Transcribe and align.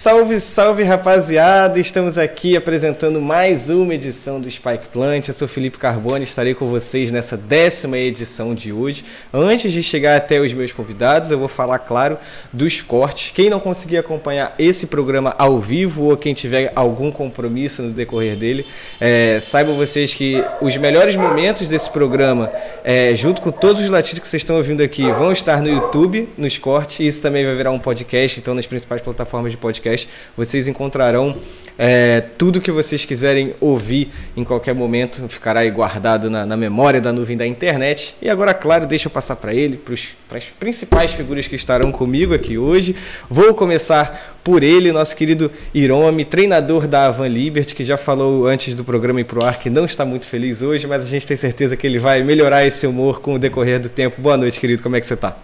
Salve, 0.00 0.40
salve 0.40 0.82
rapaziada! 0.82 1.78
Estamos 1.78 2.16
aqui 2.16 2.56
apresentando 2.56 3.20
mais 3.20 3.68
uma 3.68 3.94
edição 3.94 4.40
do 4.40 4.50
Spike 4.50 4.88
Plant. 4.90 5.28
Eu 5.28 5.34
sou 5.34 5.46
Felipe 5.46 5.76
Carbone, 5.76 6.24
estarei 6.24 6.54
com 6.54 6.68
vocês 6.68 7.10
nessa 7.10 7.36
décima 7.36 7.98
edição 7.98 8.54
de 8.54 8.72
hoje. 8.72 9.04
Antes 9.30 9.70
de 9.70 9.82
chegar 9.82 10.16
até 10.16 10.40
os 10.40 10.54
meus 10.54 10.72
convidados, 10.72 11.30
eu 11.30 11.38
vou 11.38 11.48
falar, 11.48 11.80
claro, 11.80 12.16
dos 12.50 12.80
cortes. 12.80 13.32
Quem 13.34 13.50
não 13.50 13.60
conseguir 13.60 13.98
acompanhar 13.98 14.54
esse 14.58 14.86
programa 14.86 15.34
ao 15.36 15.60
vivo 15.60 16.04
ou 16.04 16.16
quem 16.16 16.32
tiver 16.32 16.72
algum 16.74 17.12
compromisso 17.12 17.82
no 17.82 17.90
decorrer 17.90 18.36
dele, 18.36 18.64
é, 18.98 19.38
saibam 19.38 19.76
vocês 19.76 20.14
que 20.14 20.42
os 20.62 20.78
melhores 20.78 21.14
momentos 21.14 21.68
desse 21.68 21.90
programa, 21.90 22.50
é, 22.82 23.14
junto 23.14 23.42
com 23.42 23.50
todos 23.50 23.82
os 23.82 23.90
latidos 23.90 24.20
que 24.20 24.28
vocês 24.28 24.40
estão 24.40 24.56
ouvindo 24.56 24.82
aqui, 24.82 25.02
vão 25.12 25.30
estar 25.30 25.60
no 25.60 25.68
YouTube, 25.68 26.26
nos 26.38 26.56
cortes, 26.56 27.00
isso 27.00 27.20
também 27.20 27.44
vai 27.44 27.54
virar 27.54 27.70
um 27.70 27.78
podcast, 27.78 28.40
então 28.40 28.54
nas 28.54 28.66
principais 28.66 29.02
plataformas 29.02 29.52
de 29.52 29.58
podcast 29.58 29.89
vocês 30.36 30.68
encontrarão 30.68 31.36
é, 31.82 32.20
tudo 32.36 32.60
que 32.60 32.70
vocês 32.70 33.06
quiserem 33.06 33.54
ouvir 33.58 34.10
em 34.36 34.44
qualquer 34.44 34.74
momento, 34.74 35.26
ficará 35.28 35.60
aí 35.60 35.70
guardado 35.70 36.28
na, 36.28 36.44
na 36.44 36.54
memória 36.54 37.00
da 37.00 37.10
nuvem 37.10 37.38
da 37.38 37.46
internet. 37.46 38.14
E 38.20 38.28
agora, 38.28 38.52
claro, 38.52 38.86
deixa 38.86 39.08
eu 39.08 39.10
passar 39.10 39.36
para 39.36 39.54
ele, 39.54 39.80
para 40.28 40.36
as 40.36 40.44
principais 40.44 41.12
figuras 41.12 41.46
que 41.46 41.56
estarão 41.56 41.90
comigo 41.90 42.34
aqui 42.34 42.58
hoje. 42.58 42.94
Vou 43.30 43.54
começar 43.54 44.38
por 44.44 44.62
ele, 44.62 44.92
nosso 44.92 45.16
querido 45.16 45.50
Irome, 45.72 46.22
treinador 46.22 46.86
da 46.86 47.06
Avan 47.06 47.28
Liberty, 47.28 47.74
que 47.74 47.82
já 47.82 47.96
falou 47.96 48.46
antes 48.46 48.74
do 48.74 48.84
programa 48.84 49.22
ir 49.22 49.24
pro 49.24 49.42
ar 49.42 49.58
que 49.58 49.70
não 49.70 49.86
está 49.86 50.04
muito 50.04 50.26
feliz 50.26 50.60
hoje, 50.60 50.86
mas 50.86 51.02
a 51.02 51.06
gente 51.06 51.26
tem 51.26 51.36
certeza 51.36 51.78
que 51.78 51.86
ele 51.86 51.98
vai 51.98 52.22
melhorar 52.22 52.66
esse 52.66 52.86
humor 52.86 53.22
com 53.22 53.36
o 53.36 53.38
decorrer 53.38 53.80
do 53.80 53.88
tempo. 53.88 54.20
Boa 54.20 54.36
noite, 54.36 54.60
querido, 54.60 54.82
como 54.82 54.96
é 54.96 55.00
que 55.00 55.06
você 55.06 55.14
está? 55.14 55.34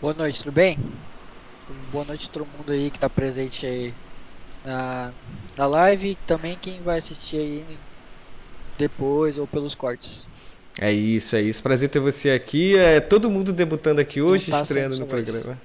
Boa 0.00 0.14
noite, 0.14 0.38
tudo 0.38 0.52
bem? 0.52 0.78
Boa 1.92 2.04
noite 2.04 2.28
a 2.28 2.32
todo 2.32 2.46
mundo 2.56 2.72
aí 2.72 2.90
que 2.90 2.96
está 2.96 3.08
presente 3.08 3.64
aí 3.64 3.94
na, 4.64 5.12
na 5.56 5.66
live 5.66 6.10
e 6.10 6.14
também 6.26 6.58
quem 6.60 6.80
vai 6.80 6.98
assistir 6.98 7.36
aí 7.36 7.78
depois 8.76 9.38
ou 9.38 9.46
pelos 9.46 9.74
cortes. 9.74 10.26
É 10.78 10.92
isso, 10.92 11.36
é 11.36 11.42
isso. 11.42 11.62
Prazer 11.62 11.88
ter 11.88 12.00
você 12.00 12.30
aqui. 12.30 12.76
É 12.76 13.00
todo 13.00 13.30
mundo 13.30 13.52
debutando 13.52 14.00
aqui 14.00 14.20
hoje, 14.20 14.50
tá 14.50 14.62
estreando 14.62 14.98
no 14.98 15.06
programa. 15.06 15.46
Mais. 15.46 15.58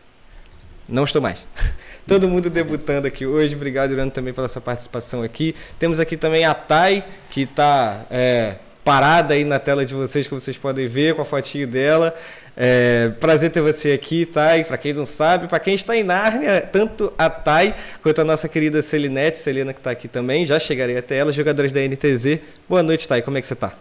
Não 0.88 1.04
estou 1.04 1.22
mais. 1.22 1.46
todo 2.06 2.28
mundo 2.28 2.50
debutando 2.50 3.08
aqui 3.08 3.26
hoje. 3.26 3.56
Obrigado, 3.56 3.92
Irano, 3.92 4.12
também 4.12 4.34
pela 4.34 4.48
sua 4.48 4.62
participação 4.62 5.24
aqui. 5.24 5.56
Temos 5.80 6.00
aqui 6.00 6.18
também 6.18 6.46
a 6.46 6.54
Thay, 6.54 7.04
que 7.30 7.42
está 7.42 8.06
é, 8.10 8.58
parada 8.84 9.34
aí 9.34 9.44
na 9.44 9.58
tela 9.58 9.86
de 9.86 9.94
vocês, 9.94 10.28
como 10.28 10.40
vocês 10.40 10.58
podem 10.58 10.88
ver, 10.88 11.16
com 11.16 11.22
a 11.22 11.26
fotinho 11.26 11.68
dela. 11.68 12.16
É, 12.58 13.10
prazer 13.20 13.52
ter 13.52 13.62
você 13.62 13.92
aqui, 13.92 14.26
Thay. 14.26 14.64
Para 14.64 14.78
quem 14.78 14.94
não 14.94 15.06
sabe, 15.06 15.48
para 15.48 15.60
quem 15.60 15.76
está 15.76 15.96
em 15.96 16.04
Nárnia, 16.04 16.62
tanto 16.62 17.12
a 17.18 17.30
Thay 17.30 17.74
quanto 18.02 18.22
a 18.22 18.24
nossa 18.24 18.48
querida 18.48 18.82
Celinete, 18.82 19.38
Celina 19.38 19.74
que 19.74 19.80
está 19.80 19.92
aqui 19.92 20.08
também, 20.08 20.46
já 20.46 20.58
chegarei 20.58 20.98
até 20.98 21.18
ela, 21.18 21.32
jogadores 21.32 21.72
da 21.72 21.82
NTZ. 21.82 22.40
Boa 22.70 22.82
noite, 22.82 23.08
Thay. 23.08 23.22
Como 23.22 23.38
é 23.38 23.42
que 23.42 23.48
você 23.48 23.54
está? 23.54 23.74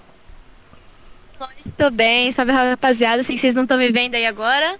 Tô 1.77 1.91
bem, 1.91 2.31
sabe, 2.33 2.53
rapaziada, 2.53 3.23
assim, 3.23 3.37
vocês 3.39 3.55
não 3.55 3.63
estão 3.63 3.79
me 3.79 3.91
vendo 3.91 4.15
aí 4.15 4.27
agora. 4.27 4.79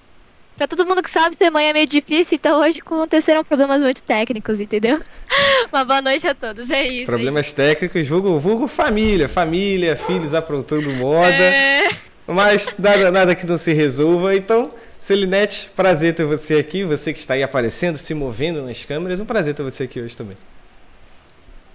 Pra 0.57 0.69
todo 0.69 0.87
mundo 0.87 1.03
que 1.03 1.11
sabe, 1.11 1.37
ser 1.37 1.51
mãe 1.51 1.69
é 1.69 1.73
meio 1.73 1.87
difícil, 1.87 2.37
então 2.37 2.61
hoje 2.61 2.79
aconteceram 2.79 3.43
problemas 3.43 3.83
muito 3.83 4.01
técnicos, 4.03 4.61
entendeu? 4.61 5.01
Uma 5.73 5.85
boa 5.85 6.01
noite 6.01 6.27
a 6.29 6.35
todos, 6.35 6.71
é 6.71 6.87
isso. 6.87 7.07
Problemas 7.07 7.51
é 7.51 7.55
técnicos, 7.55 8.07
vulgo, 8.07 8.39
vulgo 8.39 8.69
família, 8.69 9.29
família, 9.29 9.97
filhos 9.97 10.33
aprontando 10.33 10.93
moda. 10.93 11.33
É... 11.33 11.89
Mas 12.27 12.69
nada, 12.79 13.11
nada 13.11 13.35
que 13.35 13.47
não 13.47 13.59
se 13.59 13.73
resolva. 13.73 14.35
Então, 14.35 14.71
Celinete, 14.99 15.71
prazer 15.77 16.15
ter 16.15 16.25
você 16.25 16.55
aqui. 16.57 16.85
Você 16.85 17.13
que 17.13 17.19
está 17.19 17.35
aí 17.35 17.43
aparecendo, 17.43 17.97
se 17.97 18.15
movendo 18.15 18.63
nas 18.63 18.85
câmeras. 18.85 19.21
Um 19.21 19.27
prazer 19.27 19.55
ter 19.55 19.63
você 19.63 19.85
aqui 19.85 20.01
hoje 20.01 20.17
também. 20.17 20.37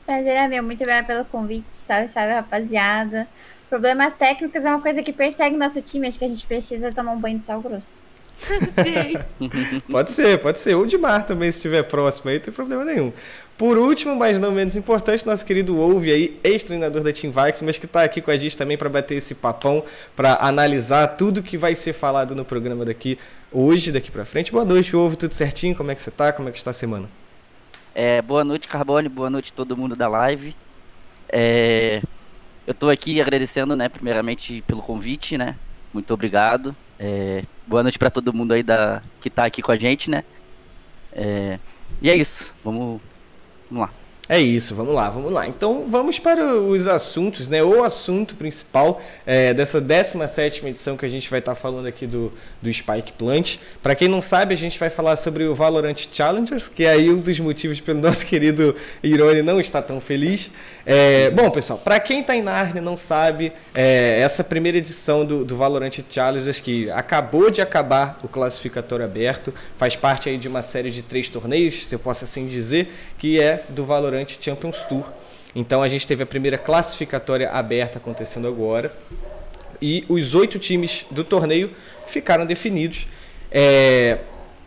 Prazer 0.06 0.36
é 0.36 0.48
meu. 0.48 0.64
Muito 0.64 0.82
obrigada 0.82 1.06
pelo 1.06 1.26
convite. 1.26 1.68
Salve, 1.70 2.08
salve, 2.08 2.34
rapaziada. 2.34 3.28
Problemas 3.70 4.16
técnicos 4.16 4.66
é 4.66 4.70
uma 4.70 4.82
coisa 4.82 5.04
que 5.04 5.14
persegue 5.14 5.56
nosso 5.56 5.80
time. 5.82 6.08
Acho 6.08 6.18
que 6.18 6.26
a 6.26 6.30
gente 6.30 6.46
precisa 6.48 6.92
tomar 6.92 7.12
um 7.12 7.20
banho 7.20 7.38
de 7.38 7.44
sal 7.44 7.62
grosso. 7.62 8.02
pode 9.90 10.12
ser, 10.12 10.40
pode 10.40 10.60
ser. 10.60 10.76
Ou 10.76 10.86
de 10.86 10.98
mar 10.98 11.26
também, 11.26 11.52
se 11.52 11.58
estiver 11.58 11.84
próximo 11.84 12.30
aí, 12.30 12.38
não 12.38 12.44
tem 12.46 12.54
problema 12.54 12.86
nenhum. 12.86 13.12
Por 13.58 13.78
último, 13.78 14.16
mas 14.16 14.40
não 14.40 14.54
menos 14.54 14.78
importante, 14.78 15.26
nosso 15.26 15.44
querido 15.46 15.76
Wolve 15.76 16.12
aí, 16.12 16.40
ex-treinador 16.44 17.04
da 17.04 17.12
Team 17.12 17.34
Vikes, 17.34 17.62
mas 17.62 17.78
que 17.78 17.86
está 17.86 18.04
aqui 18.04 18.22
com 18.22 18.32
a 18.32 18.38
gente 18.38 18.56
também 18.56 18.78
para 18.78 18.88
bater 18.88 19.16
esse 19.16 19.36
papão, 19.36 19.84
para 20.16 20.38
analisar 20.40 21.08
tudo 21.08 21.44
que 21.44 21.58
vai 21.58 21.76
ser 21.76 21.92
falado 21.92 22.34
no 22.34 22.46
programa 22.46 22.86
daqui 22.86 23.20
hoje, 23.52 23.92
daqui 23.92 24.10
para 24.10 24.24
frente. 24.24 24.50
Boa 24.52 24.64
noite, 24.64 24.94
Wolve, 24.94 25.18
tudo 25.18 25.34
certinho? 25.34 25.76
Como 25.76 25.92
é 25.92 25.96
que 25.96 26.02
você 26.02 26.10
está? 26.10 26.32
Como 26.32 26.48
é 26.48 26.52
que 26.54 26.58
está 26.58 26.72
a 26.72 26.74
semana? 26.74 27.10
É, 27.94 28.22
boa 28.22 28.46
noite, 28.46 28.68
Carbone, 28.70 29.10
boa 29.10 29.30
noite 29.30 29.52
todo 29.52 29.76
mundo 29.76 29.94
da 29.94 30.08
live. 30.08 30.56
É, 31.28 32.02
eu 32.66 32.72
estou 32.72 32.90
aqui 32.90 33.20
agradecendo, 33.20 33.76
né, 33.76 33.90
primeiramente 33.90 34.64
pelo 34.66 34.82
convite, 34.82 35.38
né? 35.38 35.58
Muito 35.94 36.14
obrigado. 36.14 36.74
É, 37.00 37.44
boa 37.66 37.82
noite 37.82 37.98
para 37.98 38.10
todo 38.10 38.34
mundo 38.34 38.54
aí 38.54 38.62
da, 38.62 39.02
que 39.22 39.30
está 39.30 39.46
aqui 39.46 39.62
com 39.62 39.72
a 39.72 39.78
gente, 39.78 40.10
né? 40.10 40.24
É, 41.14 41.58
e 42.02 42.10
é 42.10 42.16
isso. 42.16 42.54
Vamos 42.64 43.02
Vamos 43.70 43.88
lá. 43.88 43.94
É 44.32 44.40
isso, 44.40 44.76
vamos 44.76 44.94
lá, 44.94 45.10
vamos 45.10 45.34
lá. 45.34 45.48
Então 45.48 45.86
vamos 45.88 46.20
para 46.20 46.54
os 46.54 46.86
assuntos, 46.86 47.50
né? 47.50 47.64
O 47.64 47.84
assunto 47.84 48.36
principal 48.36 49.02
é, 49.26 49.56
dessa 49.56 49.82
17 49.82 50.68
edição 50.68 50.96
que 50.96 51.04
a 51.04 51.10
gente 51.10 51.28
vai 51.28 51.40
estar 51.40 51.56
tá 51.56 51.60
falando 51.60 51.88
aqui 51.88 52.06
do, 52.06 52.32
do 52.62 52.72
Spike 52.72 53.14
Plant. 53.14 53.58
Para 53.82 53.96
quem 53.96 54.08
não 54.08 54.22
sabe, 54.22 54.54
a 54.54 54.58
gente 54.58 54.78
vai 54.78 54.92
falar 54.92 55.16
sobre 55.16 55.46
o 55.46 55.56
Valorant 55.56 55.98
Challengers, 56.14 56.70
que 56.70 56.84
é 56.84 56.92
aí 56.92 57.10
um 57.10 57.18
dos 57.18 57.40
motivos 57.40 57.82
pelo 57.82 58.02
nosso 58.02 58.24
querido 58.28 58.76
Irone 59.02 59.42
não 59.42 59.60
estar 59.60 59.82
tão 59.82 60.00
feliz. 60.00 60.52
É, 60.86 61.30
bom, 61.32 61.50
pessoal, 61.50 61.78
para 61.78 62.00
quem 62.00 62.22
está 62.22 62.36
em 62.36 62.42
Narnia 62.42 62.82
e 62.82 62.84
não 62.84 62.98
sabe, 62.98 63.52
é, 63.76 64.20
essa 64.22 64.44
primeira 64.44 64.78
edição 64.78 65.26
do, 65.26 65.44
do 65.44 65.58
Valorant 65.58 66.00
Challengers, 66.10 66.60
que 66.60 66.90
acabou 66.92 67.50
de 67.50 67.62
acabar 67.62 68.20
o 68.24 68.28
classificatório 68.28 69.06
aberto, 69.06 69.54
faz 69.78 69.96
parte 69.96 70.30
aí 70.30 70.38
de 70.38 70.48
uma 70.48 70.62
série 70.62 70.90
de 70.90 71.02
três 71.02 71.30
torneios, 71.30 71.88
se 71.88 71.94
eu 71.94 72.00
posso 72.00 72.24
assim 72.24 72.48
dizer, 72.48 72.92
que 73.18 73.40
é 73.40 73.64
do 73.70 73.86
Valorant 73.86 74.19
Champions 74.28 74.84
Tour. 74.84 75.06
Então 75.56 75.82
a 75.82 75.88
gente 75.88 76.06
teve 76.06 76.24
a 76.24 76.26
primeira 76.26 76.58
classificatória 76.58 77.50
aberta 77.50 77.98
acontecendo 77.98 78.48
agora. 78.48 78.94
E 79.82 80.06
os 80.10 80.36
oito 80.36 80.60
times 80.60 81.06
do 81.10 81.24
torneio 81.24 81.72
ficaram 82.08 82.46
definidos. 82.46 83.08
É, 83.52 84.20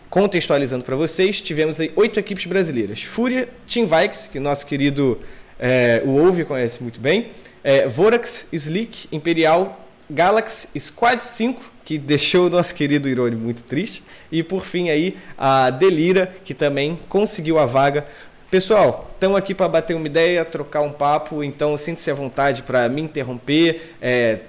contextualizando 0.08 0.84
para 0.84 0.96
vocês, 0.96 1.40
tivemos 1.40 1.80
aí 1.80 1.92
oito 1.96 2.18
equipes 2.18 2.46
brasileiras. 2.46 3.02
Fúria, 3.02 3.48
Team 3.66 3.86
Vikes, 3.86 4.26
que 4.26 4.38
nosso 4.38 4.66
querido 4.66 5.18
é, 5.58 6.02
o 6.04 6.10
Ouve 6.10 6.44
conhece 6.44 6.82
muito 6.82 7.00
bem. 7.00 7.28
É, 7.62 7.86
Vorax, 7.86 8.48
Slick, 8.52 9.06
Imperial, 9.12 9.88
Galaxy, 10.10 10.68
Squad 10.78 11.22
5, 11.22 11.72
que 11.84 11.98
deixou 11.98 12.46
o 12.46 12.50
nosso 12.50 12.74
querido 12.74 13.08
Irone 13.08 13.36
muito 13.36 13.62
triste. 13.62 14.02
E 14.30 14.42
por 14.42 14.66
fim 14.66 14.90
aí 14.90 15.16
a 15.38 15.70
Delira, 15.70 16.34
que 16.44 16.52
também 16.52 16.98
conseguiu 17.08 17.58
a 17.58 17.66
vaga. 17.66 18.06
Pessoal, 18.52 19.10
estamos 19.14 19.38
aqui 19.38 19.54
para 19.54 19.66
bater 19.66 19.96
uma 19.96 20.06
ideia, 20.06 20.44
trocar 20.44 20.82
um 20.82 20.92
papo, 20.92 21.42
então 21.42 21.74
sinta-se 21.74 22.10
à 22.10 22.14
vontade 22.14 22.60
para 22.60 22.86
me 22.86 23.00
interromper, 23.00 23.94
é, 23.98 24.40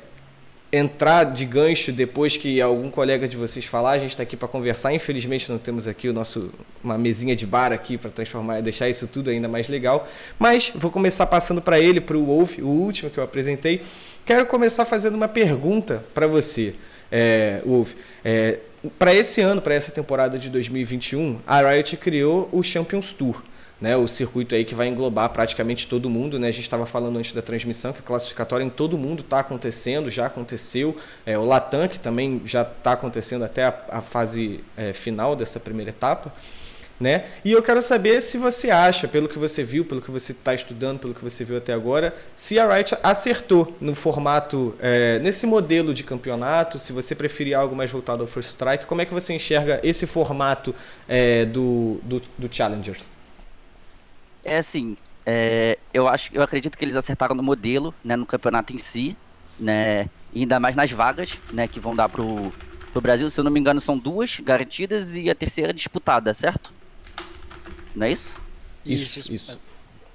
entrar 0.74 1.24
de 1.24 1.46
gancho 1.46 1.90
depois 1.94 2.36
que 2.36 2.62
algum 2.62 2.91
colega 2.91 3.30
de 3.30 3.38
vocês 3.38 3.64
falar. 3.64 3.91
A 3.91 3.97
gente 3.97 4.09
está 4.09 4.22
aqui 4.22 4.36
para 4.36 4.50
conversar. 4.50 4.94
Infelizmente 4.94 5.50
não 5.50 5.58
temos 5.58 5.88
aqui 5.88 6.09
o 6.09 6.14
nosso 6.14 6.52
uma 6.84 6.97
mesinha 6.97 7.34
de 7.34 7.46
bar 7.46 7.72
aqui 7.72 7.97
para 7.97 8.12
transformar, 8.12 8.62
deixar 8.62 8.90
isso 8.90 9.08
tudo 9.08 9.30
ainda 9.30 9.47
mais 9.47 9.69
legal. 9.69 10.06
Mas 10.38 10.70
vou 10.75 10.91
começar 10.91 11.25
passando 11.28 11.62
para 11.62 11.80
ele, 11.80 12.02
para 12.02 12.18
o 12.18 12.25
Wolf, 12.25 12.58
o 12.59 12.68
último 12.68 13.09
que 13.09 13.18
eu 13.18 13.24
apresentei. 13.24 13.84
Quero 14.25 14.46
começar 14.47 14.84
fazendo 14.84 15.16
uma 15.16 15.30
pergunta 15.30 16.03
para 16.14 16.28
você, 16.28 16.74
é, 17.09 17.62
Wolf. 17.66 17.94
É, 18.26 18.59
para 18.99 19.16
esse 19.16 19.40
ano, 19.40 19.61
para 19.61 19.73
essa 19.73 19.94
temporada 19.94 20.38
de 20.38 20.49
2021, 20.49 21.40
a 21.47 21.61
Riot 21.61 21.96
criou 21.96 22.49
o 22.52 22.61
Champions 22.61 23.14
Tour 23.14 23.41
né, 23.84 23.97
o 23.97 24.08
circuito 24.08 24.56
aí 24.56 24.64
que 24.64 24.74
vai 24.74 24.88
englobar 24.88 25.28
praticamente 25.32 25.88
todo 25.88 26.09
mundo. 26.09 26.40
Né? 26.40 26.47
A 26.47 26.52
gente 26.52 26.64
estava 26.64 26.85
falando 26.85 27.20
antes 27.20 27.34
da 27.34 27.41
transmissão 27.41 27.91
que 27.91 28.00
a 28.00 28.02
classificatória 28.02 28.64
em 28.64 28.70
todo 28.70 28.97
mundo 28.97 29.20
está 29.20 29.40
acontecendo, 29.40 30.09
já 30.09 30.26
aconteceu. 30.28 30.96
É, 31.26 31.38
o 31.38 31.44
Latam, 31.44 31.90
que 31.90 32.00
também 32.00 32.41
já 32.46 32.62
está 32.62 32.94
acontecendo 32.94 33.44
até 33.44 33.66
a, 33.66 33.78
a 33.90 34.02
fase 34.02 34.62
é, 34.78 34.94
final 34.94 35.35
dessa 35.35 35.59
primeira 35.59 35.90
etapa. 35.91 36.34
Né? 36.97 37.26
E 37.44 37.52
eu 37.52 37.62
quero 37.62 37.82
saber 37.82 38.22
se 38.22 38.38
você 38.38 38.72
acha, 38.72 39.06
pelo 39.06 39.28
que 39.28 39.38
você 39.38 39.66
viu, 39.66 39.84
pelo 39.84 40.02
que 40.02 40.09
você 40.09 40.32
está 40.32 40.53
estudando, 40.53 41.00
pelo 41.00 41.14
que 41.14 41.22
você 41.22 41.44
viu 41.44 41.58
até 41.58 41.74
agora, 41.74 42.16
se 42.34 42.58
a 42.58 42.74
Riot 42.74 42.96
acertou 43.03 43.76
no 43.82 43.94
formato, 43.94 44.74
é, 44.80 45.20
nesse 45.20 45.46
modelo 45.46 45.94
de 45.94 46.06
campeonato, 46.06 46.80
se 46.80 46.94
você 46.94 47.14
preferir 47.14 47.53
algo 47.53 47.76
mais 47.76 47.91
voltado 47.91 48.22
ao 48.22 48.28
First 48.28 48.52
Strike, 48.52 48.85
como 48.85 49.02
é 49.02 49.06
que 49.06 49.14
você 49.14 49.34
enxerga 49.34 49.82
esse 49.84 50.08
formato 50.08 50.74
é, 51.06 51.44
do, 51.44 52.00
do, 52.03 52.22
do 52.38 52.47
Challengers? 52.50 53.09
É 54.43 54.57
assim, 54.57 54.97
é, 55.25 55.78
eu 55.93 56.07
acho, 56.07 56.29
eu 56.34 56.41
acredito 56.41 56.78
que 56.78 56.84
eles 56.84 56.95
acertaram 56.95 57.35
no 57.35 57.43
modelo, 57.43 57.93
né, 58.03 58.16
no 58.16 58.25
campeonato 58.25 58.73
em 58.73 58.78
si, 58.78 59.16
né, 59.59 60.09
e 60.34 60.41
ainda 60.41 60.59
mais 60.59 60.75
nas 60.75 60.91
vagas, 60.91 61.37
né, 61.51 61.67
que 61.67 61.79
vão 61.79 61.95
dar 61.95 62.09
pro, 62.09 62.51
pro 62.91 63.01
Brasil. 63.01 63.29
Se 63.29 63.40
eu 63.40 63.43
não 63.43 63.51
me 63.51 63.59
engano, 63.59 63.79
são 63.79 63.97
duas 63.97 64.40
garantidas 64.40 65.16
e 65.16 65.29
a 65.29 65.35
terceira 65.35 65.73
disputada, 65.73 66.34
certo? 66.34 66.73
Não 67.95 68.05
é 68.05 68.11
isso? 68.11 68.34
Isso, 68.85 69.19
isso. 69.19 69.34
Isso, 69.34 69.59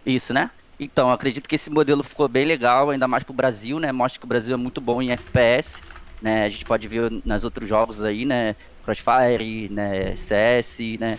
isso 0.04 0.34
né? 0.34 0.50
Então, 0.78 1.10
acredito 1.10 1.48
que 1.48 1.56
esse 1.56 1.70
modelo 1.70 2.04
ficou 2.04 2.28
bem 2.28 2.44
legal, 2.44 2.90
ainda 2.90 3.08
mais 3.08 3.24
pro 3.24 3.32
Brasil, 3.32 3.80
né? 3.80 3.90
Mostra 3.90 4.20
que 4.20 4.26
o 4.26 4.28
Brasil 4.28 4.54
é 4.54 4.56
muito 4.56 4.80
bom 4.80 5.02
em 5.02 5.10
FPS, 5.10 5.80
né? 6.22 6.44
A 6.44 6.48
gente 6.48 6.64
pode 6.64 6.86
ver 6.86 7.10
nas 7.24 7.44
outros 7.44 7.68
jogos 7.68 8.02
aí, 8.02 8.24
né? 8.24 8.54
Crossfire, 8.84 9.68
né? 9.70 10.14
CS, 10.16 10.78
né? 11.00 11.18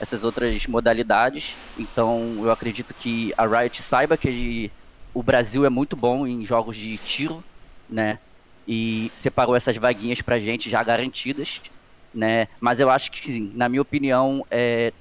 Essas 0.00 0.24
outras 0.24 0.66
modalidades. 0.66 1.54
Então, 1.78 2.36
eu 2.42 2.50
acredito 2.50 2.94
que 2.94 3.32
a 3.36 3.46
Riot 3.46 3.80
saiba 3.82 4.16
que 4.16 4.70
o 5.14 5.22
Brasil 5.22 5.64
é 5.64 5.70
muito 5.70 5.96
bom 5.96 6.26
em 6.26 6.44
jogos 6.44 6.76
de 6.76 6.98
tiro, 6.98 7.42
né? 7.88 8.18
E 8.68 9.10
separou 9.14 9.56
essas 9.56 9.76
vaguinhas 9.76 10.20
pra 10.20 10.38
gente 10.38 10.68
já 10.68 10.82
garantidas, 10.82 11.62
né? 12.12 12.48
Mas 12.60 12.80
eu 12.80 12.90
acho 12.90 13.10
que 13.10 13.20
sim, 13.20 13.50
na 13.54 13.68
minha 13.68 13.80
opinião, 13.80 14.44
é, 14.50 14.92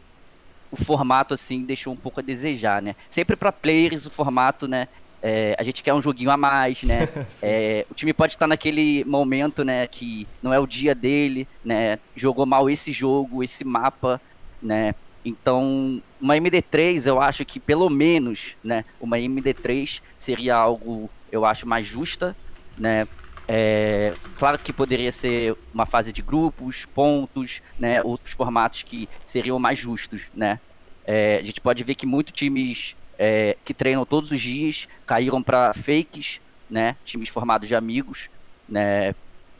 o 0.71 0.77
formato 0.77 1.33
assim 1.33 1.63
deixou 1.63 1.93
um 1.93 1.97
pouco 1.97 2.19
a 2.19 2.23
desejar, 2.23 2.81
né? 2.81 2.95
Sempre 3.09 3.35
para 3.35 3.51
players 3.51 4.05
o 4.05 4.11
formato, 4.11 4.67
né? 4.67 4.87
É, 5.21 5.55
a 5.57 5.63
gente 5.63 5.81
quer 5.81 5.93
um 5.93 6.01
joguinho 6.01 6.29
a 6.29 6.37
mais, 6.37 6.83
né? 6.83 7.09
é, 7.41 7.85
o 7.89 7.93
time 7.93 8.13
pode 8.13 8.33
estar 8.33 8.45
naquele 8.45 9.03
momento, 9.05 9.63
né, 9.63 9.87
que 9.87 10.27
não 10.41 10.53
é 10.53 10.59
o 10.59 10.67
dia 10.67 10.93
dele, 10.93 11.47
né? 11.63 11.97
Jogou 12.15 12.45
mal 12.45 12.69
esse 12.69 12.91
jogo, 12.91 13.43
esse 13.43 13.63
mapa, 13.63 14.21
né? 14.65 14.95
Então, 15.23 16.01
uma 16.19 16.35
MD3, 16.35 17.07
eu 17.07 17.19
acho 17.21 17.45
que 17.45 17.59
pelo 17.59 17.89
menos, 17.89 18.55
né, 18.63 18.83
uma 18.99 19.17
MD3 19.17 20.01
seria 20.17 20.55
algo, 20.55 21.09
eu 21.31 21.45
acho, 21.45 21.67
mais 21.67 21.85
justa, 21.85 22.35
né? 22.77 23.07
É, 23.47 24.13
claro 24.37 24.57
que 24.57 24.73
poderia 24.73 25.11
ser 25.11 25.55
uma 25.73 25.85
fase 25.85 26.11
de 26.11 26.21
grupos, 26.21 26.85
pontos, 26.85 27.61
né, 27.79 28.01
outros 28.01 28.33
formatos 28.33 28.81
que 28.81 29.07
seriam 29.23 29.59
mais 29.59 29.77
justos, 29.77 30.23
né? 30.33 30.59
É, 31.05 31.37
a 31.37 31.43
gente 31.43 31.61
pode 31.61 31.83
ver 31.83 31.93
que 31.93 32.07
muitos 32.07 32.33
times 32.33 32.95
é, 33.17 33.55
que 33.63 33.73
treinam 33.73 34.05
todos 34.05 34.31
os 34.31 34.41
dias 34.41 34.87
caíram 35.05 35.41
para 35.41 35.73
fakes, 35.73 36.41
né? 36.69 36.95
Times 37.05 37.29
formados 37.29 37.67
de 37.67 37.75
amigos, 37.75 38.29
né? 38.67 39.13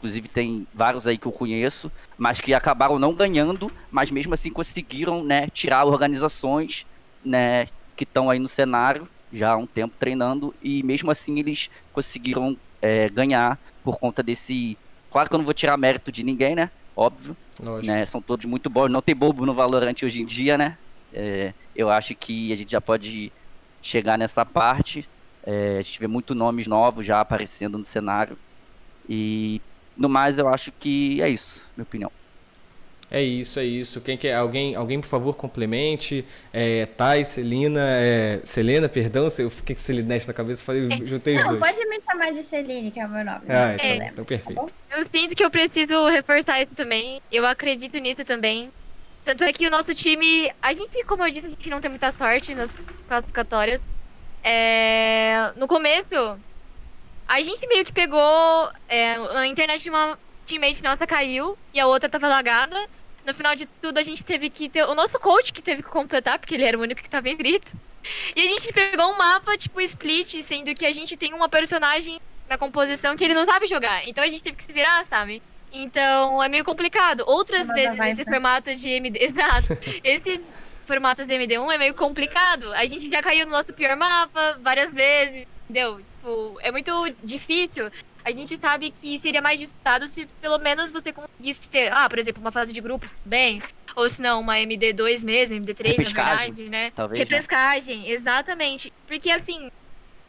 Inclusive 0.06 0.28
tem 0.28 0.66
vários 0.72 1.04
aí 1.04 1.18
que 1.18 1.26
eu 1.26 1.32
conheço, 1.32 1.90
mas 2.16 2.40
que 2.40 2.54
acabaram 2.54 2.96
não 2.96 3.12
ganhando, 3.12 3.72
mas 3.90 4.08
mesmo 4.08 4.34
assim 4.34 4.52
conseguiram, 4.52 5.24
né, 5.24 5.48
tirar 5.48 5.84
organizações, 5.84 6.86
né, 7.24 7.66
que 7.96 8.04
estão 8.04 8.30
aí 8.30 8.38
no 8.38 8.46
cenário 8.46 9.08
já 9.32 9.50
há 9.50 9.56
um 9.56 9.66
tempo 9.66 9.96
treinando 9.98 10.54
e 10.62 10.80
mesmo 10.84 11.10
assim 11.10 11.40
eles 11.40 11.68
conseguiram 11.92 12.56
é, 12.80 13.08
ganhar 13.08 13.58
por 13.82 13.98
conta 13.98 14.22
desse. 14.22 14.78
Claro 15.10 15.28
que 15.28 15.34
eu 15.34 15.38
não 15.38 15.44
vou 15.44 15.52
tirar 15.52 15.76
mérito 15.76 16.12
de 16.12 16.22
ninguém, 16.22 16.54
né? 16.54 16.70
Óbvio. 16.94 17.36
Né? 17.82 18.04
São 18.06 18.22
todos 18.22 18.46
muito 18.46 18.70
bons. 18.70 18.88
Não 18.88 19.02
tem 19.02 19.14
bobo 19.14 19.44
no 19.44 19.54
Valorant 19.54 19.96
hoje 20.04 20.22
em 20.22 20.24
dia, 20.24 20.56
né? 20.56 20.78
É, 21.12 21.52
eu 21.74 21.90
acho 21.90 22.14
que 22.14 22.52
a 22.52 22.56
gente 22.56 22.70
já 22.70 22.80
pode 22.80 23.32
chegar 23.82 24.16
nessa 24.16 24.46
parte. 24.46 25.08
É, 25.44 25.78
a 25.80 25.82
gente 25.82 25.98
vê 25.98 26.06
muitos 26.06 26.36
nomes 26.36 26.68
novos 26.68 27.04
já 27.04 27.20
aparecendo 27.20 27.76
no 27.76 27.84
cenário. 27.84 28.38
E 29.08 29.60
no 29.96 30.08
mais, 30.08 30.38
eu 30.38 30.48
acho 30.48 30.72
que 30.72 31.20
é 31.22 31.28
isso, 31.28 31.62
minha 31.76 31.84
opinião. 31.84 32.12
É 33.10 33.22
isso, 33.22 33.60
é 33.60 33.64
isso. 33.64 34.00
Quem 34.00 34.16
quer? 34.16 34.34
Alguém, 34.34 34.74
alguém 34.74 35.00
por 35.00 35.06
favor, 35.06 35.34
complemente. 35.34 36.24
É, 36.52 36.86
Thay, 36.86 37.24
Celina, 37.24 37.80
é, 37.80 38.40
Selena, 38.42 38.88
perdão, 38.88 39.28
eu 39.38 39.48
fiquei 39.48 39.76
com 39.76 39.80
Celinete 39.80 40.26
na 40.26 40.34
cabeça, 40.34 40.62
falei, 40.62 40.88
juntei 41.04 41.36
os 41.36 41.42
Não, 41.42 41.50
dois. 41.50 41.60
pode 41.60 41.88
me 41.88 42.00
chamar 42.00 42.32
de 42.32 42.42
Celine, 42.42 42.90
que 42.90 42.98
é 42.98 43.06
o 43.06 43.08
meu 43.08 43.24
nome. 43.24 43.42
Ah, 43.48 43.74
então, 43.74 43.86
é. 43.86 44.08
então 44.08 44.24
perfeito. 44.24 44.60
Tá 44.60 44.98
eu 44.98 45.04
sinto 45.04 45.36
que 45.36 45.44
eu 45.44 45.50
preciso 45.50 46.08
reforçar 46.08 46.60
isso 46.60 46.74
também. 46.74 47.22
Eu 47.30 47.46
acredito 47.46 47.96
nisso 47.98 48.24
também. 48.24 48.72
Tanto 49.24 49.44
é 49.44 49.52
que 49.52 49.66
o 49.66 49.70
nosso 49.70 49.94
time, 49.94 50.52
a 50.60 50.72
gente, 50.72 51.04
como 51.04 51.24
eu 51.24 51.32
disse, 51.32 51.46
a 51.46 51.50
gente 51.50 51.70
não 51.70 51.80
tem 51.80 51.90
muita 51.90 52.12
sorte 52.12 52.54
nas 52.54 52.70
classificatórias. 53.08 53.80
É, 54.42 55.52
no 55.56 55.66
começo, 55.66 56.38
a 57.28 57.40
gente 57.40 57.66
meio 57.66 57.84
que 57.84 57.92
pegou. 57.92 58.70
É, 58.88 59.14
a 59.34 59.46
internet 59.46 59.82
de 59.82 59.90
uma 59.90 60.18
teammate 60.46 60.82
nossa 60.82 61.06
caiu 61.06 61.56
e 61.74 61.80
a 61.80 61.86
outra 61.86 62.08
tava 62.08 62.28
lagada. 62.28 62.76
No 63.24 63.34
final 63.34 63.56
de 63.56 63.66
tudo, 63.80 63.98
a 63.98 64.02
gente 64.02 64.22
teve 64.22 64.48
que 64.48 64.68
ter. 64.68 64.84
O 64.84 64.94
nosso 64.94 65.18
coach 65.18 65.52
que 65.52 65.60
teve 65.60 65.82
que 65.82 65.88
completar, 65.88 66.38
porque 66.38 66.54
ele 66.54 66.64
era 66.64 66.78
o 66.78 66.82
único 66.82 67.02
que 67.02 67.10
tava 67.10 67.28
inscrito. 67.28 67.72
E 68.36 68.40
a 68.40 68.46
gente 68.46 68.72
pegou 68.72 69.10
um 69.10 69.18
mapa, 69.18 69.56
tipo, 69.56 69.80
split, 69.80 70.42
sendo 70.42 70.72
que 70.74 70.86
a 70.86 70.92
gente 70.92 71.16
tem 71.16 71.34
uma 71.34 71.48
personagem 71.48 72.20
na 72.48 72.56
composição 72.56 73.16
que 73.16 73.24
ele 73.24 73.34
não 73.34 73.44
sabe 73.44 73.66
jogar. 73.66 74.06
Então 74.08 74.22
a 74.22 74.28
gente 74.28 74.42
teve 74.42 74.56
que 74.56 74.66
se 74.66 74.72
virar, 74.72 75.04
sabe? 75.08 75.42
Então 75.72 76.42
é 76.42 76.48
meio 76.48 76.64
complicado. 76.64 77.24
Outras 77.26 77.66
vezes 77.66 77.98
esse 77.98 78.24
formato 78.24 78.74
de 78.76 78.88
MD. 78.88 79.18
Exato. 79.24 79.78
Esse 80.04 80.40
formato 80.86 81.24
de 81.24 81.34
MD1 81.34 81.72
é 81.72 81.78
meio 81.78 81.94
complicado. 81.94 82.72
A 82.74 82.84
gente 82.86 83.10
já 83.10 83.20
caiu 83.20 83.46
no 83.46 83.52
nosso 83.52 83.72
pior 83.72 83.96
mapa 83.96 84.58
várias 84.62 84.92
vezes. 84.92 85.46
Entendeu? 85.68 86.00
Tipo, 86.26 86.58
é 86.60 86.72
muito 86.72 86.90
difícil 87.22 87.88
a 88.24 88.32
gente 88.32 88.58
sabe 88.58 88.90
que 88.90 89.20
seria 89.20 89.40
mais 89.40 89.60
disputado 89.60 90.10
se 90.12 90.26
pelo 90.40 90.58
menos 90.58 90.90
você 90.90 91.12
conseguisse 91.12 91.60
ter, 91.70 91.92
ah, 91.92 92.08
por 92.08 92.18
exemplo, 92.18 92.40
uma 92.40 92.50
fase 92.50 92.72
de 92.72 92.80
grupo, 92.80 93.08
bem, 93.24 93.62
ou 93.94 94.10
se 94.10 94.20
não, 94.20 94.40
uma 94.40 94.56
MD2 94.56 95.22
mesmo, 95.22 95.54
MD3, 95.54 95.96
na 95.96 96.02
verdade, 96.02 96.62
né? 96.68 96.90
Talvez, 96.90 97.20
né? 97.20 97.24
Repescagem, 97.24 97.98
né? 97.98 98.10
exatamente. 98.10 98.92
Porque 99.06 99.30
assim, 99.30 99.70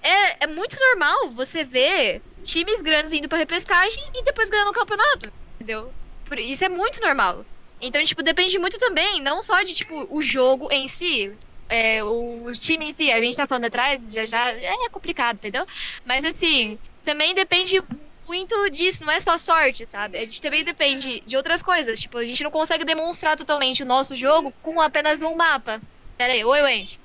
é, 0.03 0.43
é 0.43 0.47
muito 0.47 0.77
normal 0.79 1.29
você 1.31 1.63
ver 1.63 2.21
times 2.43 2.79
grandes 2.81 3.11
indo 3.11 3.27
pra 3.27 3.39
repescagem 3.39 4.11
e 4.13 4.23
depois 4.23 4.47
ganhando 4.47 4.69
o 4.69 4.73
campeonato, 4.73 5.33
entendeu? 5.55 5.91
Isso 6.37 6.63
é 6.63 6.69
muito 6.69 7.01
normal. 7.01 7.43
Então, 7.81 8.03
tipo, 8.05 8.21
depende 8.21 8.59
muito 8.59 8.77
também, 8.77 9.19
não 9.19 9.41
só 9.41 9.63
de, 9.63 9.73
tipo, 9.73 10.07
o 10.15 10.21
jogo 10.21 10.71
em 10.71 10.89
si, 10.89 11.33
é, 11.69 12.03
o, 12.03 12.51
time 12.53 12.91
em 12.91 12.93
si, 12.93 13.11
a 13.11 13.21
gente 13.21 13.35
tá 13.35 13.47
falando 13.47 13.65
atrás, 13.65 13.99
já 14.09 14.25
já 14.25 14.51
é 14.51 14.89
complicado, 14.89 15.35
entendeu? 15.35 15.65
Mas 16.05 16.23
assim, 16.23 16.77
também 17.03 17.33
depende 17.33 17.81
muito 18.27 18.69
disso, 18.69 19.05
não 19.05 19.13
é 19.13 19.21
só 19.21 19.37
sorte, 19.37 19.87
sabe? 19.91 20.17
A 20.17 20.25
gente 20.25 20.41
também 20.41 20.63
depende 20.63 21.23
de 21.25 21.37
outras 21.37 21.61
coisas. 21.61 21.99
Tipo, 21.99 22.17
a 22.17 22.25
gente 22.25 22.43
não 22.43 22.51
consegue 22.51 22.83
demonstrar 22.83 23.37
totalmente 23.37 23.83
o 23.83 23.85
nosso 23.85 24.15
jogo 24.15 24.53
com 24.61 24.81
apenas 24.81 25.17
um 25.19 25.35
mapa. 25.35 25.81
Pera 26.17 26.33
aí, 26.33 26.43
oi, 26.43 26.61
Wendy. 26.61 26.99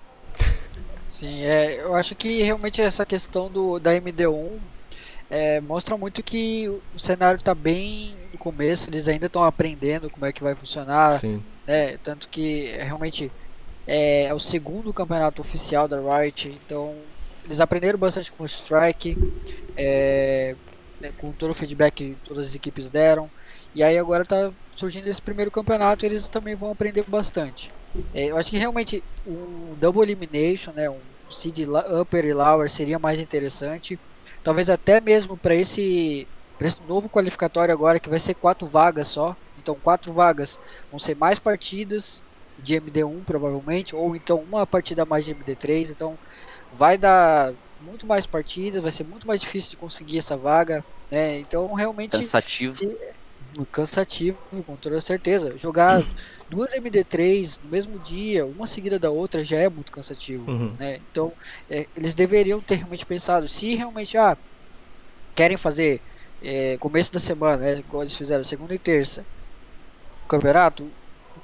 Sim, 1.09 1.43
é, 1.43 1.83
eu 1.83 1.95
acho 1.95 2.15
que 2.15 2.43
realmente 2.43 2.81
essa 2.81 3.07
questão 3.07 3.49
do, 3.49 3.79
da 3.79 3.93
MD1 3.93 4.59
é, 5.31 5.61
mostra 5.61 5.97
muito 5.97 6.23
que 6.23 6.69
o 6.69 6.99
cenário 6.99 7.39
está 7.39 7.55
bem 7.55 8.17
no 8.33 8.39
começo, 8.39 8.91
eles 8.91 9.07
ainda 9.07 9.27
estão 9.27 9.45
aprendendo 9.45 10.11
como 10.11 10.27
é 10.27 10.33
que 10.33 10.43
vai 10.43 10.55
funcionar. 10.55 11.19
Sim. 11.19 11.43
Né? 11.67 11.97
Tanto 11.99 12.29
que 12.29 12.73
realmente 12.79 13.31
é, 13.87 14.25
é 14.25 14.35
o 14.35 14.39
segundo 14.39 14.93
campeonato 14.95 15.43
oficial 15.43 15.89
da 15.89 16.01
Riot, 16.01 16.49
então 16.49 17.13
eles 17.45 17.61
aprenderam 17.61 17.99
bastante 17.99 18.31
com 18.33 18.43
o 18.45 18.47
Strike, 18.47 19.17
é, 19.77 20.55
né, 21.01 21.13
com 21.17 21.33
todo 21.35 21.51
o 21.51 21.55
feedback 21.55 21.95
que 21.95 22.21
todas 22.23 22.49
as 22.49 22.55
equipes 22.55 22.91
deram. 22.91 23.31
E 23.75 23.83
aí 23.83 23.99
agora 23.99 24.23
está 24.23 24.53
surgindo 24.77 25.09
esse 25.09 25.21
primeiro 25.21 25.51
campeonato, 25.51 26.07
eles 26.07 26.29
também 26.29 26.57
vão 26.57 26.71
aprender 26.71 27.05
bastante. 27.09 27.73
É, 28.15 28.27
eu 28.31 28.37
acho 28.37 28.51
que 28.51 28.57
realmente 28.59 29.05
um 29.25 29.77
Double 29.77 30.03
Elimination, 30.03 30.73
né, 30.73 30.89
um 30.89 31.03
Seed 31.31 31.59
Upper 32.01 32.25
e 32.25 32.33
Lower 32.33 32.71
seria 32.71 32.99
mais 32.99 33.21
interessante. 33.21 34.01
Talvez 34.43 34.71
até 34.71 35.01
mesmo 35.01 35.37
para 35.39 35.55
esse, 35.55 36.29
esse 36.61 36.83
novo 36.83 37.09
qualificatório 37.11 37.73
agora, 37.73 38.01
que 38.01 38.09
vai 38.09 38.19
ser 38.19 38.35
quatro 38.35 38.67
vagas 38.69 39.09
só. 39.09 39.37
Então 39.57 39.79
quatro 39.81 40.13
vagas 40.15 40.59
vão 40.91 40.99
ser 40.99 41.15
mais 41.17 41.39
partidas 41.39 42.25
de 42.59 42.75
MD1 42.81 43.25
provavelmente, 43.25 43.95
ou 43.95 44.15
então 44.15 44.39
uma 44.39 44.67
partida 44.67 45.05
mais 45.05 45.25
de 45.25 45.35
MD3. 45.35 45.91
Então 45.91 46.19
vai 46.79 46.97
dar 46.97 47.53
muito 47.81 48.07
mais 48.07 48.27
partidas, 48.27 48.81
vai 48.81 48.91
ser 48.91 49.05
muito 49.05 49.27
mais 49.27 49.41
difícil 49.41 49.71
de 49.71 49.77
conseguir 49.77 50.19
essa 50.19 50.37
vaga, 50.37 50.85
né? 51.11 51.39
Então 51.41 51.73
realmente 51.75 52.13
cansativo. 52.13 52.77
Se, 52.77 52.97
cansativo, 53.71 54.39
com 54.67 54.77
toda 54.77 55.01
certeza. 55.01 55.57
Jogar 55.59 56.03
duas 56.49 56.73
MD3 56.75 57.59
no 57.65 57.71
mesmo 57.71 57.99
dia, 57.99 58.47
uma 58.47 58.67
seguida 58.67 58.99
da 58.99 59.11
outra, 59.11 59.45
já 59.45 59.59
é 59.59 59.69
muito 59.69 59.93
cansativo, 59.93 60.51
uhum. 60.51 60.75
né? 60.79 61.01
Então 61.11 61.33
é, 61.69 61.87
eles 61.97 62.15
deveriam 62.15 62.61
ter 62.61 62.77
realmente 62.77 63.05
pensado 63.05 63.49
se 63.49 63.75
realmente 63.75 64.17
ah 64.17 64.37
querem 65.35 65.57
fazer 65.57 66.01
é, 66.43 66.77
começo 66.79 67.13
da 67.13 67.19
semana, 67.19 67.59
né, 67.59 67.75
igual 67.79 68.03
eles 68.03 68.17
fizeram 68.17 68.43
segunda 68.43 68.75
e 68.75 68.79
terça, 68.79 69.25
campeonato, 70.29 70.91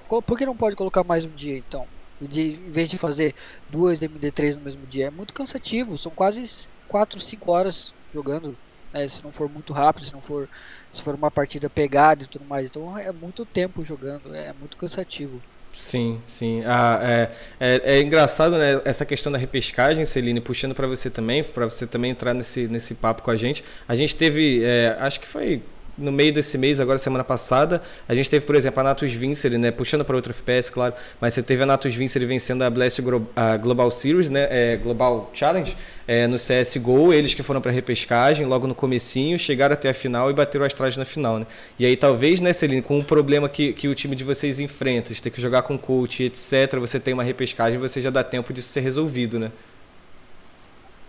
por 0.09 0.39
que 0.39 0.47
não 0.47 0.57
pode 0.57 0.77
colocar 0.77 1.05
mais 1.05 1.25
um 1.25 1.31
dia 1.31 1.57
então? 1.57 1.87
de, 2.21 2.55
em 2.55 2.71
vez 2.71 2.89
de 2.89 2.99
fazer 2.99 3.35
duas 3.69 4.01
MD3 4.01 4.57
no 4.57 4.63
mesmo 4.63 4.87
dia. 4.87 5.07
É 5.07 5.11
muito 5.11 5.35
cansativo, 5.35 5.97
são 5.99 6.11
quase 6.11 6.69
4, 6.89 7.21
5 7.21 7.53
horas 7.53 7.95
jogando, 8.13 8.57
né, 8.93 9.07
se 9.09 9.23
não 9.23 9.31
for 9.31 9.49
muito 9.49 9.73
rápido, 9.73 10.05
se 10.05 10.13
não 10.13 10.21
for 10.21 10.49
se 10.91 11.03
for 11.03 11.15
uma 11.15 11.31
partida 11.31 11.69
pegada 11.69 12.25
e 12.25 12.27
tudo 12.27 12.45
mais. 12.45 12.69
Então 12.69 12.97
é 12.97 13.13
muito 13.13 13.45
tempo 13.45 13.85
jogando, 13.85 14.35
é 14.35 14.53
muito 14.59 14.77
cansativo. 14.77 15.41
Sim, 15.77 16.21
sim. 16.27 16.65
Ah, 16.67 16.99
é, 17.03 17.31
é, 17.61 17.83
é, 17.85 18.01
engraçado, 18.01 18.57
né? 18.59 18.81
Essa 18.85 19.05
questão 19.05 19.31
da 19.31 19.39
repescagem, 19.39 20.05
Celine, 20.05 20.41
puxando 20.41 20.75
para 20.75 20.89
você 20.89 21.09
também, 21.09 21.45
para 21.45 21.67
você 21.67 21.87
também 21.87 22.11
entrar 22.11 22.35
nesse, 22.35 22.67
nesse 22.67 22.95
papo 22.95 23.23
com 23.23 23.31
a 23.31 23.37
gente. 23.37 23.63
A 23.87 23.95
gente 23.95 24.17
teve, 24.17 24.65
é, 24.65 24.97
acho 24.99 25.21
que 25.21 25.29
foi 25.29 25.63
no 25.99 26.13
meio 26.13 26.33
desse 26.33 26.57
mês, 26.57 26.81
agora 26.81 26.97
semana 26.99 27.25
passada, 27.25 27.83
a 28.09 28.15
gente 28.15 28.31
teve, 28.31 28.45
por 28.45 28.55
exemplo, 28.55 28.81
a 28.81 28.85
Natus 28.85 29.13
Vincere, 29.13 29.59
né, 29.59 29.71
puxando 29.71 30.05
para 30.05 30.15
outro 30.15 30.31
FPS, 30.31 30.71
claro, 30.71 30.95
mas 31.21 31.35
você 31.35 31.43
teve 31.43 31.63
a 31.63 31.67
Natus 31.67 31.95
Vincere 31.95 32.25
vencendo 32.25 32.63
a 32.63 32.71
Blast 32.71 33.03
Global 33.61 33.91
Series, 33.91 34.31
né, 34.31 34.47
é, 34.51 34.77
Global 34.77 35.31
Challenge, 35.35 35.77
é, 36.07 36.27
no 36.27 36.37
CSGO, 36.37 37.13
eles 37.13 37.35
que 37.35 37.43
foram 37.43 37.61
para 37.61 37.71
repescagem 37.71 38.47
logo 38.47 38.67
no 38.67 38.75
comecinho, 38.75 39.39
chegaram 39.39 39.75
até 39.75 39.91
a 39.91 39.95
final 39.95 40.31
e 40.31 40.33
bateram 40.33 40.65
as 40.65 40.73
trajes 40.73 40.97
na 40.97 41.05
final, 41.05 41.39
né? 41.39 41.47
E 41.79 41.85
aí 41.85 41.97
talvez, 41.99 42.41
né, 42.41 42.53
Celine, 42.55 42.81
com 42.81 42.99
o 42.99 43.05
problema 43.05 43.47
que, 43.47 43.75
que 43.75 43.89
o 43.89 43.95
time 43.95 44.17
de 44.17 44.25
vocês 44.25 44.59
enfrenta, 44.59 45.13
de 45.13 45.21
ter 45.21 45.31
que 45.31 45.41
jogar 45.41 45.63
com 45.63 45.77
coach, 45.77 46.23
etc, 46.23 46.79
você 46.81 46.99
tem 46.99 47.13
uma 47.13 47.23
repescagem, 47.23 47.79
você 47.79 48.01
já 48.01 48.09
dá 48.09 48.25
tempo 48.25 48.55
disso 48.55 48.69
ser 48.69 48.81
resolvido, 48.81 49.39
né? 49.39 49.53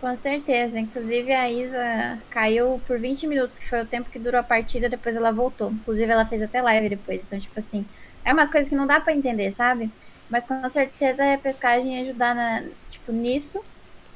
Com 0.00 0.16
certeza. 0.16 0.80
Inclusive 0.80 1.30
a 1.32 1.50
Isa 1.50 2.18
caiu 2.30 2.80
por 2.86 2.98
20 2.98 3.26
minutos, 3.26 3.58
que 3.58 3.68
foi 3.68 3.82
o 3.82 3.86
tempo 3.86 4.08
que 4.08 4.18
durou 4.18 4.40
a 4.40 4.42
partida, 4.42 4.88
depois 4.88 5.14
ela 5.14 5.30
voltou. 5.30 5.70
Inclusive 5.70 6.10
ela 6.10 6.24
fez 6.24 6.42
até 6.42 6.62
live 6.62 6.88
depois. 6.88 7.22
Então, 7.26 7.38
tipo 7.38 7.58
assim, 7.58 7.84
é 8.24 8.32
umas 8.32 8.50
coisas 8.50 8.68
que 8.68 8.74
não 8.74 8.86
dá 8.86 8.98
para 8.98 9.12
entender, 9.12 9.52
sabe? 9.52 9.90
Mas 10.30 10.46
com 10.46 10.66
certeza 10.68 11.34
a 11.34 11.38
pescagem 11.38 12.00
ajudar 12.00 12.34
na, 12.34 12.64
tipo, 12.90 13.12
nisso. 13.12 13.62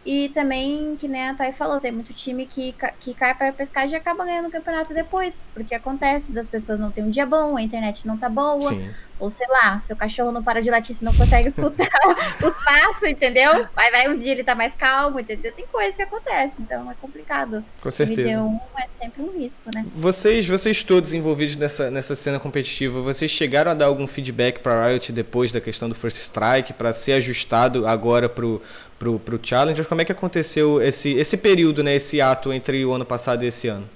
E 0.07 0.29
também, 0.31 0.97
que 0.97 1.09
nem 1.09 1.29
a 1.29 1.35
Thay 1.35 1.53
falou, 1.53 1.81
tem 1.81 1.91
muito 1.91 2.13
time 2.13 2.45
que, 2.47 2.75
que 3.01 3.15
cai 3.15 3.35
para 3.35 3.53
pescagem 3.53 3.93
e 3.93 3.97
acaba 3.97 4.25
ganhando 4.25 4.49
o 4.49 4.51
campeonato 4.51 4.93
depois. 4.95 5.49
Porque 5.53 5.75
acontece 5.75 6.31
das 6.33 6.49
pessoas 6.49 6.79
não 6.79 6.91
ter 6.91 7.03
um 7.03 7.11
dia 7.11 7.27
bom, 7.27 7.57
a 7.57 7.63
internet 7.63 8.07
não 8.07 8.17
tá 8.17 8.29
boa. 8.29 8.69
Sim. 8.69 8.91
Ou 9.19 9.31
sei 9.31 9.47
lá, 9.49 9.81
seu 9.81 9.95
cachorro 9.95 10.33
não 10.33 10.43
para 10.43 10.61
de 10.61 10.71
latir, 10.71 10.95
você 10.95 11.05
não 11.05 11.15
consegue 11.15 11.49
escutar 11.49 11.89
os 12.43 12.65
passos, 12.65 13.09
entendeu? 13.09 13.67
Vai, 13.75 13.91
vai, 13.91 14.09
um 14.09 14.17
dia 14.17 14.33
ele 14.33 14.43
tá 14.43 14.55
mais 14.55 14.75
calmo, 14.75 15.21
entendeu? 15.21 15.53
Tem 15.53 15.65
coisas 15.67 15.95
que 15.95 16.03
acontecem, 16.03 16.57
então 16.61 16.91
é 16.91 16.95
complicado. 17.01 17.65
Com 17.81 17.91
certeza. 17.91 18.41
Um 18.41 18.59
é 18.77 18.89
sempre 18.93 19.23
um 19.23 19.39
risco, 19.39 19.71
né? 19.73 19.87
Vocês, 19.95 20.47
vocês 20.47 20.83
todos 20.83 21.13
envolvidos 21.13 21.57
nessa, 21.57 21.91
nessa 21.91 22.15
cena 22.15 22.41
competitiva, 22.41 23.01
vocês 23.01 23.31
chegaram 23.31 23.71
a 23.71 23.75
dar 23.75 23.87
algum 23.87 24.07
feedback 24.07 24.59
para 24.59 24.87
Riot 24.89 25.13
depois 25.13 25.53
da 25.53 25.61
questão 25.61 25.89
do 25.89 25.95
First 25.95 26.19
Strike, 26.19 26.73
para 26.73 26.93
ser 26.93 27.13
ajustado 27.13 27.87
agora 27.87 28.29
pro, 28.29 28.61
pro, 28.99 29.19
pro 29.21 29.41
Challenger? 29.41 29.87
Como 29.87 30.01
é 30.01 30.05
que 30.05 30.13
aconteceu 30.13 30.83
esse, 30.83 31.13
esse 31.13 31.37
período, 31.37 31.85
né, 31.85 31.95
esse 31.95 32.21
ato 32.21 32.53
entre 32.53 32.85
o 32.85 32.93
ano 32.93 33.05
passado 33.05 33.45
e 33.45 33.47
esse 33.47 33.69
ano? 33.69 33.89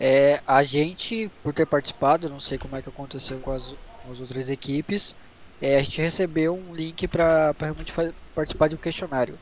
É, 0.00 0.40
a 0.46 0.62
gente, 0.62 1.28
por 1.42 1.52
ter 1.52 1.66
participado, 1.66 2.28
não 2.28 2.38
sei 2.38 2.56
como 2.56 2.76
é 2.76 2.82
que 2.82 2.88
aconteceu 2.88 3.38
com 3.40 3.50
as, 3.50 3.74
as 4.12 4.20
outras 4.20 4.50
equipes, 4.50 5.14
é, 5.60 5.78
a 5.78 5.82
gente 5.82 6.00
recebeu 6.00 6.54
um 6.56 6.74
link 6.74 7.06
para 7.08 7.54
realmente 7.60 7.92
participar 8.34 8.68
de 8.68 8.76
um 8.76 8.78
questionário. 8.78 9.40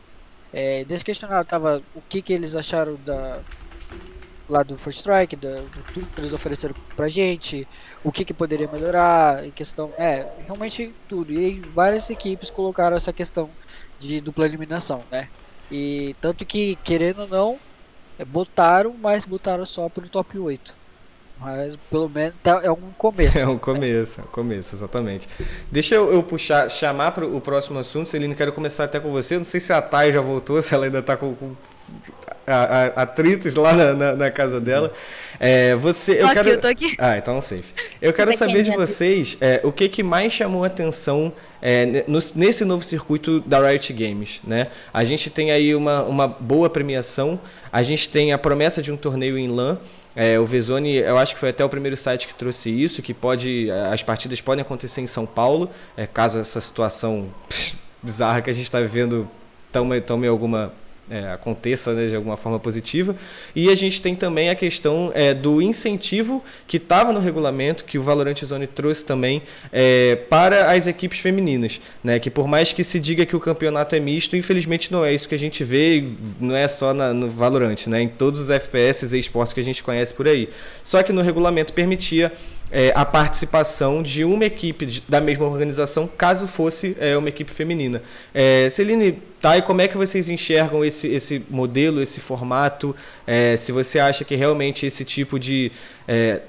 É, 0.52 0.84
desse 0.86 1.04
questionário 1.04 1.46
tava 1.46 1.84
o 1.92 2.02
que, 2.02 2.22
que 2.22 2.32
eles 2.32 2.56
acharam 2.56 3.02
da 3.02 3.44
lá 4.48 4.62
do 4.62 4.78
First 4.78 4.98
Strike, 5.00 5.36
da, 5.36 5.66
do 5.68 5.84
tudo 5.92 6.10
que 6.12 6.20
eles 6.20 6.32
ofereceram 6.32 6.76
pra 6.94 7.08
gente, 7.08 7.68
o 8.02 8.12
que, 8.12 8.24
que 8.24 8.34
poderia 8.34 8.68
melhorar, 8.68 9.44
em 9.46 9.52
questão, 9.52 9.92
é, 9.98 10.24
realmente 10.38 10.96
tudo. 11.06 11.32
E 11.32 11.62
várias 11.70 12.08
equipes 12.10 12.50
colocaram 12.50 12.96
essa 12.96 13.12
questão 13.12 13.56
de 13.98 14.20
dupla 14.20 14.46
eliminação, 14.46 15.06
né? 15.10 15.28
E 15.70 16.12
tanto 16.20 16.46
que, 16.46 16.76
querendo 16.78 17.22
ou 17.22 17.28
não, 17.28 17.60
é, 18.18 18.24
botaram, 18.24 18.96
mas 18.98 19.24
botaram 19.26 19.66
só 19.66 19.90
pro 19.90 20.10
top 20.10 20.38
8. 20.38 20.76
Mas 21.38 21.76
pelo 21.90 22.08
menos 22.08 22.34
tá, 22.42 22.60
é 22.62 22.70
um 22.70 22.90
começo. 22.96 23.38
É 23.38 23.46
um 23.46 23.58
começo, 23.58 24.20
é 24.20 24.24
um 24.24 24.28
começo, 24.28 24.74
exatamente. 24.74 25.28
Deixa 25.70 25.94
eu, 25.94 26.12
eu 26.12 26.22
puxar, 26.22 26.68
chamar 26.68 27.12
para 27.12 27.26
o 27.26 27.40
próximo 27.40 27.78
assunto, 27.78 28.10
Celine, 28.10 28.34
quero 28.34 28.52
começar 28.52 28.84
até 28.84 28.98
com 28.98 29.10
você. 29.10 29.36
Não 29.36 29.44
sei 29.44 29.60
se 29.60 29.72
a 29.72 29.82
Thay 29.82 30.12
já 30.12 30.20
voltou, 30.20 30.60
se 30.62 30.74
ela 30.74 30.86
ainda 30.86 31.00
está 31.00 31.16
com, 31.16 31.34
com 31.34 31.54
atritos 32.94 33.54
lá 33.54 33.72
na, 33.72 33.92
na, 33.92 34.12
na, 34.14 34.30
casa 34.30 34.60
dela. 34.60 34.92
É, 35.38 35.74
você, 35.74 36.20
eu 36.20 36.26
aqui, 36.26 36.34
quero... 36.34 36.48
eu 36.48 36.60
tô 36.60 36.66
aqui. 36.68 36.94
Ah, 36.98 37.18
então 37.18 37.40
safe. 37.40 37.74
Eu 38.00 38.12
quero 38.12 38.32
saber 38.36 38.62
de 38.62 38.70
vocês 38.70 39.36
é, 39.40 39.60
o 39.64 39.72
que, 39.72 39.88
que 39.88 40.02
mais 40.02 40.32
chamou 40.32 40.64
a 40.64 40.68
atenção 40.68 41.32
é, 41.60 42.04
no, 42.06 42.18
nesse 42.34 42.64
novo 42.64 42.84
circuito 42.84 43.40
da 43.40 43.58
Riot 43.68 43.92
Games. 43.92 44.40
Né? 44.46 44.68
A 44.94 45.04
gente 45.04 45.28
tem 45.28 45.50
aí 45.50 45.74
uma, 45.74 46.02
uma 46.04 46.28
boa 46.28 46.70
premiação, 46.70 47.38
a 47.72 47.82
gente 47.82 48.08
tem 48.08 48.32
a 48.32 48.38
promessa 48.38 48.80
de 48.80 48.92
um 48.92 48.96
torneio 48.96 49.36
em 49.36 49.48
LAN. 49.48 49.78
É, 50.16 50.40
o 50.40 50.46
Vezoni, 50.46 50.94
eu 50.94 51.18
acho 51.18 51.34
que 51.34 51.40
foi 51.40 51.50
até 51.50 51.62
o 51.62 51.68
primeiro 51.68 51.94
site 51.94 52.26
que 52.26 52.34
trouxe 52.34 52.70
isso, 52.70 53.02
que 53.02 53.12
pode, 53.12 53.70
as 53.92 54.02
partidas 54.02 54.40
podem 54.40 54.62
acontecer 54.62 55.02
em 55.02 55.06
São 55.06 55.26
Paulo, 55.26 55.68
é, 55.94 56.06
caso 56.06 56.38
essa 56.38 56.58
situação 56.58 57.28
bizarra 58.02 58.40
que 58.40 58.48
a 58.48 58.52
gente 58.54 58.64
está 58.64 58.80
vivendo 58.80 59.28
tome, 59.70 60.00
tome 60.00 60.26
alguma 60.26 60.72
é, 61.10 61.32
aconteça 61.32 61.92
né, 61.94 62.08
de 62.08 62.16
alguma 62.16 62.36
forma 62.36 62.58
positiva. 62.58 63.16
E 63.54 63.70
a 63.70 63.74
gente 63.74 64.00
tem 64.00 64.14
também 64.14 64.50
a 64.50 64.54
questão 64.54 65.10
é, 65.14 65.32
do 65.32 65.62
incentivo 65.62 66.42
que 66.66 66.76
estava 66.76 67.12
no 67.12 67.20
regulamento, 67.20 67.84
que 67.84 67.98
o 67.98 68.02
Valorant 68.02 68.42
Zone 68.44 68.66
trouxe 68.66 69.04
também 69.04 69.42
é, 69.72 70.16
para 70.28 70.72
as 70.72 70.86
equipes 70.86 71.20
femininas. 71.20 71.80
Né, 72.02 72.18
que 72.18 72.30
por 72.30 72.46
mais 72.46 72.72
que 72.72 72.82
se 72.84 72.98
diga 73.00 73.24
que 73.24 73.36
o 73.36 73.40
campeonato 73.40 73.94
é 73.94 74.00
misto, 74.00 74.36
infelizmente 74.36 74.92
não 74.92 75.04
é 75.04 75.12
isso 75.12 75.28
que 75.28 75.34
a 75.34 75.38
gente 75.38 75.62
vê, 75.64 76.04
não 76.40 76.54
é 76.54 76.68
só 76.68 76.92
na, 76.92 77.12
no 77.12 77.28
Valorant, 77.28 77.86
né, 77.86 78.02
em 78.02 78.08
todos 78.08 78.40
os 78.40 78.50
FPS 78.50 79.14
e 79.14 79.18
esportes 79.18 79.52
que 79.52 79.60
a 79.60 79.64
gente 79.64 79.82
conhece 79.82 80.12
por 80.14 80.26
aí. 80.26 80.48
Só 80.82 81.02
que 81.02 81.12
no 81.12 81.22
regulamento 81.22 81.72
permitia 81.72 82.32
é, 82.70 82.92
a 82.94 83.04
participação 83.04 84.02
de 84.02 84.24
uma 84.24 84.44
equipe 84.44 84.86
de, 84.86 85.02
da 85.08 85.20
mesma 85.20 85.46
organização, 85.46 86.06
caso 86.06 86.46
fosse 86.46 86.96
é, 86.98 87.16
uma 87.16 87.28
equipe 87.28 87.50
feminina. 87.50 88.02
É, 88.34 88.68
Celine, 88.70 89.18
tá, 89.40 89.56
e 89.56 89.62
como 89.62 89.80
é 89.80 89.88
que 89.88 89.96
vocês 89.96 90.28
enxergam 90.28 90.84
esse, 90.84 91.06
esse 91.08 91.42
modelo, 91.48 92.02
esse 92.02 92.20
formato? 92.20 92.94
É, 93.26 93.56
se 93.56 93.72
você 93.72 93.98
acha 93.98 94.24
que 94.24 94.34
realmente 94.34 94.84
esse 94.86 95.04
tipo 95.04 95.38
de 95.38 95.70
é, 96.08 96.40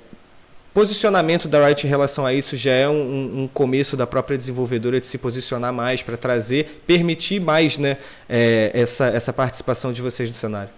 posicionamento 0.74 1.48
da 1.48 1.66
Riot 1.66 1.86
em 1.86 1.90
relação 1.90 2.26
a 2.26 2.34
isso 2.34 2.56
já 2.56 2.72
é 2.72 2.88
um, 2.88 3.44
um, 3.44 3.48
começo 3.48 3.98
da 3.98 4.06
própria 4.06 4.38
desenvolvedora 4.38 5.00
de 5.00 5.08
se 5.08 5.18
posicionar 5.18 5.74
mais 5.74 6.04
para 6.04 6.18
trazer, 6.18 6.84
permitir 6.86 7.40
mais 7.40 7.78
né, 7.78 7.98
é, 8.30 8.72
essa, 8.74 9.08
essa 9.08 9.34
participação 9.34 9.92
de 9.92 10.02
vocês 10.02 10.30
no 10.30 10.36
cenário? 10.36 10.70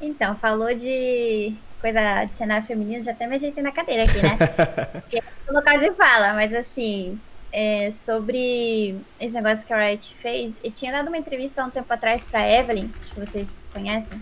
Então, 0.00 0.36
falou 0.36 0.74
de 0.74 1.54
coisa 1.80 2.24
de 2.24 2.34
cenário 2.34 2.66
feminino, 2.66 3.02
já 3.02 3.12
até 3.12 3.26
me 3.26 3.36
ajeitei 3.36 3.62
na 3.62 3.72
cadeira 3.72 4.04
aqui, 4.04 4.20
né? 4.20 4.36
Porque 5.00 5.22
no 5.48 5.62
caso 5.62 5.92
fala, 5.94 6.34
mas 6.34 6.52
assim, 6.52 7.18
é, 7.52 7.90
sobre 7.90 8.96
esse 9.20 9.34
negócio 9.34 9.66
que 9.66 9.72
a 9.72 9.78
Riot 9.78 10.14
fez, 10.14 10.58
eu 10.62 10.72
tinha 10.72 10.92
dado 10.92 11.08
uma 11.08 11.18
entrevista 11.18 11.62
há 11.62 11.66
um 11.66 11.70
tempo 11.70 11.92
atrás 11.92 12.24
pra 12.24 12.48
Evelyn, 12.48 12.90
acho 13.02 13.14
que 13.14 13.20
vocês 13.20 13.68
conhecem, 13.72 14.20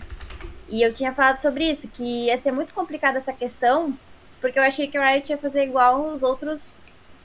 e 0.69 0.81
eu 0.81 0.93
tinha 0.93 1.13
falado 1.13 1.37
sobre 1.37 1.69
isso, 1.69 1.87
que 1.87 2.25
ia 2.25 2.37
ser 2.37 2.51
muito 2.51 2.73
complicada 2.73 3.17
essa 3.17 3.33
questão, 3.33 3.97
porque 4.39 4.59
eu 4.59 4.63
achei 4.63 4.87
que 4.87 4.97
a 4.97 5.11
Riot 5.11 5.31
ia 5.31 5.37
fazer 5.37 5.63
igual 5.63 6.07
os 6.07 6.23
outros 6.23 6.75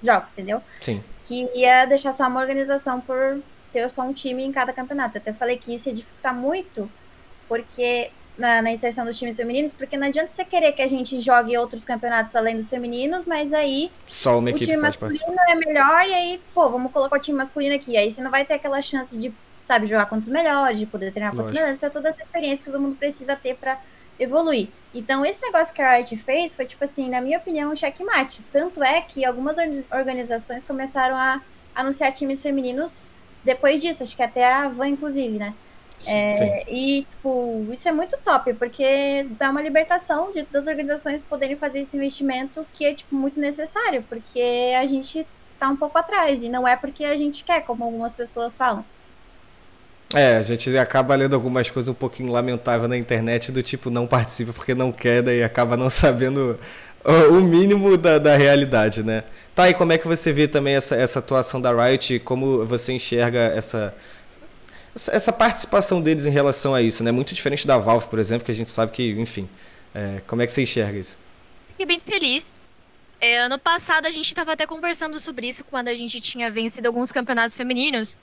jogos, 0.03 0.33
entendeu? 0.33 0.63
Sim. 0.81 1.03
Que 1.25 1.49
ia 1.55 1.85
deixar 1.85 2.13
só 2.13 2.27
uma 2.27 2.41
organização 2.41 3.01
por 3.01 3.41
ter 3.73 3.89
só 3.91 4.03
um 4.03 4.13
time 4.13 4.45
em 4.45 4.53
cada 4.53 4.73
campeonato. 4.73 5.17
Eu 5.17 5.21
até 5.21 5.33
falei 5.33 5.57
que 5.57 5.75
isso 5.75 5.89
ia 5.89 5.95
dificultar 5.95 6.35
muito, 6.35 6.91
porque 7.49 8.11
na, 8.37 8.63
na, 8.63 8.73
inserção 8.73 9.05
dos 9.05 9.19
times 9.19 9.37
femininos, 9.37 9.73
porque 9.73 9.97
não 9.97 10.07
adianta 10.07 10.29
você 10.29 10.45
querer 10.45 10.73
que 10.73 10.83
a 10.83 10.89
gente 10.89 11.21
jogue 11.21 11.57
outros 11.57 11.85
campeonatos 11.85 12.35
além 12.35 12.57
dos 12.57 12.69
femininos, 12.69 13.27
mas 13.27 13.53
aí 13.53 13.91
Só 14.09 14.39
uma 14.39 14.51
o 14.51 14.55
time 14.55 14.77
masculino 14.77 15.37
é 15.49 15.55
melhor 15.55 16.07
e 16.09 16.15
aí, 16.15 16.41
pô, 16.55 16.69
vamos 16.69 16.93
colocar 16.93 17.17
o 17.17 17.21
time 17.21 17.37
masculino 17.37 17.75
aqui. 17.75 17.97
Aí 17.97 18.11
você 18.11 18.23
não 18.23 18.31
vai 18.31 18.45
ter 18.45 18.55
aquela 18.55 18.81
chance 18.81 19.17
de, 19.17 19.33
sabe, 19.61 19.87
jogar 19.87 20.07
contra 20.07 20.25
os 20.25 20.33
melhores, 20.33 20.79
de 20.79 20.87
poder 20.87 21.13
treinar 21.13 21.33
contra 21.33 21.47
os 21.47 21.53
melhores, 21.53 21.79
isso 21.79 21.87
é 21.87 21.91
toda 21.91 22.09
essa 22.09 22.23
experiência 22.23 22.65
que 22.65 22.71
todo 22.71 22.81
mundo 22.81 22.97
precisa 22.97 23.37
ter 23.37 23.55
para 23.57 23.79
evoluir. 24.19 24.69
Então, 24.95 25.25
esse 25.25 25.43
negócio 25.43 25.75
que 25.75 25.83
a 25.83 25.95
Riot 25.95 26.17
fez 26.19 26.55
foi, 26.55 26.65
tipo 26.65 26.85
assim, 26.85 27.09
na 27.09 27.21
minha 27.21 27.39
opinião, 27.39 27.73
um 27.73 27.77
checkmate. 27.77 28.43
Tanto 28.53 28.83
é 28.83 29.01
que 29.01 29.25
algumas 29.25 29.57
organizações 29.91 30.65
começaram 30.65 31.17
a 31.17 31.41
anunciar 31.75 32.13
times 32.13 32.43
femininos 32.43 33.05
depois 33.45 33.83
disso, 33.83 34.03
acho 34.03 34.17
que 34.17 34.23
até 34.23 34.51
a 34.51 34.69
Van, 34.69 34.89
inclusive, 34.89 35.39
né? 35.39 35.53
É, 36.07 36.65
e, 36.71 37.03
tipo, 37.03 37.67
isso 37.73 37.89
é 37.89 37.93
muito 37.93 38.17
top, 38.25 38.55
porque 38.55 39.27
dá 39.39 39.51
uma 39.51 39.63
libertação 39.63 40.33
de, 40.33 40.43
das 40.45 40.67
organizações 40.67 41.23
poderem 41.23 41.57
fazer 41.57 41.81
esse 41.81 41.97
investimento 41.97 42.67
que 42.75 42.85
é, 42.85 42.95
tipo, 42.95 43.15
muito 43.15 43.39
necessário, 43.39 44.05
porque 44.09 44.75
a 44.79 44.87
gente 44.87 45.27
tá 45.59 45.69
um 45.69 45.77
pouco 45.77 45.97
atrás, 45.99 46.43
e 46.43 46.49
não 46.49 46.67
é 46.67 46.77
porque 46.77 47.05
a 47.05 47.17
gente 47.17 47.45
quer, 47.45 47.63
como 47.63 47.85
algumas 47.85 48.13
pessoas 48.13 48.57
falam. 48.57 48.85
É, 50.15 50.37
a 50.37 50.43
gente 50.43 50.77
acaba 50.77 51.15
lendo 51.15 51.35
algumas 51.35 51.71
coisas 51.71 51.89
um 51.89 51.95
pouquinho 51.95 52.31
lamentáveis 52.31 52.89
na 52.89 52.97
internet, 52.97 53.51
do 53.51 53.63
tipo, 53.63 53.89
não 53.91 54.07
participa 54.07 54.53
porque 54.53 54.75
não 54.75 54.93
quer, 54.93 55.23
daí 55.23 55.43
acaba 55.43 55.77
não 55.77 55.89
sabendo 55.91 56.59
o 57.05 57.41
mínimo 57.41 57.97
da, 57.97 58.19
da 58.19 58.37
realidade, 58.37 59.03
né? 59.03 59.25
Tá, 59.55 59.69
e 59.69 59.75
como 59.75 59.93
é 59.93 59.99
que 59.99 60.07
você 60.07 60.33
vê 60.33 60.47
também 60.47 60.75
essa, 60.75 60.95
essa 60.97 61.19
atuação 61.19 61.61
da 61.61 61.73
Riot, 61.73 62.21
como 62.21 62.65
você 62.65 62.93
enxerga 62.93 63.39
essa 63.39 63.95
essa 64.95 65.33
participação 65.33 66.01
deles 66.01 66.27
em 66.27 66.31
relação 66.31 66.75
a 66.75 66.83
isso, 66.83 67.03
né? 67.03 67.11
Muito 67.11 67.35
diferente 67.35 67.67
da 67.67 67.79
Valve, 67.79 68.09
por 68.09 68.19
exemplo, 68.19 68.45
que 68.45 68.51
a 68.51 68.55
gente 68.55 68.71
sabe 68.71 68.93
que, 68.93 69.11
enfim, 69.13 69.49
é, 69.95 70.21
como 70.27 70.43
é 70.43 70.47
que 70.47 70.53
você 70.53 70.63
enxerga 70.63 70.99
isso? 70.99 71.19
Fiquei 71.69 71.87
bem 71.87 72.01
feliz. 72.01 72.45
É, 73.21 73.39
ano 73.39 73.59
passado 73.59 74.07
a 74.07 74.11
gente 74.11 74.27
estava 74.27 74.53
até 74.53 74.67
conversando 74.67 75.19
sobre 75.21 75.51
isso 75.51 75.65
quando 75.65 75.89
a 75.89 75.95
gente 75.95 76.21
tinha 76.21 76.51
vencido 76.51 76.89
alguns 76.89 77.13
campeonatos 77.13 77.57
femininos. 77.57 78.17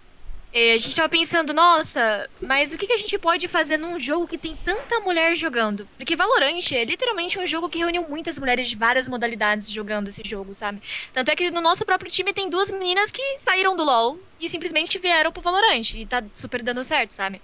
É, 0.52 0.74
a 0.74 0.78
gente 0.78 0.96
tava 0.96 1.08
pensando, 1.08 1.54
nossa, 1.54 2.28
mas 2.42 2.74
o 2.74 2.78
que, 2.78 2.88
que 2.88 2.94
a 2.94 2.98
gente 2.98 3.16
pode 3.20 3.48
fazer 3.48 3.78
num 3.78 4.00
jogo 4.00 4.28
que 4.28 4.38
tem 4.38 4.56
tanta 4.56 5.00
mulher 5.00 5.36
jogando? 5.36 5.88
Porque 5.96 6.16
Valorant 6.16 6.72
é 6.72 6.84
literalmente 6.84 7.38
um 7.38 7.46
jogo 7.46 7.70
que 7.70 7.78
reuniu 7.78 8.08
muitas 8.10 8.40
mulheres 8.40 8.68
de 8.68 8.76
várias 8.76 9.08
modalidades 9.08 9.70
jogando 9.70 10.08
esse 10.08 10.24
jogo, 10.26 10.56
sabe? 10.56 10.82
Tanto 11.14 11.30
é 11.30 11.36
que 11.36 11.52
no 11.52 11.62
nosso 11.62 11.86
próprio 11.86 12.10
time 12.10 12.34
tem 12.34 12.50
duas 12.50 12.72
meninas 12.72 13.12
que 13.12 13.22
saíram 13.48 13.78
do 13.78 13.84
LoL 13.84 14.20
e 14.40 14.50
simplesmente 14.50 14.98
vieram 14.98 15.32
pro 15.32 15.42
Valorant. 15.42 15.94
E 15.94 16.06
tá 16.08 16.24
super 16.34 16.64
dando 16.64 16.84
certo, 16.84 17.12
sabe? 17.12 17.40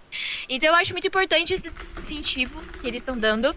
Então 0.50 0.70
eu 0.70 0.76
acho 0.76 0.92
muito 0.92 1.06
importante 1.08 1.54
esse 1.54 1.72
incentivo 2.04 2.60
que 2.82 2.88
eles 2.88 3.02
estão 3.02 3.16
dando. 3.16 3.56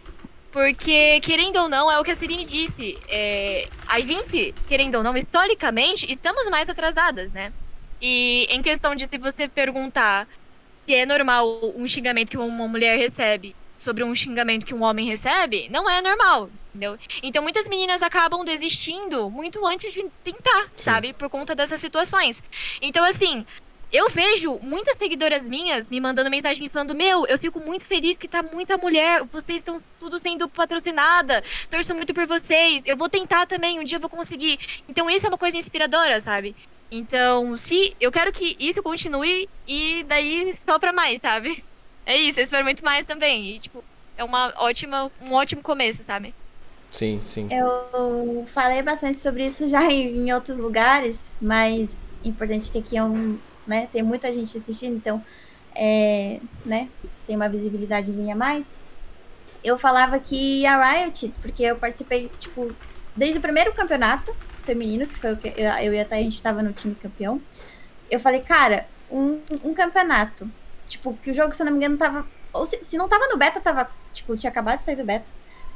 Porque, 0.53 1.21
querendo 1.21 1.57
ou 1.57 1.69
não, 1.69 1.91
é 1.91 1.99
o 2.01 2.05
que 2.05 2.11
a 2.11 2.17
Serine 2.17 2.45
disse. 2.45 2.99
É, 3.09 3.69
a 3.87 4.01
gente, 4.01 4.55
querendo 4.67 4.97
ou 4.97 5.03
não, 5.03 5.17
historicamente, 5.17 6.11
estamos 6.11 6.49
mais 6.51 6.69
atrasadas, 6.69 7.31
né? 7.33 7.53
E 8.01 8.47
em 8.51 8.63
questão 8.63 8.95
de 8.95 9.09
se 9.09 9.19
você 9.19 9.49
perguntar 9.49 10.29
se 10.87 10.95
é 10.95 11.05
normal 11.05 11.61
um 11.77 11.87
xingamento 11.89 12.31
que 12.31 12.39
uma 12.39 12.69
mulher 12.69 12.97
recebe 12.97 13.55
sobre 13.79 14.03
um 14.03 14.15
xingamento 14.15 14.67
que 14.67 14.75
um 14.75 14.83
homem 14.83 15.07
recebe, 15.07 15.69
não 15.71 15.89
é 15.89 16.01
normal, 16.01 16.51
entendeu? 16.69 16.99
Então 17.23 17.43
muitas 17.43 17.67
meninas 17.69 18.03
acabam 18.03 18.45
desistindo 18.45 19.31
muito 19.31 19.65
antes 19.67 19.93
de 19.93 20.05
tentar, 20.25 20.65
Sim. 20.75 20.91
sabe? 20.91 21.13
Por 21.13 21.29
conta 21.29 21.55
dessas 21.55 21.81
situações. 21.81 22.43
Então, 22.83 23.05
assim, 23.05 23.47
eu 23.93 24.09
vejo 24.11 24.59
muitas 24.61 24.99
seguidoras 24.99 25.43
minhas 25.43 25.89
me 25.89 26.01
mandando 26.01 26.31
mensagem 26.31 26.69
falando: 26.69 26.95
Meu, 26.95 27.27
eu 27.27 27.39
fico 27.39 27.59
muito 27.61 27.87
feliz 27.87 28.19
que 28.19 28.29
tá 28.29 28.43
muita 28.43 28.77
mulher, 28.77 29.23
vocês 29.25 29.59
estão 29.59 29.83
tudo 29.99 30.21
sendo 30.21 30.49
patrocinada, 30.49 31.43
torço 31.71 31.95
muito 31.95 32.13
por 32.13 32.27
vocês, 32.27 32.83
eu 32.85 32.97
vou 32.97 33.09
tentar 33.09 33.47
também, 33.47 33.79
um 33.79 33.85
dia 33.85 33.97
eu 33.97 34.01
vou 34.01 34.11
conseguir. 34.11 34.59
Então, 34.89 35.09
isso 35.09 35.25
é 35.25 35.29
uma 35.29 35.39
coisa 35.39 35.57
inspiradora, 35.57 36.21
sabe? 36.23 36.55
Então, 36.91 37.57
se 37.59 37.95
eu 38.01 38.11
quero 38.11 38.33
que 38.33 38.57
isso 38.59 38.83
continue 38.83 39.49
e 39.67 40.05
daí 40.05 40.57
só 40.67 40.79
pra 40.79 40.93
mais, 40.93 41.21
sabe? 41.21 41.63
É 42.07 42.17
isso, 42.17 42.41
eu 42.41 42.45
espero 42.45 42.65
muito 42.65 42.85
mais 42.85 43.07
também. 43.07 43.51
E, 43.51 43.59
tipo, 43.59 43.85
é 44.17 44.25
uma 44.25 44.53
ótima, 44.57 45.11
um 45.21 45.33
ótimo 45.35 45.63
começo, 45.63 46.01
sabe? 46.07 46.35
Sim, 46.91 47.21
sim. 47.29 47.49
Eu 47.53 48.47
falei 48.47 48.83
bastante 48.83 49.19
sobre 49.19 49.45
isso 49.45 49.69
já 49.69 49.85
em, 49.93 50.33
outros 50.33 50.59
lugares, 50.59 51.21
mas 51.41 52.09
importante 52.25 52.71
que 52.71 52.79
aqui 52.79 52.97
é 52.97 53.05
um, 53.05 53.39
né, 53.67 53.89
tem 53.93 54.03
muita 54.03 54.33
gente 54.33 54.57
assistindo, 54.57 54.97
então, 54.97 55.23
é, 55.75 56.41
né, 56.65 56.89
tem 57.27 57.37
uma 57.37 57.49
visibilidadezinha 57.49 58.35
a 58.35 58.39
mais. 58.39 58.75
Eu 59.63 59.77
falava 59.77 60.19
que 60.19 60.65
a 60.65 60.83
Riot, 60.83 61.33
porque 61.43 61.63
eu 61.63 61.77
participei, 61.77 62.31
tipo, 62.39 62.73
desde 63.15 63.39
o 63.39 63.43
primeiro 63.43 63.73
campeonato, 63.75 64.35
feminino, 64.69 65.07
que 65.07 65.15
foi 65.15 65.33
o 65.33 65.37
que 65.37 65.49
eu 65.49 65.95
e 65.95 66.01
a 66.01 66.07
a 66.11 66.17
gente 66.17 66.43
tava 66.43 66.63
no 66.63 66.75
time 66.75 66.95
campeão. 66.95 67.41
Eu 68.11 68.21
falei, 68.21 68.41
cara, 68.41 68.87
um, 69.11 69.41
um 69.65 69.73
campeonato, 69.73 70.49
tipo, 70.87 71.15
que 71.23 71.31
o 71.31 71.35
jogo, 71.35 71.55
se 71.55 71.63
eu 71.63 71.67
não 71.67 71.73
me 71.73 71.79
engano, 71.79 71.97
tava. 71.97 72.27
Ou 72.53 72.67
se, 72.67 72.85
se 72.85 72.99
não 72.99 73.09
tava 73.09 73.29
no 73.29 73.39
beta, 73.39 73.61
tava, 73.61 73.91
tipo, 74.13 74.37
tinha 74.37 74.51
acabado 74.51 74.79
de 74.79 74.85
sair 74.85 74.97
do 74.97 75.05
beta. 75.05 75.27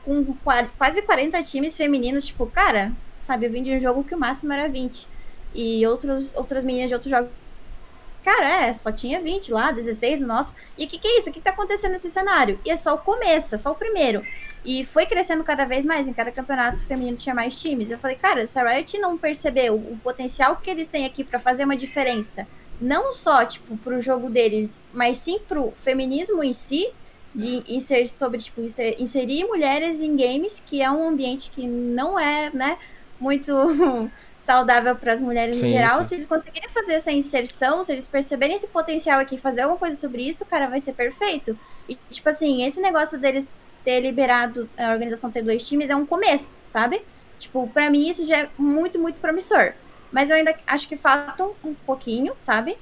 Com 0.05 0.35
quase 0.77 1.01
40 1.03 1.43
times 1.45 1.77
femininos, 1.77 2.27
tipo, 2.27 2.47
cara, 2.47 2.93
sabe, 3.21 3.47
eu 3.47 3.51
vim 3.51 3.63
de 3.63 3.73
um 3.73 3.81
jogo 3.81 4.05
que 4.05 4.15
o 4.15 4.19
máximo 4.19 4.53
era 4.53 4.69
20. 4.69 5.09
E 5.55 5.87
outros, 5.87 6.35
outras 6.35 6.65
meninas 6.65 6.89
de 6.89 6.95
outros 6.95 7.11
jogos. 7.11 7.31
Cara, 8.25 8.67
é, 8.67 8.73
só 8.73 8.93
tinha 8.93 9.21
20 9.21 9.53
lá, 9.53 9.71
16 9.71 10.21
no 10.21 10.29
nosso. 10.29 10.55
E 10.77 10.85
o 10.85 10.89
que, 10.89 10.99
que 10.99 11.09
é 11.09 11.19
isso? 11.19 11.31
O 11.31 11.33
que, 11.33 11.39
que 11.39 11.45
tá 11.45 11.51
acontecendo 11.51 11.93
nesse 11.93 12.11
cenário? 12.11 12.61
E 12.65 12.71
é 12.71 12.77
só 12.77 12.95
o 12.95 12.99
começo, 12.99 13.55
é 13.55 13.59
só 13.59 13.73
o 13.73 13.75
primeiro. 13.75 14.25
E 14.65 14.85
foi 14.85 15.07
crescendo 15.07 15.43
cada 15.43 15.65
vez 15.65 15.85
mais, 15.85 16.07
em 16.07 16.13
cada 16.13 16.31
campeonato 16.31 16.87
feminino 16.87 17.17
tinha 17.17 17.35
mais 17.35 17.61
times. 17.61 17.91
Eu 17.91 17.99
falei, 17.99 18.17
cara, 18.17 18.47
se 18.47 18.59
a 18.59 18.69
Riot 18.69 18.99
não 18.99 19.19
percebeu 19.19 19.75
o 19.75 19.99
potencial 20.03 20.57
que 20.57 20.71
eles 20.71 20.87
têm 20.87 21.05
aqui 21.05 21.25
para 21.25 21.39
fazer 21.39 21.65
uma 21.65 21.77
diferença, 21.77 22.47
não 22.81 23.13
só, 23.13 23.45
tipo, 23.45 23.77
pro 23.79 24.01
jogo 24.01 24.31
deles, 24.31 24.83
mas 24.93 25.19
sim 25.19 25.41
pro 25.49 25.73
feminismo 25.83 26.45
em 26.45 26.53
si, 26.53 26.89
de 27.35 27.65
inserir 27.67 28.09
sobre, 28.09 28.39
tipo, 28.39 28.61
inserir 28.99 29.45
mulheres 29.45 30.01
em 30.01 30.15
games, 30.17 30.63
que 30.65 30.83
é 30.83 30.91
um 30.91 31.09
ambiente 31.09 31.51
que 31.51 31.67
não 31.67 32.19
é, 32.19 32.51
né, 32.51 32.79
muito 33.19 33.53
saudável 34.37 34.95
para 34.97 35.13
as 35.13 35.21
mulheres 35.21 35.59
sim, 35.59 35.69
em 35.69 35.73
geral. 35.73 36.03
Se 36.03 36.15
eles 36.15 36.29
conseguirem 36.29 36.69
fazer 36.69 36.95
essa 36.95 37.11
inserção, 37.11 37.83
se 37.83 37.93
eles 37.93 38.07
perceberem 38.07 38.57
esse 38.57 38.69
potencial 38.69 39.19
aqui, 39.19 39.39
fazer 39.39 39.63
alguma 39.63 39.79
coisa 39.79 39.97
sobre 39.97 40.23
isso, 40.29 40.45
cara, 40.45 40.69
vai 40.69 40.81
ser 40.81 40.93
perfeito. 40.93 41.59
E, 41.89 41.97
tipo 42.11 42.29
assim, 42.29 42.65
esse 42.65 42.81
negócio 42.81 43.19
deles 43.19 43.51
ter 43.85 44.01
liberado 44.01 44.69
a 44.77 44.91
organização 44.91 45.31
ter 45.31 45.43
dois 45.43 45.67
times 45.67 45.91
é 45.91 45.97
um 45.97 46.07
começo, 46.07 46.59
sabe? 46.69 47.03
Tipo, 47.39 47.67
para 47.69 47.91
mim 47.91 48.09
isso 48.09 48.25
já 48.25 48.39
é 48.39 48.51
muito, 48.57 48.99
muito 48.99 49.21
promissor. 49.21 49.73
Mas 50.13 50.31
eu 50.31 50.37
ainda 50.37 50.55
acho 50.67 50.87
que 50.87 50.97
falta 50.97 51.45
um, 51.65 51.75
pouquinho, 51.75 52.35
sabe? 52.39 52.77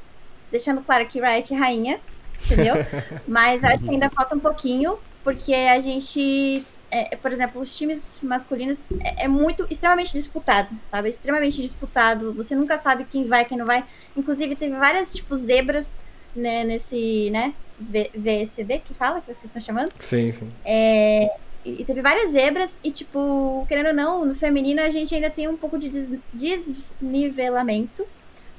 Deixando 0.50 0.82
claro 0.82 1.06
que 1.06 1.20
Riot 1.20 1.54
é 1.54 1.56
rainha, 1.56 2.00
entendeu? 2.44 2.74
Mas 3.26 3.62
acho 3.62 3.84
que 3.84 3.90
ainda 3.90 4.10
falta 4.10 4.34
um 4.34 4.40
pouquinho, 4.40 4.98
porque 5.22 5.54
a 5.54 5.80
gente, 5.80 6.66
é, 6.90 7.16
por 7.16 7.30
exemplo, 7.30 7.62
os 7.62 7.76
times 7.76 8.20
masculinos 8.22 8.84
é, 9.02 9.24
é, 9.24 9.28
muito, 9.28 9.66
extremamente 9.70 10.12
disputado, 10.12 10.68
sabe? 10.84 11.08
É 11.08 11.10
extremamente 11.10 11.62
disputado. 11.62 12.34
Você 12.34 12.54
nunca 12.54 12.76
sabe 12.76 13.04
quem 13.04 13.24
vai, 13.26 13.44
quem 13.44 13.56
não 13.56 13.66
vai. 13.66 13.84
Inclusive, 14.16 14.56
teve 14.56 14.76
várias, 14.76 15.14
tipo, 15.14 15.36
zebras 15.36 16.00
né, 16.34 16.64
nesse, 16.64 17.30
né, 17.30 17.54
VSD 17.80 18.80
que 18.80 18.94
fala, 18.94 19.20
que 19.20 19.26
vocês 19.26 19.44
estão 19.44 19.60
chamando. 19.60 19.90
Sim, 19.98 20.32
sim. 20.32 20.50
É, 20.64 21.30
e 21.64 21.84
teve 21.84 22.00
várias 22.00 22.32
zebras, 22.32 22.78
e 22.82 22.90
tipo, 22.90 23.64
querendo 23.68 23.88
ou 23.88 23.94
não, 23.94 24.24
no 24.24 24.34
feminino 24.34 24.80
a 24.80 24.90
gente 24.90 25.14
ainda 25.14 25.28
tem 25.28 25.48
um 25.48 25.56
pouco 25.56 25.78
de 25.78 25.88
des 25.88 26.10
desnivelamento. 26.32 28.06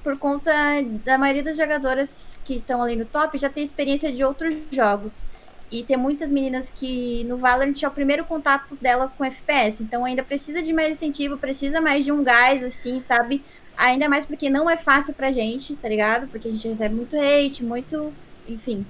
Por 0.03 0.17
conta 0.17 0.51
da 1.05 1.15
maioria 1.17 1.43
das 1.43 1.57
jogadoras 1.57 2.39
que 2.43 2.55
estão 2.55 2.81
ali 2.81 2.95
no 2.95 3.05
top 3.05 3.38
já 3.38 3.49
tem 3.49 3.63
experiência 3.63 4.12
de 4.12 4.23
outros 4.23 4.55
jogos. 4.71 5.25
E 5.71 5.84
tem 5.84 5.95
muitas 5.95 6.31
meninas 6.31 6.69
que 6.69 7.23
no 7.25 7.38
Valorant 7.38 7.81
é 7.81 7.88
o 7.88 7.91
primeiro 7.91 8.25
contato 8.25 8.75
delas 8.75 9.13
com 9.13 9.23
FPS. 9.23 9.81
Então 9.81 10.03
ainda 10.03 10.23
precisa 10.23 10.62
de 10.62 10.73
mais 10.73 10.95
incentivo, 10.95 11.38
precisa 11.38 11.79
mais 11.79 12.03
de 12.03 12.12
um 12.12 12.23
gás, 12.23 12.63
assim, 12.63 12.99
sabe? 12.99 13.43
Ainda 13.82 14.08
mais 14.08 14.26
porque 14.26 14.48
não 14.48 14.70
é 14.70 14.78
fácil 14.78 15.15
pra 15.15 15.32
gente, 15.32 15.76
tá 15.76 15.89
ligado? 15.89 16.28
Porque 16.28 16.48
a 16.48 16.52
gente 16.52 16.67
recebe 16.67 16.94
muito 16.94 17.15
hate, 17.15 17.63
muito. 17.63 18.13
Enfim. 18.48 18.86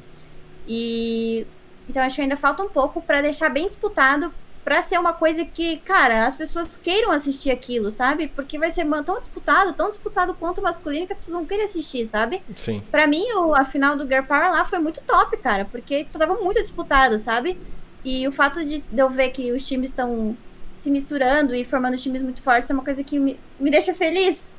E 0.68 1.48
então 1.90 2.04
acho 2.04 2.18
que 2.18 2.22
ainda 2.22 2.36
falta 2.36 2.62
um 2.62 2.70
pouco 2.70 3.02
para 3.02 3.22
deixar 3.22 3.50
bem 3.50 3.68
disputado 3.68 4.34
para 4.66 4.82
ser 4.84 5.00
uma 5.00 5.14
coisa 5.14 5.44
que, 5.44 5.78
cara, 5.78 6.28
as 6.28 6.36
pessoas 6.36 6.78
queiram 6.78 7.12
assistir 7.12 7.52
aquilo, 7.52 7.90
sabe? 7.90 8.28
Porque 8.28 8.60
vai 8.60 8.70
ser 8.70 8.86
tão 9.04 9.18
disputado, 9.18 9.74
tão 9.74 9.90
disputado 9.90 10.34
quanto 10.36 10.60
o 10.60 10.64
masculino 10.64 11.08
que 11.08 11.14
as 11.14 11.20
pessoas 11.20 11.38
vão 11.38 11.46
querer 11.46 11.64
assistir, 11.64 12.06
sabe? 12.06 12.44
Sim. 12.56 12.84
Para 12.92 13.08
mim, 13.08 13.24
o, 13.34 13.56
a 13.56 13.64
final 13.64 13.96
do 13.96 14.06
Girl 14.06 14.24
Power 14.24 14.52
lá 14.52 14.66
foi 14.66 14.78
muito 14.78 15.02
top, 15.02 15.36
cara, 15.38 15.66
porque 15.66 16.06
tava 16.06 16.36
muito 16.36 16.62
disputado, 16.62 17.18
sabe? 17.18 17.58
E 18.04 18.28
o 18.28 18.32
fato 18.32 18.64
de, 18.64 18.80
de 18.80 19.02
eu 19.02 19.10
ver 19.10 19.30
que 19.32 19.52
os 19.52 19.66
times 19.66 19.90
estão 19.90 20.38
se 20.76 20.92
misturando 20.92 21.56
e 21.56 21.64
formando 21.64 21.98
times 21.98 22.22
muito 22.22 22.42
fortes 22.42 22.70
é 22.70 22.74
uma 22.74 22.84
coisa 22.84 23.04
que 23.04 23.18
me, 23.18 23.40
me 23.60 23.72
deixa 23.72 23.94
feliz. 23.94 24.52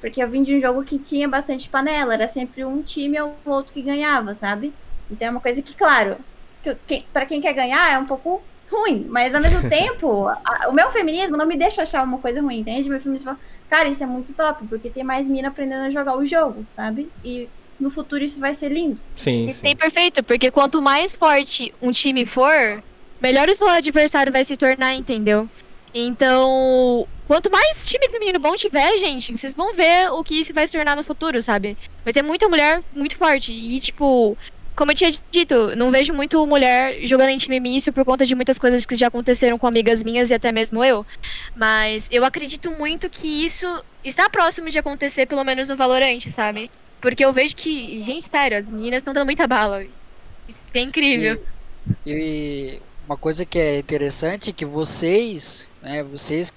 Porque 0.00 0.22
eu 0.22 0.28
vim 0.28 0.42
de 0.42 0.54
um 0.54 0.60
jogo 0.60 0.84
que 0.84 0.98
tinha 0.98 1.28
bastante 1.28 1.68
panela, 1.68 2.14
era 2.14 2.28
sempre 2.28 2.64
um 2.64 2.82
time 2.82 3.20
ou 3.20 3.36
outro 3.44 3.72
que 3.72 3.82
ganhava, 3.82 4.34
sabe? 4.34 4.72
Então 5.10 5.28
é 5.28 5.30
uma 5.30 5.40
coisa 5.40 5.60
que, 5.60 5.74
claro, 5.74 6.16
que, 6.62 6.74
que 6.86 7.04
para 7.12 7.26
quem 7.26 7.40
quer 7.40 7.52
ganhar 7.52 7.92
é 7.92 7.98
um 7.98 8.06
pouco 8.06 8.42
ruim, 8.70 9.06
mas 9.08 9.34
ao 9.34 9.40
mesmo 9.40 9.66
tempo, 9.68 10.28
a, 10.28 10.68
o 10.68 10.72
meu 10.72 10.90
feminismo 10.90 11.36
não 11.36 11.46
me 11.46 11.56
deixa 11.56 11.82
achar 11.82 12.04
uma 12.04 12.18
coisa 12.18 12.40
ruim, 12.40 12.60
entende? 12.60 12.88
Meu 12.88 13.00
feminismo 13.00 13.32
fala, 13.32 13.40
cara, 13.68 13.88
isso 13.88 14.02
é 14.02 14.06
muito 14.06 14.32
top, 14.34 14.66
porque 14.66 14.90
tem 14.90 15.02
mais 15.02 15.28
mina 15.28 15.48
aprendendo 15.48 15.86
a 15.86 15.90
jogar 15.90 16.16
o 16.16 16.24
jogo, 16.24 16.64
sabe? 16.70 17.10
E 17.24 17.48
no 17.78 17.90
futuro 17.90 18.22
isso 18.22 18.40
vai 18.40 18.54
ser 18.54 18.70
lindo. 18.70 18.98
Sim. 19.16 19.50
sim. 19.52 19.74
perfeito, 19.76 20.22
porque 20.22 20.50
quanto 20.50 20.82
mais 20.82 21.16
forte 21.16 21.72
um 21.80 21.90
time 21.90 22.24
for, 22.24 22.82
melhor 23.20 23.48
o 23.48 23.54
seu 23.54 23.68
adversário 23.68 24.32
vai 24.32 24.44
se 24.44 24.56
tornar, 24.56 24.94
entendeu? 24.94 25.48
Então, 25.94 27.06
quanto 27.26 27.50
mais 27.50 27.86
time 27.86 28.08
feminino 28.08 28.38
bom 28.38 28.54
tiver, 28.54 28.98
gente, 28.98 29.36
vocês 29.36 29.54
vão 29.54 29.74
ver 29.74 30.10
o 30.12 30.22
que 30.22 30.40
isso 30.40 30.52
vai 30.52 30.66
se 30.66 30.72
tornar 30.72 30.96
no 30.96 31.02
futuro, 31.02 31.40
sabe? 31.42 31.76
Vai 32.04 32.12
ter 32.12 32.22
muita 32.22 32.48
mulher 32.48 32.82
muito 32.94 33.16
forte. 33.16 33.52
E, 33.52 33.80
tipo, 33.80 34.36
como 34.74 34.92
eu 34.92 34.94
tinha 34.94 35.12
dito, 35.30 35.74
não 35.76 35.90
vejo 35.90 36.14
muito 36.14 36.46
mulher 36.46 37.04
jogando 37.04 37.30
em 37.30 37.36
time 37.36 37.58
misto 37.58 37.92
por 37.92 38.04
conta 38.04 38.24
de 38.24 38.34
muitas 38.34 38.58
coisas 38.58 38.86
que 38.86 38.96
já 38.96 39.08
aconteceram 39.08 39.58
com 39.58 39.66
amigas 39.66 40.02
minhas 40.02 40.30
e 40.30 40.34
até 40.34 40.52
mesmo 40.52 40.84
eu. 40.84 41.04
Mas 41.56 42.06
eu 42.10 42.24
acredito 42.24 42.70
muito 42.70 43.10
que 43.10 43.44
isso 43.44 43.66
está 44.04 44.30
próximo 44.30 44.70
de 44.70 44.78
acontecer, 44.78 45.26
pelo 45.26 45.44
menos 45.44 45.68
no 45.68 45.76
Valorant, 45.76 46.20
sabe? 46.28 46.70
Porque 47.00 47.24
eu 47.24 47.32
vejo 47.32 47.54
que, 47.54 48.04
gente, 48.04 48.28
sério, 48.30 48.58
as 48.58 48.66
meninas 48.66 48.98
estão 48.98 49.14
dando 49.14 49.26
muita 49.26 49.46
bala. 49.46 49.82
Isso 49.82 50.58
é 50.74 50.80
incrível. 50.80 51.42
E, 52.06 52.12
e, 52.12 52.82
uma 53.06 53.16
coisa 53.16 53.44
que 53.44 53.58
é 53.58 53.78
interessante 53.78 54.50
é 54.50 54.52
que 54.52 54.64
vocês, 54.64 55.67
né, 55.82 56.02
vocês 56.02 56.52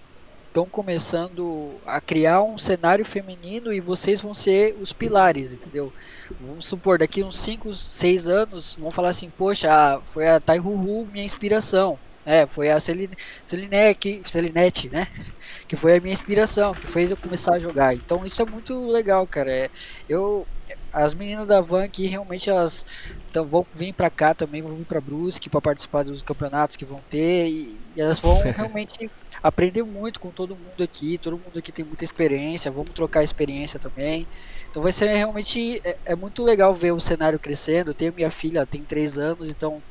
estão 0.47 0.65
começando 0.65 1.79
a 1.85 2.01
criar 2.01 2.43
um 2.43 2.57
cenário 2.57 3.05
feminino 3.05 3.71
e 3.71 3.79
vocês 3.79 4.21
vão 4.21 4.33
ser 4.33 4.75
os 4.79 4.91
pilares, 4.91 5.53
entendeu? 5.53 5.93
Vamos 6.39 6.65
supor, 6.65 6.99
daqui 6.99 7.23
uns 7.23 7.39
5, 7.39 7.73
6 7.73 8.27
anos, 8.27 8.75
vão 8.79 8.91
falar 8.91 9.09
assim, 9.09 9.29
poxa, 9.29 9.69
foi 10.05 10.27
a 10.27 10.39
Tai 10.39 10.59
Hu 10.59 11.05
minha 11.05 11.25
inspiração. 11.25 11.97
É, 12.25 12.45
foi 12.45 12.69
a 12.69 12.79
Celine, 12.79 13.15
Celine, 13.43 14.21
Celinete, 14.23 14.89
né? 14.89 15.07
Que 15.67 15.75
foi 15.75 15.95
a 15.97 16.01
minha 16.01 16.13
inspiração, 16.13 16.73
que 16.73 16.85
fez 16.85 17.11
eu 17.11 17.17
começar 17.17 17.55
a 17.55 17.59
jogar. 17.59 17.95
Então 17.95 18.25
isso 18.25 18.41
é 18.41 18.45
muito 18.45 18.87
legal, 18.87 19.25
cara. 19.25 19.49
É, 19.49 19.69
eu, 20.07 20.45
as 20.91 21.13
meninas 21.15 21.47
da 21.47 21.61
Van 21.61 21.83
aqui 21.83 22.07
realmente 22.07 22.49
elas 22.49 22.85
então, 23.29 23.45
vão 23.47 23.65
vir 23.73 23.93
para 23.93 24.09
cá 24.09 24.35
também, 24.35 24.61
vão 24.61 24.75
vir 24.75 24.85
para 24.85 25.01
Brusque 25.01 25.49
para 25.49 25.61
participar 25.61 26.03
dos 26.03 26.21
campeonatos 26.21 26.75
que 26.75 26.85
vão 26.85 27.01
ter 27.09 27.47
e, 27.47 27.80
e 27.95 28.01
elas 28.01 28.19
vão 28.19 28.41
realmente 28.43 29.09
aprender 29.41 29.83
muito 29.83 30.19
com 30.19 30.29
todo 30.29 30.55
mundo 30.55 30.83
aqui. 30.83 31.17
Todo 31.17 31.33
mundo 31.33 31.57
aqui 31.57 31.71
tem 31.71 31.85
muita 31.85 32.03
experiência, 32.03 32.71
vamos 32.71 32.91
trocar 32.91 33.23
experiência 33.23 33.79
também. 33.79 34.27
Então 34.69 34.81
vai 34.81 34.91
ser 34.91 35.13
realmente 35.13 35.81
é, 35.83 35.97
é 36.05 36.15
muito 36.15 36.43
legal 36.43 36.73
ver 36.73 36.91
o 36.91 36.99
cenário 36.99 37.39
crescendo. 37.39 37.91
Eu 37.91 37.95
tenho 37.95 38.13
minha 38.13 38.31
filha, 38.31 38.65
tem 38.65 38.83
3 38.83 39.19
anos, 39.19 39.49
então 39.49 39.81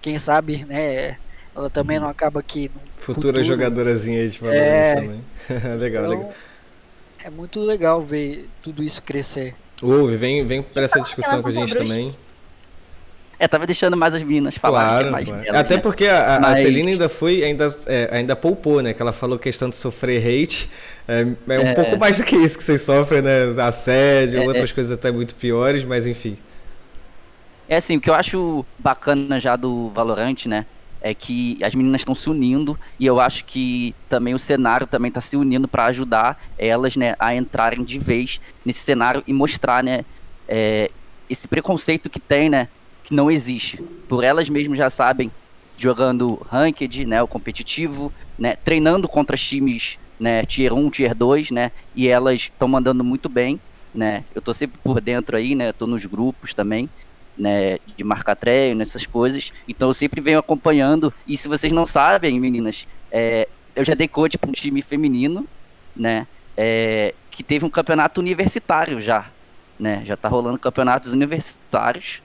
quem 0.00 0.18
sabe, 0.18 0.64
né, 0.64 1.18
ela 1.54 1.68
também 1.68 1.98
não 1.98 2.08
acaba 2.08 2.40
aqui. 2.40 2.70
Futura 2.96 3.38
futuro, 3.38 3.44
jogadorazinha 3.44 4.28
de 4.28 4.38
Valorant 4.38 4.62
é, 4.62 4.94
também. 4.94 5.24
legal, 5.78 6.04
então, 6.04 6.18
legal. 6.18 6.34
É 7.22 7.30
muito 7.30 7.60
legal 7.60 8.02
ver 8.02 8.48
tudo 8.62 8.82
isso 8.82 9.02
crescer. 9.02 9.54
Ouve, 9.82 10.16
vem, 10.16 10.46
vem 10.46 10.62
para 10.62 10.84
essa 10.84 11.00
discussão 11.00 11.42
com 11.42 11.48
a 11.48 11.52
gente 11.52 11.74
também. 11.74 12.14
É, 13.42 13.48
tava 13.48 13.66
deixando 13.66 13.96
mais 13.96 14.14
as 14.14 14.22
meninas 14.22 14.54
falar 14.54 14.86
claro, 14.86 15.10
mais 15.12 15.26
claro. 15.26 15.42
Delas, 15.42 15.60
Até 15.62 15.76
né? 15.76 15.80
porque 15.80 16.06
a, 16.06 16.38
Mas... 16.42 16.58
a 16.58 16.60
Celina 16.60 16.90
ainda 16.90 17.08
foi, 17.08 17.42
ainda, 17.42 17.68
é, 17.86 18.10
ainda 18.12 18.36
poupou, 18.36 18.82
né? 18.82 18.92
Que 18.92 19.00
ela 19.00 19.12
falou 19.12 19.38
questão 19.38 19.70
de 19.70 19.78
sofrer 19.78 20.18
hate. 20.18 20.68
É, 21.08 21.22
é 21.22 21.58
um 21.58 21.68
é... 21.68 21.72
pouco 21.72 21.98
mais 21.98 22.18
do 22.18 22.24
que 22.24 22.36
isso 22.36 22.58
que 22.58 22.62
vocês 22.62 22.82
sofrem, 22.82 23.22
né? 23.22 23.44
Assédio, 23.62 24.42
é, 24.42 24.46
outras 24.46 24.70
coisas 24.72 24.92
até 24.92 25.10
muito 25.10 25.34
piores, 25.34 25.84
mas 25.84 26.06
enfim. 26.06 26.36
É 27.66 27.76
assim, 27.76 27.96
o 27.96 28.00
que 28.00 28.10
eu 28.10 28.14
acho 28.14 28.62
bacana 28.78 29.40
já 29.40 29.56
do 29.56 29.88
Valorant, 29.88 30.44
né? 30.44 30.66
É 31.00 31.14
que 31.14 31.56
as 31.64 31.74
meninas 31.74 32.02
estão 32.02 32.14
se 32.14 32.28
unindo 32.28 32.78
e 32.98 33.06
eu 33.06 33.18
acho 33.18 33.46
que 33.46 33.94
também 34.06 34.34
o 34.34 34.38
cenário 34.38 34.86
também 34.86 35.08
está 35.08 35.22
se 35.22 35.34
unindo 35.34 35.66
para 35.66 35.86
ajudar 35.86 36.38
elas, 36.58 36.94
né, 36.94 37.14
a 37.18 37.34
entrarem 37.34 37.82
de 37.82 37.98
vez 37.98 38.38
nesse 38.66 38.80
cenário 38.80 39.24
e 39.26 39.32
mostrar, 39.32 39.82
né, 39.82 40.04
é, 40.46 40.90
esse 41.30 41.48
preconceito 41.48 42.10
que 42.10 42.20
tem, 42.20 42.50
né, 42.50 42.68
que 43.10 43.14
não 43.14 43.30
existe. 43.30 43.82
Por 44.08 44.24
elas 44.24 44.48
mesmas 44.48 44.78
já 44.78 44.88
sabem, 44.88 45.30
jogando 45.76 46.40
ranked, 46.48 47.04
né, 47.04 47.20
o 47.22 47.28
competitivo, 47.28 48.12
né, 48.38 48.56
treinando 48.56 49.08
contra 49.08 49.36
times, 49.36 49.98
né, 50.18 50.44
tier 50.44 50.72
1, 50.72 50.90
tier 50.90 51.14
2, 51.14 51.50
né, 51.50 51.72
e 51.94 52.08
elas 52.08 52.42
estão 52.42 52.68
mandando 52.68 53.02
muito 53.02 53.28
bem, 53.28 53.60
né. 53.92 54.24
Eu 54.34 54.40
tô 54.40 54.54
sempre 54.54 54.78
por 54.82 55.00
dentro 55.00 55.36
aí, 55.36 55.54
né, 55.54 55.72
tô 55.72 55.86
nos 55.86 56.06
grupos 56.06 56.54
também, 56.54 56.88
né, 57.36 57.78
de 57.96 58.04
marcar 58.04 58.36
treino, 58.36 58.80
essas 58.80 59.04
coisas. 59.04 59.52
Então 59.66 59.88
eu 59.88 59.94
sempre 59.94 60.20
venho 60.20 60.38
acompanhando. 60.38 61.12
E 61.26 61.36
se 61.36 61.48
vocês 61.48 61.72
não 61.72 61.86
sabem, 61.86 62.38
meninas, 62.38 62.86
é, 63.10 63.48
eu 63.74 63.84
já 63.84 63.94
dei 63.94 64.06
coach 64.06 64.38
para 64.38 64.50
um 64.50 64.52
time 64.52 64.82
feminino, 64.82 65.46
né, 65.96 66.26
é, 66.56 67.14
que 67.30 67.42
teve 67.42 67.64
um 67.64 67.70
campeonato 67.70 68.20
universitário 68.20 69.00
já, 69.00 69.30
né, 69.78 70.02
já 70.04 70.16
tá 70.16 70.28
rolando 70.28 70.58
campeonatos 70.58 71.12
universitários 71.12 72.22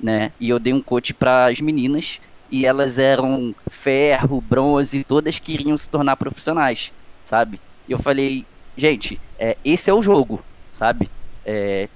né? 0.00 0.32
E 0.38 0.48
eu 0.48 0.58
dei 0.58 0.72
um 0.72 0.80
coach 0.80 1.14
para 1.14 1.46
as 1.46 1.60
meninas 1.60 2.20
e 2.50 2.64
elas 2.64 2.98
eram 2.98 3.54
ferro, 3.68 4.40
bronze, 4.40 5.04
todas 5.04 5.38
queriam 5.38 5.76
se 5.76 5.88
tornar 5.88 6.16
profissionais, 6.16 6.92
sabe? 7.24 7.60
E 7.88 7.92
eu 7.92 7.98
falei, 7.98 8.44
gente, 8.76 9.20
é, 9.38 9.56
esse 9.64 9.90
é 9.90 9.94
o 9.94 10.02
jogo, 10.02 10.42
sabe? 10.72 11.10
É, 11.44 11.88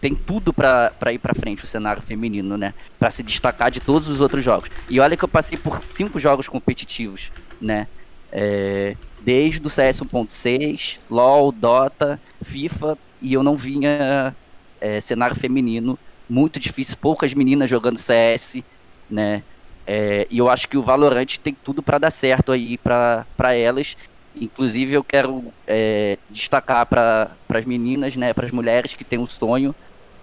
tem 0.00 0.14
tudo 0.14 0.52
para 0.52 1.12
ir 1.12 1.18
para 1.18 1.34
frente 1.34 1.64
o 1.64 1.66
cenário 1.66 2.02
feminino, 2.02 2.56
né? 2.56 2.74
Para 2.98 3.10
se 3.10 3.22
destacar 3.22 3.70
de 3.70 3.80
todos 3.80 4.08
os 4.08 4.20
outros 4.20 4.44
jogos. 4.44 4.70
E 4.88 5.00
olha 5.00 5.16
que 5.16 5.24
eu 5.24 5.28
passei 5.28 5.58
por 5.58 5.80
cinco 5.80 6.20
jogos 6.20 6.48
competitivos, 6.48 7.32
né? 7.60 7.86
É, 8.30 8.96
desde 9.22 9.66
o 9.66 9.70
CS 9.70 10.00
1.6, 10.00 10.98
LoL, 11.10 11.50
Dota, 11.50 12.20
FIFA, 12.42 12.98
e 13.20 13.32
eu 13.32 13.42
não 13.42 13.56
vinha 13.56 14.34
é, 14.80 15.00
cenário 15.00 15.34
feminino 15.34 15.98
muito 16.28 16.58
difícil, 16.58 16.96
poucas 17.00 17.32
meninas 17.34 17.70
jogando 17.70 17.98
CS, 17.98 18.62
né? 19.10 19.42
É, 19.86 20.26
e 20.28 20.38
eu 20.38 20.48
acho 20.48 20.68
que 20.68 20.76
o 20.76 20.82
Valorant 20.82 21.38
tem 21.38 21.54
tudo 21.54 21.80
para 21.82 21.98
dar 21.98 22.10
certo 22.10 22.50
aí 22.50 22.76
para 22.76 23.54
elas. 23.54 23.96
Inclusive 24.34 24.94
eu 24.94 25.04
quero 25.04 25.44
é, 25.66 26.18
destacar 26.28 26.84
para 26.86 27.30
as 27.48 27.64
meninas, 27.64 28.16
né, 28.16 28.34
para 28.34 28.46
as 28.46 28.52
mulheres 28.52 28.94
que 28.94 29.04
têm 29.04 29.18
um 29.18 29.26
sonho, 29.26 29.74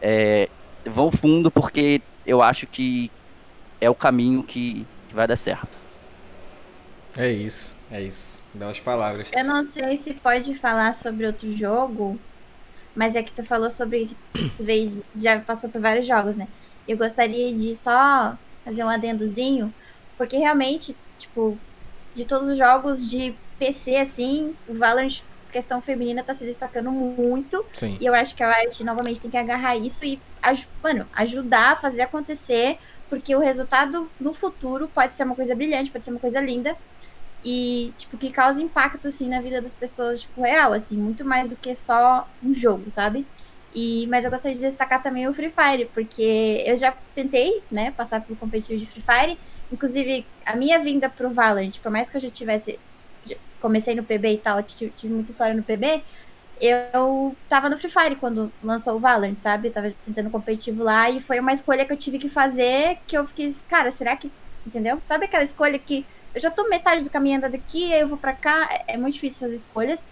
é, 0.01 0.49
vão 0.85 1.11
fundo 1.11 1.49
porque 1.49 2.01
eu 2.25 2.41
acho 2.41 2.67
que 2.67 3.09
é 3.79 3.89
o 3.89 3.95
caminho 3.95 4.43
que, 4.43 4.85
que 5.07 5.15
vai 5.15 5.27
dar 5.27 5.35
certo. 5.35 5.83
É 7.17 7.31
isso, 7.31 7.75
é 7.91 8.01
isso. 8.01 8.39
Belas 8.53 8.79
palavras. 8.79 9.31
Eu 9.33 9.43
não 9.43 9.63
sei 9.63 9.97
se 9.97 10.13
pode 10.13 10.53
falar 10.55 10.93
sobre 10.93 11.25
outro 11.25 11.55
jogo, 11.55 12.19
mas 12.95 13.15
é 13.15 13.23
que 13.23 13.31
tu 13.31 13.43
falou 13.43 13.69
sobre 13.69 14.15
que 14.33 14.49
tu 14.49 14.63
veio, 14.63 15.03
já 15.15 15.39
passou 15.39 15.69
por 15.69 15.81
vários 15.81 16.05
jogos, 16.05 16.37
né? 16.37 16.47
Eu 16.87 16.97
gostaria 16.97 17.53
de 17.53 17.75
só 17.75 18.37
fazer 18.63 18.83
um 18.83 18.89
adendozinho, 18.89 19.73
porque 20.17 20.37
realmente, 20.37 20.95
tipo, 21.17 21.57
de 22.13 22.25
todos 22.25 22.49
os 22.49 22.57
jogos 22.57 23.09
de 23.09 23.33
PC, 23.57 23.97
assim, 23.97 24.55
o 24.67 24.73
Valorant, 24.73 25.21
questão 25.51 25.81
feminina, 25.81 26.23
tá 26.23 26.33
se 26.33 26.43
destacando 26.43 26.91
muito. 26.91 27.63
Sim. 27.73 27.97
E 27.99 28.05
eu 28.05 28.13
acho 28.13 28.35
que 28.35 28.43
a 28.43 28.51
Riot 28.51 28.83
novamente 28.83 29.21
tem 29.21 29.31
que 29.31 29.37
agarrar 29.37 29.75
isso 29.77 30.03
e, 30.03 30.19
mano, 30.81 31.07
ajudar 31.13 31.73
a 31.73 31.75
fazer 31.75 32.01
acontecer, 32.01 32.77
porque 33.09 33.35
o 33.35 33.39
resultado 33.39 34.09
no 34.19 34.33
futuro 34.33 34.89
pode 34.93 35.13
ser 35.13 35.23
uma 35.23 35.35
coisa 35.35 35.55
brilhante, 35.55 35.91
pode 35.91 36.05
ser 36.05 36.11
uma 36.11 36.19
coisa 36.19 36.39
linda 36.41 36.75
e, 37.43 37.93
tipo, 37.97 38.17
que 38.17 38.31
causa 38.31 38.61
impacto, 38.61 39.07
assim, 39.07 39.27
na 39.27 39.41
vida 39.41 39.61
das 39.61 39.73
pessoas, 39.73 40.21
tipo, 40.21 40.41
real, 40.41 40.71
assim, 40.73 40.95
muito 40.95 41.25
mais 41.25 41.49
do 41.49 41.55
que 41.55 41.75
só 41.75 42.27
um 42.41 42.53
jogo, 42.53 42.89
sabe? 42.89 43.25
E, 43.75 44.07
mas 44.07 44.23
eu 44.23 44.31
gostaria 44.31 44.57
de 44.57 44.63
destacar 44.63 45.01
também 45.01 45.27
o 45.27 45.33
Free 45.33 45.49
Fire, 45.49 45.89
porque 45.93 46.63
eu 46.65 46.77
já 46.77 46.93
tentei, 47.13 47.61
né, 47.71 47.91
passar 47.91 48.21
pelo 48.21 48.37
competitivo 48.37 48.79
de 48.79 48.85
Free 48.85 49.01
Fire, 49.01 49.39
inclusive 49.71 50.25
a 50.45 50.55
minha 50.55 50.79
vinda 50.79 51.09
pro 51.09 51.31
Valorant, 51.31 51.79
por 51.81 51.91
mais 51.91 52.07
que 52.07 52.17
eu 52.17 52.21
já 52.21 52.29
tivesse, 52.29 52.79
comecei 53.59 53.95
no 53.95 54.03
PB 54.03 54.33
e 54.33 54.37
tal, 54.37 54.61
tive, 54.63 54.93
muita 55.05 55.31
história 55.31 55.55
no 55.55 55.63
PB, 55.63 56.03
eu 56.61 57.35
tava 57.49 57.67
no 57.67 57.77
Free 57.77 57.89
Fire 57.89 58.15
quando 58.15 58.53
lançou 58.63 58.95
o 58.95 58.99
Valorant, 58.99 59.37
sabe? 59.37 59.67
Eu 59.67 59.73
tava 59.73 59.93
tentando 60.05 60.29
competitivo 60.29 60.83
lá 60.83 61.09
e 61.09 61.19
foi 61.19 61.39
uma 61.39 61.51
escolha 61.51 61.83
que 61.83 61.91
eu 61.91 61.97
tive 61.97 62.19
que 62.19 62.29
fazer 62.29 62.99
que 63.07 63.17
eu 63.17 63.27
fiquei, 63.27 63.53
cara, 63.67 63.91
será 63.91 64.15
que, 64.15 64.31
entendeu? 64.65 65.01
Sabe 65.03 65.25
aquela 65.25 65.43
escolha 65.43 65.77
que 65.79 66.05
eu 66.33 66.41
já 66.41 66.49
tô 66.49 66.67
metade 66.69 67.03
do 67.03 67.09
caminho 67.09 67.37
andando 67.37 67.55
aqui, 67.55 67.93
aí 67.93 68.01
eu 68.01 68.07
vou 68.07 68.17
pra 68.17 68.33
cá. 68.33 68.69
É, 68.71 68.93
é 68.93 68.97
muito 68.97 69.13
difícil 69.15 69.47
essas 69.47 69.59
escolhas. 69.59 70.03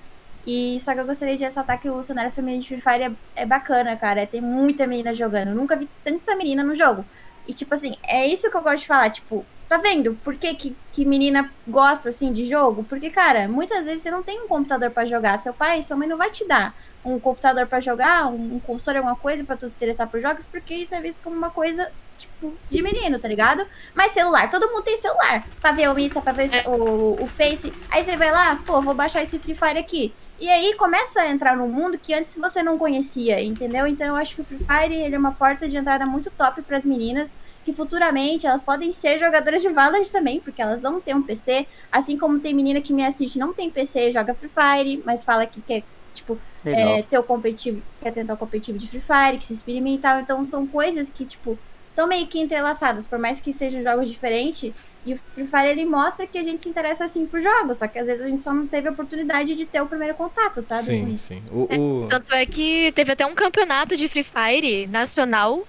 E 0.46 0.80
só 0.80 0.94
que 0.94 1.00
eu 1.00 1.06
gostaria 1.06 1.38
de 1.38 1.44
ressaltar 1.44 1.80
que 1.80 1.90
o 1.90 2.02
cenário 2.02 2.32
feminino 2.32 2.62
de 2.62 2.68
Free 2.68 2.82
Fire 2.82 3.04
é, 3.04 3.42
é 3.44 3.46
bacana, 3.46 3.96
cara. 3.96 4.26
Tem 4.26 4.42
muita 4.42 4.88
menina 4.88 5.14
jogando. 5.14 5.50
Eu 5.50 5.56
nunca 5.56 5.76
vi 5.76 5.88
tanta 6.04 6.36
menina 6.36 6.64
no 6.64 6.76
jogo. 6.76 7.06
E, 7.48 7.54
tipo 7.54 7.74
assim, 7.74 7.96
é 8.08 8.26
isso 8.28 8.50
que 8.50 8.58
eu 8.58 8.62
gosto 8.62 8.80
de 8.80 8.88
falar. 8.88 9.10
Tipo, 9.10 9.46
tá 9.70 9.78
vendo 9.78 10.16
por 10.24 10.36
que, 10.36 10.54
que, 10.56 10.76
que 10.92 11.06
menina 11.06 11.52
gosta, 11.68 12.10
assim, 12.10 12.34
de 12.34 12.50
jogo? 12.50 12.84
Porque, 12.84 13.10
cara, 13.10 13.48
muitas 13.48 13.86
vezes 13.86 14.02
você 14.02 14.12
não 14.12 14.24
tem 14.24 14.42
um 14.42 14.48
computador 14.48 14.90
para 14.92 15.06
jogar. 15.06 15.38
Seu 15.38 15.54
pai 15.54 15.84
sua 15.84 15.98
mãe 15.98 16.08
não 16.08 16.18
vai 16.18 16.30
te 16.30 16.48
dar 16.48 16.76
um 17.04 17.20
computador 17.20 17.66
para 17.68 17.80
jogar, 17.80 18.28
um, 18.28 18.56
um 18.56 18.60
console, 18.60 18.98
alguma 18.98 19.16
coisa 19.16 19.44
para 19.44 19.58
tu 19.58 19.70
se 19.70 19.76
interessar 19.76 20.08
por 20.08 20.22
jogos, 20.22 20.46
porque 20.46 20.74
isso 20.76 20.94
é 20.94 21.02
visto 21.02 21.22
como 21.22 21.36
uma 21.36 21.50
coisa, 21.50 21.92
tipo, 22.22 22.54
de 22.70 22.82
menino, 22.82 23.20
tá 23.20 23.28
ligado? 23.28 23.66
Mas 23.94 24.12
celular, 24.12 24.50
todo 24.50 24.70
mundo 24.70 24.84
tem 24.84 24.98
celular. 24.98 25.46
Pra 25.60 25.72
ver 25.72 25.90
o 25.90 26.00
Insta, 26.00 26.22
pra 26.22 26.34
ver 26.34 26.54
é. 26.54 26.68
o, 26.68 27.22
o 27.22 27.28
Face. 27.28 27.72
Aí 27.90 28.04
você 28.04 28.18
vai 28.18 28.32
lá, 28.32 28.60
pô, 28.66 28.82
vou 28.82 28.94
baixar 28.94 29.22
esse 29.22 29.38
Free 29.40 29.56
Fire 29.56 29.78
aqui. 29.78 30.14
E 30.40 30.50
aí 30.50 30.74
começa 30.74 31.22
a 31.22 31.30
entrar 31.30 31.56
num 31.56 31.68
mundo 31.68 32.00
que 32.00 32.14
antes 32.16 32.36
você 32.36 32.64
não 32.64 32.76
conhecia, 32.76 33.40
entendeu? 33.44 33.86
Então 33.86 34.08
eu 34.08 34.16
acho 34.16 34.34
que 34.34 34.42
o 34.42 34.44
Free 34.44 34.58
Fire 34.58 34.96
ele 34.96 35.14
é 35.14 35.20
uma 35.20 35.34
porta 35.34 35.70
de 35.70 35.78
entrada 35.78 36.04
muito 36.06 36.32
top 36.32 36.64
para 36.64 36.78
as 36.78 36.86
meninas, 36.86 37.36
que 37.64 37.72
futuramente 37.72 38.48
elas 38.48 38.60
podem 38.60 38.92
ser 38.92 39.20
jogadoras 39.20 39.62
de 39.62 39.70
Valorant 39.70 40.10
também, 40.10 40.40
porque 40.40 40.60
elas 40.60 40.82
vão 40.82 41.00
ter 41.00 41.16
um 41.16 41.22
PC, 41.22 41.68
assim 41.92 42.18
como 42.18 42.40
tem 42.40 42.56
menina 42.56 42.82
que 42.82 42.92
me 42.92 43.06
assiste 43.06 43.38
não 43.38 43.54
tem 43.54 43.70
PC, 43.70 44.12
joga 44.12 44.34
Free 44.34 44.50
Fire, 44.50 45.04
mas 45.06 45.24
fala 45.24 45.46
que 45.46 45.62
quer 45.62 45.84
Tipo, 46.14 46.38
é, 46.66 47.02
ter 47.04 47.18
o 47.18 47.24
competitivo, 47.24 47.82
quer 48.02 48.12
tentar 48.12 48.34
o 48.34 48.38
competitivo 48.38 48.78
de 48.78 48.88
Free 48.88 49.00
Fire, 49.00 49.38
que 49.38 49.46
se 49.46 49.54
experimentar. 49.54 50.22
Então 50.22 50.46
são 50.46 50.68
coisas 50.68 51.10
que, 51.10 51.26
tipo, 51.26 51.58
estão 52.02 52.08
meio 52.08 52.28
que 52.28 52.40
entrelaçadas, 52.40 53.06
por 53.06 53.20
mais 53.20 53.40
que 53.40 53.54
sejam 53.54 53.82
jogos 53.82 54.10
diferentes. 54.10 54.74
E 55.04 55.14
o 55.14 55.20
Free 55.34 55.48
Fire 55.48 55.68
ele 55.68 55.86
mostra 55.86 56.28
que 56.28 56.38
a 56.38 56.44
gente 56.44 56.62
se 56.62 56.70
interessa 56.70 57.06
assim 57.06 57.26
por 57.26 57.42
jogos, 57.42 57.78
só 57.78 57.88
que 57.88 57.98
às 57.98 58.06
vezes 58.06 58.24
a 58.24 58.30
gente 58.30 58.42
só 58.42 58.54
não 58.54 58.68
teve 58.68 58.88
a 58.88 58.92
oportunidade 58.92 59.56
de 59.56 59.66
ter 59.66 59.82
o 59.82 59.88
primeiro 59.88 60.14
contato, 60.14 60.62
sabe? 60.62 60.84
Sim, 60.84 61.18
sim. 61.18 61.44
O, 61.52 61.62
o... 61.62 62.06
É, 62.06 62.10
tanto 62.10 62.34
é 62.36 62.46
que 62.46 62.92
teve 62.92 63.12
até 63.12 63.26
um 63.26 63.34
campeonato 63.34 63.98
de 63.98 64.08
Free 64.08 64.24
Fire 64.24 64.86
nacional 64.88 65.66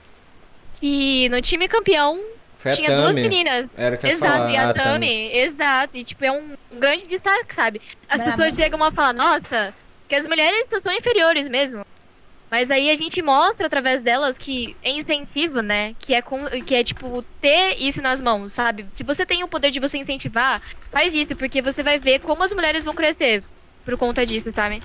que 0.74 1.30
no 1.30 1.40
time 1.40 1.66
campeão 1.66 2.20
Foi 2.56 2.72
tinha 2.72 2.94
duas 2.94 3.14
meninas. 3.14 3.68
Era 3.74 3.96
que 3.96 4.06
exato, 4.06 4.32
falar. 4.32 4.50
e 4.50 4.56
a, 4.56 4.68
a 4.68 4.74
Tami, 4.74 4.84
Tami, 4.84 5.32
exato. 5.32 5.96
E 5.96 6.04
tipo, 6.04 6.24
é 6.26 6.32
um 6.32 6.54
grande 6.72 7.06
destaque, 7.06 7.54
sabe? 7.54 7.80
As 8.10 8.18
Brava. 8.18 8.36
pessoas 8.36 8.54
chegam 8.54 8.84
a 8.84 8.92
falar, 8.92 9.14
nossa, 9.14 9.72
que 10.08 10.14
as 10.14 10.28
mulheres 10.28 10.66
são 10.82 10.92
inferiores 10.92 11.48
mesmo. 11.48 11.86
Mas 12.52 12.70
aí 12.70 12.90
a 12.90 12.96
gente 12.98 13.22
mostra 13.22 13.66
através 13.66 14.02
delas 14.02 14.36
que 14.36 14.76
é 14.82 14.90
incentivo, 14.90 15.62
né? 15.62 15.94
Que 15.98 16.14
é, 16.14 16.20
com, 16.20 16.44
que 16.66 16.74
é 16.74 16.84
tipo, 16.84 17.22
ter 17.40 17.80
isso 17.80 18.02
nas 18.02 18.20
mãos, 18.20 18.52
sabe? 18.52 18.84
Se 18.94 19.02
você 19.02 19.24
tem 19.24 19.42
o 19.42 19.48
poder 19.48 19.70
de 19.70 19.80
você 19.80 19.96
incentivar, 19.96 20.60
faz 20.90 21.14
isso, 21.14 21.34
porque 21.34 21.62
você 21.62 21.82
vai 21.82 21.98
ver 21.98 22.18
como 22.18 22.44
as 22.44 22.52
mulheres 22.52 22.84
vão 22.84 22.94
crescer 22.94 23.42
por 23.86 23.96
conta 23.96 24.26
disso, 24.26 24.52
sabe? 24.54 24.80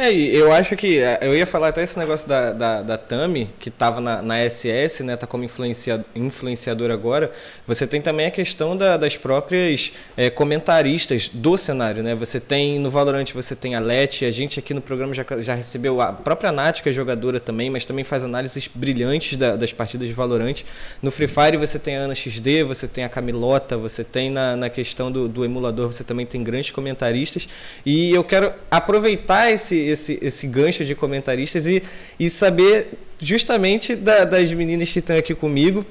É, 0.00 0.10
eu 0.14 0.50
acho 0.50 0.74
que. 0.76 0.98
É, 0.98 1.18
eu 1.20 1.34
ia 1.34 1.44
falar 1.44 1.68
até 1.68 1.82
esse 1.82 1.98
negócio 1.98 2.26
da, 2.26 2.52
da, 2.52 2.80
da 2.80 2.96
Tami, 2.96 3.50
que 3.60 3.68
estava 3.68 4.00
na, 4.00 4.22
na 4.22 4.48
SS, 4.48 5.02
né? 5.04 5.14
Tá 5.14 5.26
como 5.26 5.44
influencia, 5.44 6.02
influenciador 6.14 6.90
agora. 6.90 7.30
Você 7.66 7.86
tem 7.86 8.00
também 8.00 8.24
a 8.24 8.30
questão 8.30 8.74
da, 8.74 8.96
das 8.96 9.18
próprias 9.18 9.92
é, 10.16 10.30
comentaristas 10.30 11.28
do 11.28 11.54
cenário, 11.54 12.02
né? 12.02 12.14
Você 12.14 12.40
tem 12.40 12.78
no 12.78 12.88
Valorant, 12.88 13.30
você 13.34 13.54
tem 13.54 13.74
a 13.74 13.78
Leti, 13.78 14.24
a 14.24 14.30
gente 14.30 14.58
aqui 14.58 14.72
no 14.72 14.80
programa 14.80 15.12
já, 15.12 15.22
já 15.40 15.54
recebeu 15.54 16.00
a 16.00 16.14
própria 16.14 16.50
Nath, 16.50 16.80
que 16.80 16.88
é 16.88 16.92
jogadora 16.94 17.38
também, 17.38 17.68
mas 17.68 17.84
também 17.84 18.02
faz 18.02 18.24
análises 18.24 18.70
brilhantes 18.74 19.36
da, 19.36 19.54
das 19.54 19.70
partidas 19.70 20.08
de 20.08 20.14
Valorant. 20.14 20.62
No 21.02 21.10
Free 21.10 21.28
Fire 21.28 21.58
você 21.58 21.78
tem 21.78 21.98
a 21.98 22.00
Ana 22.00 22.14
XD, 22.14 22.64
você 22.64 22.88
tem 22.88 23.04
a 23.04 23.08
Camilota, 23.10 23.76
você 23.76 24.02
tem 24.02 24.30
na, 24.30 24.56
na 24.56 24.70
questão 24.70 25.12
do, 25.12 25.28
do 25.28 25.44
emulador, 25.44 25.92
você 25.92 26.02
também 26.02 26.24
tem 26.24 26.42
grandes 26.42 26.70
comentaristas. 26.70 27.46
E 27.84 28.10
eu 28.14 28.24
quero 28.24 28.54
aproveitar 28.70 29.50
esse 29.50 29.89
esse, 29.90 30.18
esse 30.22 30.46
gancho 30.46 30.84
de 30.84 30.94
comentaristas 30.94 31.66
e, 31.66 31.82
e 32.18 32.30
saber 32.30 32.88
justamente 33.18 33.94
da, 33.94 34.24
das 34.24 34.50
meninas 34.52 34.90
que 34.90 34.98
estão 34.98 35.16
aqui 35.16 35.34
comigo. 35.34 35.84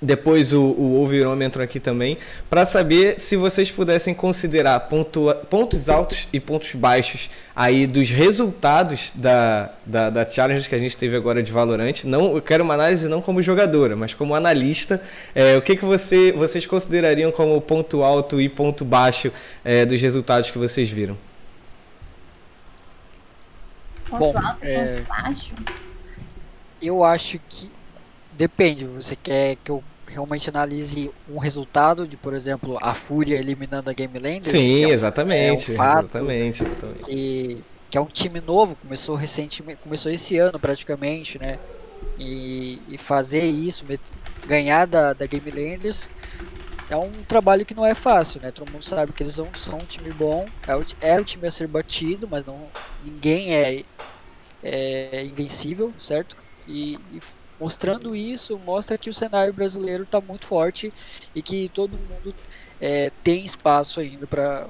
Depois 0.00 0.52
o, 0.52 0.60
o 0.60 0.92
ouvirômetro 0.96 1.62
aqui 1.62 1.80
também, 1.80 2.18
para 2.50 2.66
saber 2.66 3.18
se 3.18 3.34
vocês 3.34 3.70
pudessem 3.70 4.12
considerar 4.12 4.78
pontua, 4.80 5.34
pontos 5.34 5.88
altos 5.88 6.28
e 6.34 6.38
pontos 6.38 6.74
baixos 6.74 7.30
aí 7.54 7.86
dos 7.86 8.10
resultados 8.10 9.10
da, 9.14 9.70
da, 9.86 10.10
da 10.10 10.28
challenge 10.28 10.68
que 10.68 10.74
a 10.74 10.78
gente 10.78 10.94
teve 10.98 11.16
agora 11.16 11.42
de 11.42 11.50
Valorant. 11.50 12.04
Não, 12.04 12.36
eu 12.36 12.42
quero 12.42 12.62
uma 12.62 12.74
análise 12.74 13.08
não 13.08 13.22
como 13.22 13.40
jogadora, 13.40 13.96
mas 13.96 14.12
como 14.12 14.34
analista. 14.34 15.00
É, 15.34 15.56
o 15.56 15.62
que, 15.62 15.74
que 15.74 15.84
você, 15.86 16.30
vocês 16.30 16.66
considerariam 16.66 17.32
como 17.32 17.58
ponto 17.62 18.02
alto 18.02 18.38
e 18.38 18.50
ponto 18.50 18.84
baixo 18.84 19.32
é, 19.64 19.86
dos 19.86 20.00
resultados 20.02 20.50
que 20.50 20.58
vocês 20.58 20.90
viram? 20.90 21.16
Ponto 24.08 24.18
Bom, 24.18 24.38
alto 24.38 24.64
e 24.64 24.68
é... 24.68 24.96
ponto 24.96 25.08
baixo? 25.08 25.54
Eu 26.80 27.04
acho 27.04 27.38
que 27.48 27.72
depende. 28.32 28.84
Você 28.84 29.16
quer 29.16 29.56
que 29.56 29.70
eu 29.70 29.82
realmente 30.06 30.48
analise 30.48 31.10
um 31.28 31.38
resultado 31.38 32.06
de, 32.06 32.16
por 32.16 32.32
exemplo, 32.32 32.78
a 32.80 32.94
Fúria 32.94 33.36
eliminando 33.36 33.90
a 33.90 33.92
Game 33.92 34.18
Land? 34.18 34.48
Sim, 34.48 34.84
é 34.84 34.86
um, 34.86 34.90
exatamente. 34.90 35.70
É 35.70 35.72
um 35.72 35.74
exatamente, 35.74 36.62
exatamente. 36.62 37.04
Que, 37.04 37.64
que 37.90 37.98
é 37.98 38.00
um 38.00 38.06
time 38.06 38.40
novo, 38.40 38.76
começou 38.76 39.16
recentemente, 39.16 39.80
começou 39.82 40.12
esse 40.12 40.38
ano 40.38 40.58
praticamente, 40.58 41.38
né? 41.38 41.58
E, 42.18 42.80
e 42.88 42.98
fazer 42.98 43.44
isso, 43.44 43.84
ganhar 44.46 44.86
da, 44.86 45.12
da 45.12 45.26
Game 45.26 45.50
Landers 45.50 46.08
é 46.88 46.96
um 46.96 47.10
trabalho 47.24 47.66
que 47.66 47.74
não 47.74 47.84
é 47.84 47.94
fácil, 47.94 48.40
né? 48.40 48.50
Todo 48.50 48.70
mundo 48.70 48.84
sabe 48.84 49.12
que 49.12 49.22
eles 49.22 49.34
são, 49.34 49.48
são 49.56 49.76
um 49.76 49.84
time 49.84 50.10
bom, 50.12 50.46
é 50.66 50.76
o, 50.76 50.84
é 51.00 51.20
o 51.20 51.24
time 51.24 51.46
a 51.46 51.50
ser 51.50 51.66
batido, 51.66 52.28
mas 52.28 52.44
não 52.44 52.66
ninguém 53.04 53.54
é, 53.54 53.84
é 54.62 55.24
invencível, 55.24 55.92
certo? 55.98 56.36
E, 56.66 56.94
e, 57.12 57.20
mostrando 57.58 58.14
isso, 58.14 58.58
mostra 58.58 58.98
que 58.98 59.10
o 59.10 59.14
cenário 59.14 59.52
brasileiro 59.52 60.04
está 60.04 60.20
muito 60.20 60.46
forte 60.46 60.92
e 61.34 61.42
que 61.42 61.68
todo 61.70 61.98
mundo 61.98 62.34
é, 62.80 63.10
tem 63.22 63.44
espaço 63.44 64.00
ainda 64.00 64.26
para 64.26 64.68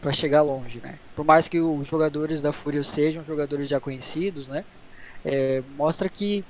para 0.00 0.12
chegar 0.12 0.42
longe, 0.42 0.80
né? 0.82 0.98
Por 1.16 1.24
mais 1.24 1.48
que 1.48 1.58
os 1.58 1.88
jogadores 1.88 2.42
da 2.42 2.52
Fúria 2.52 2.84
sejam 2.84 3.24
jogadores 3.24 3.70
já 3.70 3.80
conhecidos, 3.80 4.48
né? 4.48 4.62
É, 5.24 5.62
mostra 5.78 6.10
que 6.10 6.44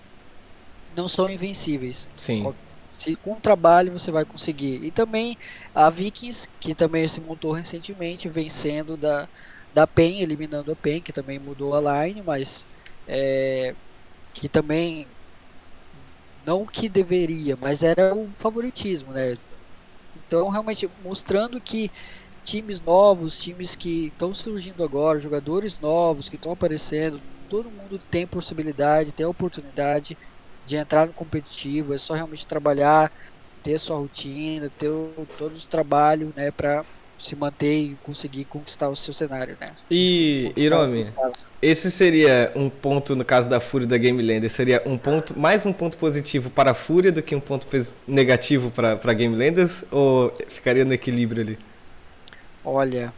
não 0.96 1.06
são 1.06 1.30
invencíveis. 1.30 2.10
Sim. 2.16 2.52
Se, 2.94 3.16
com 3.16 3.40
trabalho 3.40 3.92
você 3.92 4.10
vai 4.12 4.24
conseguir. 4.24 4.84
E 4.84 4.92
também 4.92 5.36
a 5.74 5.90
Vikings, 5.90 6.48
que 6.60 6.74
também 6.74 7.06
se 7.08 7.20
montou 7.20 7.52
recentemente, 7.52 8.28
vencendo 8.28 8.96
da, 8.96 9.28
da 9.72 9.86
PEN, 9.86 10.20
eliminando 10.22 10.72
a 10.72 10.76
PEN, 10.76 11.02
que 11.02 11.12
também 11.12 11.38
mudou 11.38 11.74
a 11.74 12.06
line, 12.06 12.22
mas 12.22 12.66
é, 13.06 13.76
que 14.34 14.48
também 14.48 15.16
não 16.36 16.66
que 16.66 16.88
deveria, 16.88 17.56
mas 17.56 17.82
era 17.82 18.14
o 18.14 18.32
favoritismo, 18.36 19.12
né? 19.12 19.36
Então 20.14 20.48
realmente 20.50 20.88
mostrando 20.98 21.60
que 21.62 21.90
times 22.44 22.80
novos, 22.80 23.38
times 23.38 23.76
que 23.76 24.08
estão 24.08 24.34
surgindo 24.34 24.84
agora, 24.84 25.20
jogadores 25.20 25.78
novos 25.80 26.28
que 26.28 26.36
estão 26.36 26.52
aparecendo, 26.52 27.22
todo 27.48 27.72
mundo 27.72 27.98
tem 28.10 28.26
possibilidade, 28.28 29.12
tem 29.14 29.26
oportunidade 29.26 30.18
de 30.66 30.76
entrar 30.76 31.06
no 31.06 31.12
competitivo, 31.12 31.94
é 31.94 31.98
só 31.98 32.14
realmente 32.14 32.46
trabalhar, 32.46 33.12
ter 33.62 33.78
sua 33.78 33.96
rotina, 33.96 34.70
ter 34.78 34.88
o, 34.88 35.26
todo 35.38 35.56
o 35.56 35.66
trabalho, 35.66 36.32
né, 36.36 36.50
para 36.50 36.84
se 37.18 37.34
manter 37.34 37.74
e 37.74 37.98
conseguir 38.02 38.44
conquistar 38.44 38.88
o 38.88 38.96
seu 38.96 39.14
cenário, 39.14 39.56
né? 39.58 39.70
E 39.90 40.52
Iromi, 40.56 41.06
esse 41.62 41.90
seria 41.90 42.52
um 42.54 42.68
ponto 42.68 43.16
no 43.16 43.24
caso 43.24 43.48
da 43.48 43.60
Fúria 43.60 43.86
da 43.86 43.96
Game 43.96 44.20
Lander, 44.20 44.50
seria 44.50 44.82
um 44.84 44.98
ponto 44.98 45.38
mais 45.38 45.64
um 45.64 45.72
ponto 45.72 45.96
positivo 45.96 46.50
para 46.50 46.72
a 46.72 46.74
Fúria 46.74 47.10
do 47.10 47.22
que 47.22 47.34
um 47.34 47.40
ponto 47.40 47.66
negativo 48.06 48.70
para 48.70 48.96
para 48.96 49.12
Game 49.14 49.34
Landers 49.34 49.84
ou 49.90 50.34
ficaria 50.48 50.84
no 50.84 50.92
equilíbrio 50.92 51.42
ali? 51.42 51.58
Olha, 52.62 53.12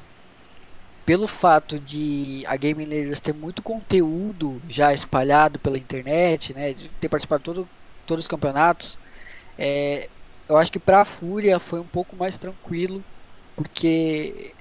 pelo 1.07 1.29
fato 1.29 1.79
de 1.79 2.45
a 2.47 2.57
Game 2.57 2.85
Leaders 2.85 3.21
ter 3.21 3.33
muito 3.33 3.63
conteúdo 3.63 4.61
já 4.69 4.93
espalhado 4.93 5.57
pela 5.59 5.79
internet, 5.79 6.53
né, 6.53 6.75
de 6.75 6.89
ter 7.01 7.09
participado 7.09 7.39
de 7.39 7.45
todo, 7.45 7.69
todos 8.05 8.25
os 8.25 8.29
campeonatos, 8.29 8.99
é, 9.57 10.09
eu 10.49 10.57
acho 10.57 10.71
que 10.71 10.81
para 10.81 11.01
a 11.03 11.05
Fúria 11.05 11.61
foi 11.61 11.79
um 11.79 11.87
pouco 11.87 12.17
mais 12.17 12.37
tranquilo, 12.39 13.03
porque 13.55 14.53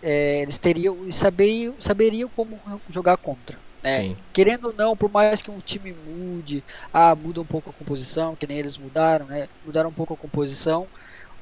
é, 0.00 0.42
eles 0.42 0.58
teriam 0.58 1.10
saberiam, 1.10 1.74
saberiam 1.80 2.28
como 2.28 2.58
jogar 2.88 3.16
contra. 3.16 3.58
Né? 3.82 4.16
Querendo 4.32 4.66
ou 4.68 4.74
não, 4.74 4.96
por 4.96 5.10
mais 5.10 5.42
que 5.42 5.50
um 5.50 5.58
time 5.58 5.92
mude, 5.92 6.62
ah, 6.92 7.14
muda 7.14 7.40
um 7.40 7.46
pouco 7.46 7.70
a 7.70 7.72
composição, 7.72 8.36
que 8.36 8.46
nem 8.46 8.58
eles 8.58 8.76
mudaram, 8.76 9.26
né? 9.26 9.48
Mudaram 9.64 9.88
um 9.88 9.92
pouco 9.92 10.12
a 10.12 10.16
composição, 10.16 10.86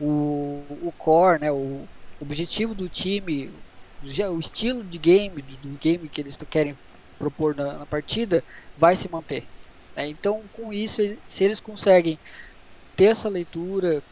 o, 0.01 0.63
o 0.83 0.93
core, 0.97 1.41
né? 1.41 1.51
O, 1.51 1.89
objetivo 2.21 2.75
do 2.75 2.89
time, 2.89 3.53
o 4.03 4.39
estilo 4.39 4.85
de 4.85 4.99
game, 4.99 5.43
do, 5.43 5.79
game 5.79 6.09
que 6.09 6.21
eles 6.21 6.37
querem 6.49 6.77
propor 7.19 7.55
na, 7.55 7.79
na 7.79 7.87
partida, 7.87 8.45
vai 8.77 8.95
se 8.95 9.09
manter. 9.11 9.45
Né? 9.97 10.09
Então, 10.09 10.43
com 10.53 10.73
isso, 10.73 11.03
se 11.27 11.45
eles 11.45 11.61
conseguem 11.61 12.19
ter 12.97 13.07
essa 13.07 13.29
leitura, 13.29 14.03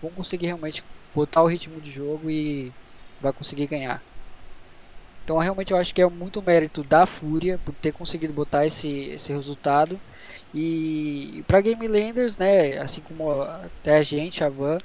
vão 0.00 0.10
conseguir 0.10 0.46
realmente 0.46 0.82
botar 1.14 1.42
o 1.42 1.46
ritmo 1.46 1.80
de 1.80 1.90
jogo 1.90 2.30
e 2.30 2.72
vai 3.20 3.32
conseguir 3.32 3.66
ganhar. 3.66 4.02
Então, 5.24 5.38
realmente, 5.38 5.72
eu 5.72 5.78
acho 5.78 5.94
que 5.94 6.02
é 6.02 6.08
muito 6.08 6.42
mérito 6.42 6.82
da 6.82 7.06
Fúria 7.06 7.58
por 7.64 7.74
ter 7.76 7.92
conseguido 7.92 8.32
botar 8.32 8.66
esse, 8.66 8.88
esse 8.88 9.32
resultado. 9.32 10.00
E 10.52 11.44
para 11.46 11.60
Game 11.60 11.86
Landers, 11.86 12.36
né, 12.36 12.78
assim 12.78 13.00
como 13.00 13.30
até 13.30 13.98
a 13.98 14.02
gente, 14.02 14.42
a 14.42 14.48
Van, 14.48 14.78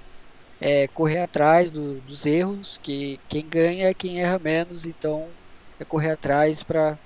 é, 0.59 0.87
correr 0.87 1.19
atrás 1.19 1.69
do, 1.69 1.99
dos 2.01 2.25
erros, 2.25 2.79
que 2.81 3.19
quem 3.27 3.47
ganha 3.47 3.89
é 3.89 3.93
quem 3.93 4.21
erra 4.21 4.39
menos, 4.39 4.85
então 4.85 5.27
é 5.79 5.85
correr 5.85 6.11
atrás 6.11 6.63
para 6.63 6.97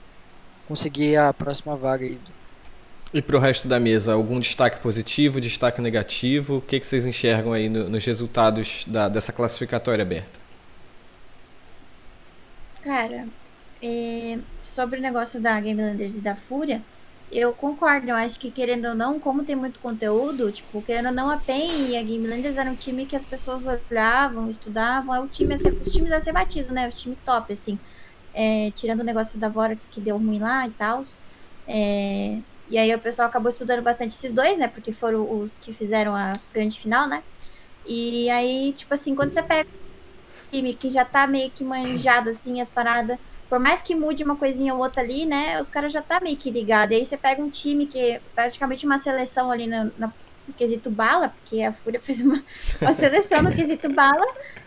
conseguir 0.68 1.18
a 1.18 1.34
próxima 1.34 1.76
vaga 1.76 2.06
aí. 2.06 2.20
E 3.12 3.22
para 3.22 3.38
o 3.38 3.40
resto 3.40 3.68
da 3.68 3.80
mesa, 3.80 4.14
algum 4.14 4.40
destaque 4.40 4.80
positivo, 4.80 5.42
destaque 5.42 5.82
negativo? 5.82 6.58
O 6.58 6.62
que, 6.62 6.80
que 6.80 6.86
vocês 6.86 7.08
enxergam 7.08 7.54
aí 7.54 7.68
no, 7.68 7.90
nos 7.90 8.06
resultados 8.06 8.86
da, 8.86 9.10
dessa 9.10 9.34
classificatória 9.34 10.04
aberta? 10.04 10.40
Cara, 12.84 13.28
é, 13.82 14.38
sobre 14.62 15.00
o 15.00 15.02
negócio 15.02 15.42
da 15.42 15.60
Game 15.60 15.82
Landers 15.82 16.16
e 16.16 16.22
da 16.22 16.36
Fúria, 16.36 16.84
eu 17.32 17.54
concordo, 17.54 18.10
eu 18.10 18.16
acho 18.16 18.40
que 18.40 18.50
querendo 18.50 18.88
ou 18.90 18.96
não, 18.96 19.20
como 19.20 19.44
tem 19.44 19.56
muito 19.56 19.80
conteúdo, 19.80 20.52
tipo, 20.52 20.82
querendo 20.82 21.08
ou 21.08 21.12
não, 21.12 21.30
a 21.30 21.38
PEN 21.38 21.90
e 21.90 21.98
a 21.98 22.02
Game 22.02 22.28
Landers 22.28 22.58
era 22.58 22.70
um 22.70 22.76
time 22.76 23.06
que 23.06 23.16
as 23.16 23.24
pessoas 23.24 23.66
olhavam, 23.68 24.50
estudavam, 24.50 25.14
é 25.14 25.20
o 25.20 25.28
time 25.28 25.58
ser, 25.58 25.74
os 25.74 25.92
times 25.92 26.12
a 26.12 26.20
ser 26.20 26.32
batido, 26.34 26.74
né? 26.74 26.88
Os 26.88 27.00
time 27.00 27.18
top, 27.26 27.54
assim. 27.54 27.78
É, 28.34 28.72
tirando 28.76 29.02
o 29.02 29.04
negócio 29.04 29.40
da 29.40 29.50
Vorax 29.50 29.88
que 29.90 30.02
deu 30.02 30.18
ruim 30.18 30.40
lá 30.40 30.68
e 30.68 30.72
tal. 30.72 31.04
É, 31.68 32.40
e 32.70 32.78
aí 32.78 32.94
o 32.94 33.00
pessoal 33.00 33.28
acabou 33.28 33.50
estudando 33.50 33.82
bastante 33.82 34.16
esses 34.16 34.34
dois, 34.34 34.58
né? 34.58 34.68
Porque 34.68 34.92
foram 34.92 35.42
os 35.42 35.58
que 35.58 35.72
fizeram 35.74 36.16
a 36.16 36.34
grande 36.54 36.80
final, 36.80 37.08
né? 37.08 37.24
E 37.86 38.30
aí, 38.30 38.74
tipo 38.74 38.94
assim, 38.94 39.16
quando 39.16 39.32
você 39.32 39.42
pega 39.42 39.70
um 39.70 40.52
time 40.52 40.74
que 40.74 40.90
já 40.90 41.06
tá 41.06 41.28
meio 41.28 41.50
que 41.52 41.64
manjado, 41.64 42.30
assim, 42.30 42.62
as 42.62 42.70
paradas 42.70 43.18
por 43.50 43.60
mais 43.60 43.82
que 43.82 43.96
mude 43.96 44.24
uma 44.24 44.36
coisinha 44.36 44.74
ou 44.76 44.80
outra 44.80 45.02
ali, 45.02 45.26
né? 45.26 45.60
Os 45.60 45.70
caras 45.70 45.92
já 45.92 46.02
tá 46.02 46.20
meio 46.20 46.38
que 46.38 46.52
ligados. 46.52 46.96
E 46.96 47.00
aí 47.00 47.06
você 47.06 47.18
pega 47.18 47.42
um 47.42 47.50
time 47.50 47.88
que 47.88 48.00
é 48.00 48.22
praticamente 48.36 48.86
uma 48.86 49.00
seleção 49.00 49.50
ali 49.50 49.66
no 49.68 50.14
quesito 50.56 50.90
bala, 50.90 51.30
porque 51.30 51.62
a 51.64 51.74
Fúria 51.74 52.00
fez 52.02 52.22
uma, 52.22 52.44
uma 52.80 52.94
seleção 52.94 53.42
no 53.42 53.52
quesito 53.52 53.90
bala. 53.90 54.26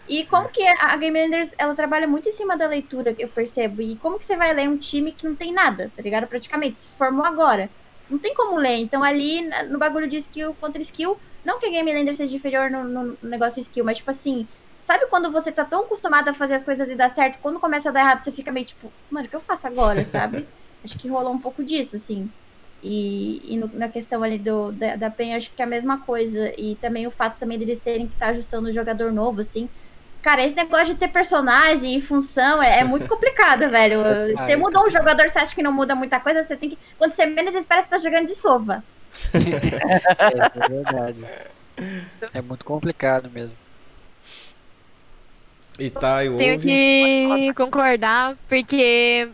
E 0.08 0.26
como 0.26 0.48
que 0.48 0.62
a 0.66 0.96
Game 0.96 1.16
Enders, 1.16 1.54
ela 1.56 1.74
trabalha 1.76 2.08
muito 2.08 2.28
em 2.28 2.32
cima 2.32 2.56
da 2.56 2.66
leitura, 2.66 3.14
eu 3.18 3.28
percebo. 3.28 3.80
E 3.80 3.94
como 3.96 4.18
que 4.18 4.24
você 4.24 4.36
vai 4.36 4.52
ler 4.52 4.68
um 4.68 4.76
time 4.76 5.12
que 5.12 5.24
não 5.24 5.34
tem 5.34 5.52
nada, 5.52 5.90
tá 5.94 6.02
ligado? 6.02 6.26
Praticamente, 6.26 6.76
se 6.76 6.90
formou 6.90 7.24
agora. 7.24 7.70
Não 8.10 8.18
tem 8.18 8.34
como 8.34 8.58
ler. 8.58 8.78
Então 8.78 9.02
ali, 9.02 9.48
no 9.70 9.78
bagulho 9.78 10.08
de 10.08 10.16
skill 10.16 10.56
contra 10.60 10.82
skill, 10.82 11.16
não 11.44 11.58
que 11.60 11.66
a 11.66 11.70
Game 11.70 12.16
seja 12.16 12.34
inferior 12.34 12.68
no, 12.68 12.84
no 12.84 13.16
negócio 13.22 13.60
de 13.60 13.68
skill, 13.68 13.84
mas 13.84 13.98
tipo 13.98 14.10
assim, 14.10 14.46
Sabe 14.82 15.06
quando 15.06 15.30
você 15.30 15.52
tá 15.52 15.64
tão 15.64 15.82
acostumado 15.82 16.28
a 16.28 16.34
fazer 16.34 16.54
as 16.54 16.64
coisas 16.64 16.90
e 16.90 16.96
dar 16.96 17.08
certo, 17.08 17.38
quando 17.40 17.60
começa 17.60 17.88
a 17.88 17.92
dar 17.92 18.00
errado, 18.00 18.20
você 18.20 18.32
fica 18.32 18.50
meio 18.50 18.66
tipo, 18.66 18.92
mano, 19.08 19.26
o 19.26 19.30
que 19.30 19.36
eu 19.36 19.40
faço 19.40 19.64
agora, 19.64 20.02
sabe? 20.04 20.44
acho 20.84 20.98
que 20.98 21.08
rolou 21.08 21.32
um 21.32 21.38
pouco 21.38 21.62
disso, 21.62 21.94
assim. 21.94 22.28
E, 22.82 23.40
e 23.44 23.56
no, 23.56 23.70
na 23.74 23.88
questão 23.88 24.24
ali 24.24 24.38
do, 24.38 24.72
da, 24.72 24.96
da 24.96 25.08
PEN, 25.08 25.36
acho 25.36 25.52
que 25.52 25.62
é 25.62 25.64
a 25.64 25.68
mesma 25.68 25.98
coisa. 25.98 26.52
E 26.58 26.74
também 26.80 27.06
o 27.06 27.12
fato 27.12 27.38
também 27.38 27.56
deles 27.60 27.78
terem 27.78 28.08
que 28.08 28.14
estar 28.14 28.26
tá 28.26 28.32
ajustando 28.32 28.68
o 28.68 28.72
jogador 28.72 29.12
novo, 29.12 29.40
assim. 29.40 29.68
Cara, 30.20 30.44
esse 30.44 30.56
negócio 30.56 30.86
de 30.86 30.96
ter 30.96 31.06
personagem 31.06 31.96
e 31.96 32.00
função 32.00 32.60
é, 32.60 32.80
é 32.80 32.84
muito 32.84 33.06
complicado, 33.06 33.60
velho. 33.70 34.00
Você 34.36 34.56
mudou 34.56 34.84
um 34.84 34.90
jogador, 34.90 35.28
você 35.28 35.38
acha 35.38 35.54
que 35.54 35.62
não 35.62 35.72
muda 35.72 35.94
muita 35.94 36.18
coisa, 36.18 36.42
você 36.42 36.56
tem 36.56 36.70
que. 36.70 36.78
Quando 36.98 37.12
você 37.12 37.24
menos 37.24 37.54
espera, 37.54 37.82
você 37.82 37.88
tá 37.88 37.98
jogando 37.98 38.26
de 38.26 38.34
sova. 38.34 38.82
é, 39.32 40.64
é 40.64 40.68
verdade. 40.68 41.24
É 42.34 42.42
muito 42.42 42.64
complicado 42.64 43.30
mesmo. 43.30 43.61
E 45.82 45.90
tá, 45.90 46.24
eu 46.24 46.36
Tenho 46.36 46.60
que 46.60 47.52
concordar, 47.56 48.36
porque. 48.48 49.28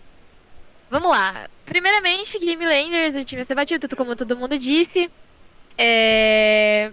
Vamos 0.90 1.11
lá. 1.11 1.46
Primeiramente, 1.66 2.38
Game 2.38 2.64
Landers, 2.64 3.20
o 3.20 3.22
time 3.22 3.44
ser 3.44 3.54
batido, 3.54 3.87
tudo 3.87 3.94
como 3.94 4.16
todo 4.16 4.34
mundo 4.34 4.58
disse. 4.58 5.11
É. 5.76 6.90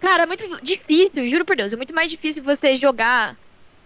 Cara, 0.00 0.24
é 0.24 0.26
muito 0.26 0.60
difícil, 0.60 1.30
juro 1.30 1.44
por 1.44 1.54
Deus, 1.54 1.72
é 1.72 1.76
muito 1.76 1.94
mais 1.94 2.10
difícil 2.10 2.42
você 2.42 2.76
jogar 2.78 3.36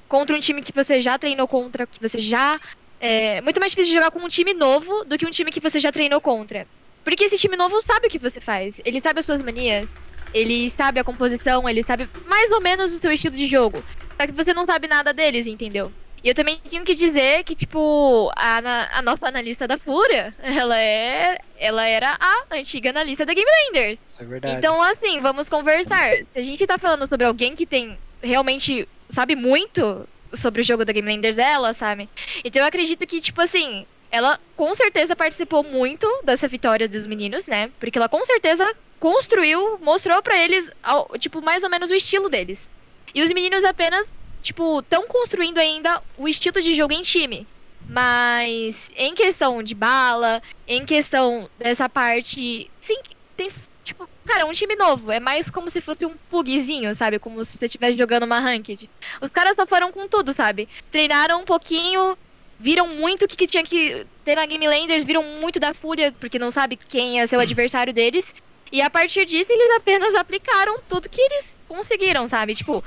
contra 0.08 0.34
um 0.34 0.40
time 0.40 0.62
que 0.62 0.72
você 0.72 1.02
já 1.02 1.18
treinou 1.18 1.46
contra, 1.46 1.86
que 1.86 2.00
você 2.00 2.18
já. 2.18 2.58
É 2.98 3.42
muito 3.42 3.60
mais 3.60 3.72
difícil 3.72 3.92
jogar 3.92 4.10
com 4.10 4.20
um 4.20 4.28
time 4.28 4.54
novo 4.54 5.04
do 5.04 5.18
que 5.18 5.26
um 5.26 5.30
time 5.30 5.50
que 5.50 5.60
você 5.60 5.78
já 5.78 5.92
treinou 5.92 6.22
contra. 6.22 6.66
Porque 7.04 7.24
esse 7.24 7.36
time 7.36 7.58
novo 7.58 7.78
sabe 7.82 8.06
o 8.06 8.10
que 8.10 8.18
você 8.18 8.40
faz, 8.40 8.74
ele 8.86 9.02
sabe 9.02 9.20
as 9.20 9.26
suas 9.26 9.42
manias, 9.42 9.86
ele 10.32 10.72
sabe 10.78 10.98
a 10.98 11.04
composição, 11.04 11.68
ele 11.68 11.84
sabe 11.84 12.08
mais 12.26 12.50
ou 12.52 12.62
menos 12.62 12.90
o 12.90 12.98
seu 12.98 13.12
estilo 13.12 13.36
de 13.36 13.48
jogo. 13.48 13.84
Só 14.16 14.26
que 14.26 14.32
você 14.32 14.54
não 14.54 14.66
sabe 14.66 14.86
nada 14.86 15.12
deles, 15.12 15.46
entendeu? 15.46 15.92
E 16.22 16.28
eu 16.28 16.34
também 16.34 16.58
tenho 16.70 16.84
que 16.84 16.94
dizer 16.94 17.44
que, 17.44 17.54
tipo, 17.54 18.32
a, 18.34 18.98
a 18.98 19.02
nossa 19.02 19.28
analista 19.28 19.68
da 19.68 19.78
Fúria, 19.78 20.34
ela 20.42 20.80
é. 20.80 21.38
Ela 21.58 21.86
era 21.86 22.16
a 22.18 22.56
antiga 22.56 22.90
analista 22.90 23.26
da 23.26 23.34
Game 23.34 23.48
Landers. 23.66 23.98
Isso 24.10 24.22
é 24.22 24.26
verdade. 24.26 24.56
Então, 24.56 24.82
assim, 24.82 25.20
vamos 25.20 25.48
conversar. 25.48 26.12
Se 26.32 26.38
a 26.38 26.42
gente 26.42 26.66
tá 26.66 26.78
falando 26.78 27.06
sobre 27.08 27.26
alguém 27.26 27.54
que 27.54 27.66
tem 27.66 27.98
realmente 28.22 28.88
sabe 29.10 29.36
muito 29.36 30.08
sobre 30.32 30.62
o 30.62 30.64
jogo 30.64 30.84
da 30.84 30.92
Game 30.92 31.10
Landers, 31.10 31.38
é 31.38 31.52
ela, 31.52 31.72
sabe? 31.72 32.08
Então 32.44 32.62
eu 32.62 32.66
acredito 32.66 33.06
que, 33.06 33.20
tipo 33.20 33.40
assim, 33.40 33.86
ela 34.10 34.40
com 34.56 34.74
certeza 34.74 35.14
participou 35.14 35.62
muito 35.62 36.06
dessa 36.24 36.48
vitória 36.48 36.88
dos 36.88 37.06
meninos, 37.06 37.46
né? 37.46 37.70
Porque 37.78 37.98
ela 37.98 38.08
com 38.08 38.24
certeza 38.24 38.74
construiu, 38.98 39.78
mostrou 39.80 40.22
para 40.22 40.36
eles, 40.38 40.68
tipo, 41.18 41.42
mais 41.42 41.62
ou 41.62 41.70
menos 41.70 41.90
o 41.90 41.94
estilo 41.94 42.28
deles. 42.28 42.58
E 43.14 43.22
os 43.22 43.28
meninos 43.28 43.64
apenas 43.64 44.06
tipo, 44.44 44.80
estão 44.80 45.06
construindo 45.08 45.58
ainda 45.58 46.02
o 46.18 46.28
estilo 46.28 46.62
de 46.62 46.74
jogo 46.74 46.92
em 46.92 47.02
time. 47.02 47.46
Mas 47.88 48.90
em 48.94 49.14
questão 49.14 49.62
de 49.62 49.74
bala, 49.74 50.42
em 50.68 50.84
questão 50.84 51.48
dessa 51.58 51.88
parte. 51.88 52.70
Sim, 52.80 52.98
tem. 53.36 53.50
Tipo, 53.82 54.08
cara, 54.24 54.46
um 54.46 54.52
time 54.52 54.74
novo. 54.76 55.10
É 55.10 55.20
mais 55.20 55.50
como 55.50 55.68
se 55.68 55.80
fosse 55.80 56.06
um 56.06 56.14
pugzinho, 56.30 56.94
sabe? 56.94 57.18
Como 57.18 57.44
se 57.44 57.58
você 57.58 57.66
estivesse 57.66 57.98
jogando 57.98 58.22
uma 58.22 58.40
ranked. 58.40 58.88
Os 59.20 59.28
caras 59.28 59.54
só 59.56 59.66
foram 59.66 59.92
com 59.92 60.08
tudo, 60.08 60.32
sabe? 60.32 60.68
Treinaram 60.90 61.42
um 61.42 61.44
pouquinho, 61.44 62.16
viram 62.58 62.88
muito 62.88 63.24
o 63.24 63.28
que, 63.28 63.36
que 63.36 63.46
tinha 63.46 63.62
que 63.62 64.06
ter 64.24 64.36
na 64.36 64.46
Game 64.46 64.66
Landers, 64.66 65.04
viram 65.04 65.22
muito 65.22 65.60
da 65.60 65.74
Fúria, 65.74 66.14
porque 66.18 66.38
não 66.38 66.50
sabe 66.50 66.76
quem 66.76 67.20
é 67.20 67.26
seu 67.26 67.40
adversário 67.40 67.92
deles. 67.92 68.34
E 68.72 68.80
a 68.80 68.88
partir 68.88 69.26
disso, 69.26 69.52
eles 69.52 69.76
apenas 69.76 70.14
aplicaram 70.14 70.80
tudo 70.88 71.10
que 71.10 71.20
eles 71.20 71.54
conseguiram, 71.68 72.26
sabe? 72.26 72.54
Tipo, 72.54 72.82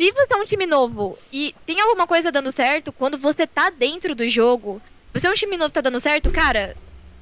se 0.00 0.12
você 0.12 0.32
é 0.32 0.36
um 0.36 0.44
time 0.46 0.64
novo 0.64 1.18
e 1.30 1.54
tem 1.66 1.78
alguma 1.78 2.06
coisa 2.06 2.32
dando 2.32 2.50
certo, 2.52 2.90
quando 2.90 3.18
você 3.18 3.46
tá 3.46 3.68
dentro 3.68 4.14
do 4.14 4.28
jogo, 4.30 4.80
você 5.12 5.26
é 5.26 5.30
um 5.30 5.34
time 5.34 5.58
novo 5.58 5.68
que 5.68 5.74
tá 5.74 5.82
dando 5.82 6.00
certo, 6.00 6.30
cara, 6.30 6.74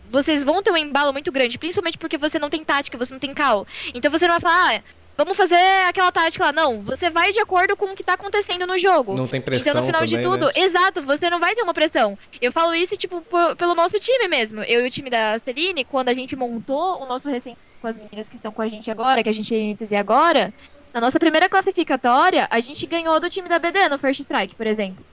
vocês 0.09 0.45
vão 0.45 0.63
ter 0.63 0.71
um 0.71 0.77
embalo 0.77 1.13
muito 1.13 1.33
grande, 1.33 1.59
principalmente 1.59 1.99
porque 1.99 2.17
você 2.17 2.39
não 2.39 2.49
tem 2.49 2.63
tática, 2.63 2.97
você 2.97 3.13
não 3.13 3.19
tem 3.19 3.35
cal. 3.35 3.67
Então 3.93 4.13
você 4.13 4.29
não 4.29 4.39
vai 4.39 4.41
falar, 4.41 4.77
ah, 4.77 4.83
vamos 5.17 5.37
fazer 5.37 5.61
aquela 5.89 6.13
tática 6.13 6.45
lá. 6.45 6.53
Não, 6.53 6.81
você 6.83 7.11
vai 7.11 7.33
de 7.33 7.41
acordo 7.41 7.77
com 7.77 7.87
o 7.87 7.97
que 7.97 8.05
tá 8.05 8.13
acontecendo 8.13 8.65
no 8.65 8.79
jogo. 8.79 9.13
Não 9.15 9.27
tem 9.27 9.41
pressão 9.41 9.73
Então 9.73 9.83
no 9.83 9.87
final 9.89 10.07
também, 10.07 10.17
de 10.17 10.23
tudo, 10.23 10.47
né? 10.47 10.53
exato, 10.65 11.03
você 11.03 11.29
não 11.29 11.41
vai 11.41 11.57
ter 11.57 11.63
uma 11.63 11.75
pressão. 11.75 12.17
Eu 12.41 12.53
falo 12.53 12.77
isso, 12.77 12.97
tipo, 12.97 13.21
pelo 13.57 13.75
nosso 13.75 13.99
time 13.99 14.29
mesmo. 14.29 14.63
Eu 14.63 14.85
e 14.85 14.89
o 14.89 14.91
time 14.91 15.11
da 15.11 15.41
Celine, 15.41 15.85
quando 15.85 16.11
a 16.11 16.15
gente 16.15 16.37
montou 16.37 17.03
o 17.03 17.07
nosso 17.07 17.29
recém 17.29 17.57
com 17.83 17.89
as 17.89 17.97
meninas 17.97 18.29
que 18.29 18.37
estão 18.37 18.53
com 18.53 18.63
a 18.63 18.69
gente 18.69 18.89
agora, 18.89 19.21
que 19.23 19.29
a 19.29 19.35
gente 19.35 19.53
ia 19.53 20.01
agora, 20.01 20.53
na 20.93 21.01
nossa 21.01 21.19
primeira 21.19 21.49
classificatória, 21.49 22.47
a 22.51 22.61
gente 22.61 22.87
ganhou 22.87 23.21
do 23.21 23.31
time 23.31 23.49
da 23.49 23.59
BD 23.59 23.89
no 23.89 23.99
First 23.99 24.21
Strike, 24.21 24.55
por 24.55 24.67
exemplo. 24.67 25.05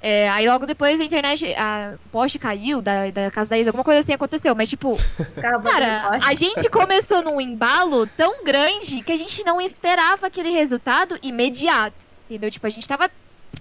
É, 0.00 0.28
aí 0.28 0.46
logo 0.46 0.66
depois 0.66 1.00
a 1.00 1.04
internet, 1.04 1.52
a 1.54 1.94
poste 2.12 2.38
caiu 2.38 2.82
da, 2.82 3.10
da 3.10 3.30
casa 3.30 3.50
da 3.50 3.58
Isa, 3.58 3.70
alguma 3.70 3.82
coisa 3.82 4.02
assim 4.02 4.12
aconteceu, 4.12 4.54
mas 4.54 4.68
tipo, 4.68 4.96
Cara, 5.40 6.10
a 6.22 6.34
gente 6.34 6.68
começou 6.68 7.22
num 7.22 7.40
embalo 7.40 8.06
tão 8.08 8.44
grande 8.44 9.02
que 9.02 9.12
a 9.12 9.16
gente 9.16 9.42
não 9.42 9.60
esperava 9.60 10.26
aquele 10.26 10.50
resultado 10.50 11.18
imediato. 11.22 11.96
Entendeu? 12.28 12.50
Tipo, 12.50 12.66
a 12.66 12.70
gente 12.70 12.86
tava. 12.86 13.10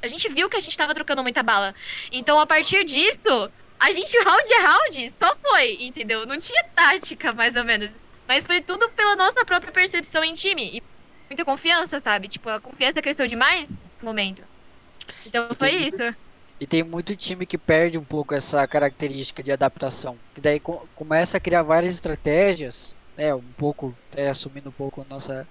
A 0.01 0.07
gente 0.07 0.27
viu 0.29 0.49
que 0.49 0.57
a 0.57 0.59
gente 0.59 0.77
tava 0.77 0.93
trocando 0.93 1.23
muita 1.23 1.41
bala. 1.41 1.73
Então, 2.11 2.39
a 2.39 2.45
partir 2.45 2.83
disso, 2.83 3.49
a 3.79 3.91
gente, 3.91 4.17
round 4.23 4.53
a 4.53 4.67
round, 4.67 5.13
só 5.19 5.35
foi, 5.37 5.77
entendeu? 5.79 6.25
Não 6.25 6.37
tinha 6.37 6.63
tática, 6.75 7.31
mais 7.33 7.55
ou 7.55 7.63
menos. 7.63 7.89
Mas 8.27 8.43
foi 8.43 8.61
tudo 8.61 8.89
pela 8.89 9.15
nossa 9.15 9.45
própria 9.45 9.71
percepção 9.71 10.23
em 10.23 10.33
time. 10.33 10.77
E 10.77 10.83
muita 11.29 11.45
confiança, 11.45 12.01
sabe? 12.01 12.27
Tipo, 12.29 12.49
a 12.49 12.61
confiança 12.61 13.01
cresceu 13.01 13.27
demais 13.27 13.67
no 13.69 14.05
momento. 14.09 14.47
Então 15.25 15.49
foi 15.59 15.71
Entendi. 15.71 15.87
isso. 15.89 16.01
E 16.59 16.67
tem 16.67 16.83
muito 16.83 17.15
time 17.17 17.45
que 17.47 17.57
perde 17.57 17.97
um 17.97 18.05
pouco 18.05 18.33
essa 18.35 18.67
característica 18.67 19.43
de 19.43 19.51
adaptação. 19.51 20.21
Que 20.33 20.41
daí 20.41 20.59
co- 20.59 20.89
começa 20.95 21.37
a 21.37 21.41
criar 21.41 21.63
várias 21.63 21.95
estratégias, 21.95 22.97
né? 23.17 23.35
Um 23.35 23.53
pouco, 23.53 23.99
até 24.11 24.29
assumindo 24.29 24.69
um 24.69 24.73
pouco 24.73 25.05
nossa, 25.05 25.49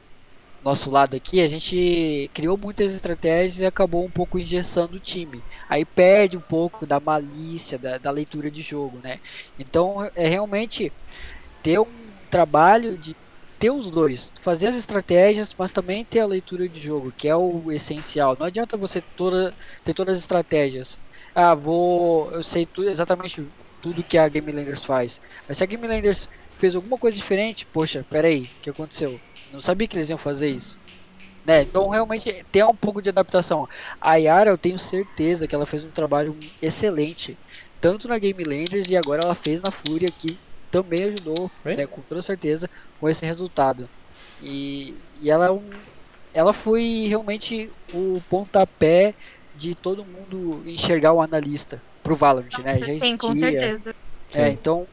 nosso 0.62 0.90
lado 0.90 1.16
aqui, 1.16 1.40
a 1.42 1.48
gente 1.48 2.30
criou 2.34 2.58
muitas 2.58 2.92
estratégias 2.92 3.60
e 3.60 3.66
acabou 3.66 4.06
um 4.06 4.12
pouco 4.12 4.38
engessando 4.38 4.98
o 4.98 5.00
time. 5.00 5.44
Aí 5.68 5.84
perde 5.86 6.38
um 6.38 6.42
pouco 6.42 6.86
da 6.86 7.00
malícia, 7.00 7.78
da, 7.78 7.98
da 7.98 8.10
leitura 8.12 8.50
de 8.50 8.62
jogo, 8.62 9.00
né? 9.02 9.18
Então 9.58 9.96
é 10.16 10.28
realmente 10.28 10.94
ter 11.62 11.78
um 11.80 12.20
trabalho 12.30 12.98
de 12.98 13.16
ter 13.58 13.70
os 13.70 13.90
dois, 13.90 14.32
fazer 14.40 14.68
as 14.68 14.76
estratégias, 14.76 15.54
mas 15.58 15.72
também 15.72 16.04
ter 16.04 16.20
a 16.20 16.26
leitura 16.26 16.68
de 16.68 16.80
jogo, 16.80 17.12
que 17.16 17.28
é 17.28 17.36
o 17.36 17.70
essencial. 17.72 18.36
Não 18.38 18.46
adianta 18.46 18.76
você 18.76 19.00
toda, 19.00 19.54
ter 19.84 19.94
todas 19.94 20.16
as 20.16 20.22
estratégias. 20.22 20.98
Ah, 21.34 21.54
vou. 21.54 22.30
Eu 22.30 22.42
sei 22.42 22.66
tu, 22.66 22.84
exatamente 22.84 23.46
tudo 23.82 24.02
que 24.02 24.16
a 24.16 24.28
Game 24.28 24.50
Landers 24.50 24.84
faz. 24.84 25.20
Mas 25.46 25.58
se 25.58 25.64
a 25.64 25.66
Game 25.66 25.86
Landers 25.86 26.30
fez 26.56 26.76
alguma 26.76 26.96
coisa 26.96 27.16
diferente, 27.16 27.66
poxa, 27.66 28.04
peraí, 28.08 28.44
o 28.44 28.62
que 28.62 28.70
aconteceu? 28.70 29.20
Não 29.52 29.60
sabia 29.60 29.86
que 29.86 29.96
eles 29.96 30.08
iam 30.08 30.18
fazer 30.18 30.48
isso. 30.48 30.78
Né? 31.44 31.62
Então 31.62 31.88
realmente 31.88 32.42
tem 32.50 32.64
um 32.64 32.74
pouco 32.74 33.02
de 33.02 33.10
adaptação. 33.10 33.68
A 34.00 34.16
Yara, 34.16 34.50
eu 34.50 34.58
tenho 34.58 34.78
certeza 34.78 35.46
que 35.46 35.54
ela 35.54 35.66
fez 35.66 35.84
um 35.84 35.90
trabalho 35.90 36.36
excelente. 36.62 37.36
Tanto 37.80 38.08
na 38.08 38.18
Game 38.18 38.42
Landers 38.42 38.90
e 38.90 38.96
agora 38.96 39.22
ela 39.22 39.34
fez 39.34 39.60
na 39.60 39.70
Fúria 39.70 40.08
que 40.10 40.38
também 40.74 41.04
ajudou, 41.04 41.48
né, 41.64 41.86
com 41.86 42.00
toda 42.02 42.20
certeza, 42.20 42.68
com 42.98 43.08
esse 43.08 43.24
resultado. 43.24 43.88
E, 44.42 44.92
e 45.20 45.30
ela 45.30 45.46
é 45.46 45.50
um, 45.52 45.70
ela 46.32 46.52
foi 46.52 47.06
realmente 47.08 47.70
o 47.92 48.20
pontapé 48.28 49.14
de 49.54 49.76
todo 49.76 50.04
mundo 50.04 50.68
enxergar 50.68 51.12
o 51.12 51.22
analista 51.22 51.80
pro 52.02 52.16
Valorant, 52.16 52.58
né? 52.58 52.80
Já 52.80 52.86
Sim, 52.98 53.16
com 53.16 53.28
existia. 53.28 53.60
certeza. 53.60 53.94
É, 54.32 54.46
Sim. 54.46 54.52
então 54.52 54.86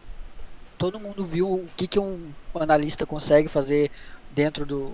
todo 0.78 1.00
mundo 1.00 1.26
viu 1.26 1.52
o 1.52 1.66
que, 1.76 1.88
que 1.88 1.98
um 1.98 2.32
analista 2.54 3.04
consegue 3.04 3.48
fazer 3.48 3.90
dentro 4.30 4.68
do, 4.68 4.92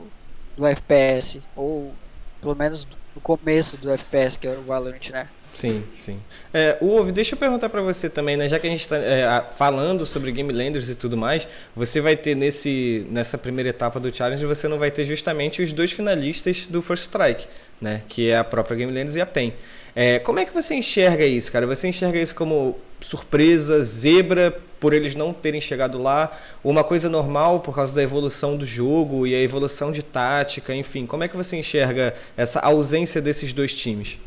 do 0.55 0.65
FPS, 0.65 1.41
ou 1.53 1.93
pelo 2.39 2.55
menos 2.55 2.87
no 3.13 3.19
começo 3.19 3.75
do 3.75 3.91
FPS, 3.91 4.39
que 4.39 4.47
é 4.47 4.51
o 4.51 4.63
Valorant, 4.63 5.09
né? 5.09 5.27
Sim, 5.57 5.83
sim. 5.99 6.19
É, 6.53 6.77
Ovo, 6.79 7.11
deixa 7.11 7.33
eu 7.33 7.39
perguntar 7.39 7.67
pra 7.67 7.81
você 7.81 8.07
também, 8.07 8.37
né? 8.37 8.47
Já 8.47 8.59
que 8.59 8.67
a 8.67 8.69
gente 8.69 8.81
está 8.81 9.43
falando 9.55 10.05
sobre 10.05 10.31
Game 10.31 10.53
Landers 10.53 10.87
e 10.87 10.93
tudo 10.93 11.17
mais, 11.17 11.47
você 11.75 11.99
vai 11.99 12.15
ter 12.15 12.35
nesse, 12.35 13.07
nessa 13.09 13.39
primeira 13.39 13.71
etapa 13.71 13.99
do 13.99 14.15
Challenge, 14.15 14.45
você 14.45 14.67
não 14.67 14.77
vai 14.77 14.91
ter 14.91 15.03
justamente 15.03 15.59
os 15.59 15.71
dois 15.71 15.91
finalistas 15.91 16.67
do 16.67 16.79
First 16.79 17.05
Strike, 17.05 17.47
né? 17.81 18.03
Que 18.07 18.29
é 18.29 18.37
a 18.37 18.43
própria 18.43 18.77
Game 18.77 18.93
Landers 18.93 19.15
e 19.15 19.21
a 19.21 19.25
PEN. 19.25 19.51
É, 19.95 20.19
como 20.19 20.37
é 20.37 20.45
que 20.45 20.53
você 20.53 20.75
enxerga 20.75 21.25
isso, 21.25 21.51
cara? 21.51 21.65
Você 21.65 21.87
enxerga 21.87 22.19
isso 22.19 22.35
como 22.35 22.77
surpresa, 23.01 23.81
zebra, 23.81 24.55
por 24.79 24.93
eles 24.93 25.15
não 25.15 25.33
terem 25.33 25.59
chegado 25.59 25.97
lá, 25.97 26.39
uma 26.63 26.83
coisa 26.83 27.09
normal 27.09 27.61
por 27.61 27.73
causa 27.73 27.95
da 27.95 28.03
evolução 28.03 28.55
do 28.55 28.63
jogo 28.63 29.25
e 29.25 29.33
a 29.33 29.41
evolução 29.41 29.91
de 29.91 30.03
tática, 30.03 30.75
enfim. 30.75 31.07
Como 31.07 31.23
é 31.23 31.27
que 31.27 31.35
você 31.35 31.57
enxerga 31.57 32.13
essa 32.37 32.59
ausência 32.59 33.19
desses 33.19 33.51
dois 33.51 33.73
times? 33.73 34.19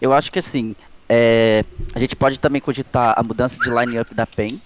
Eu 0.00 0.12
acho 0.12 0.30
que 0.30 0.38
assim, 0.38 0.74
é, 1.08 1.64
a 1.94 1.98
gente 1.98 2.16
pode 2.16 2.38
também 2.38 2.60
cogitar 2.60 3.14
a 3.16 3.22
mudança 3.22 3.58
de 3.58 3.70
line-up 3.70 4.14
da 4.14 4.26
PEN, 4.26 4.60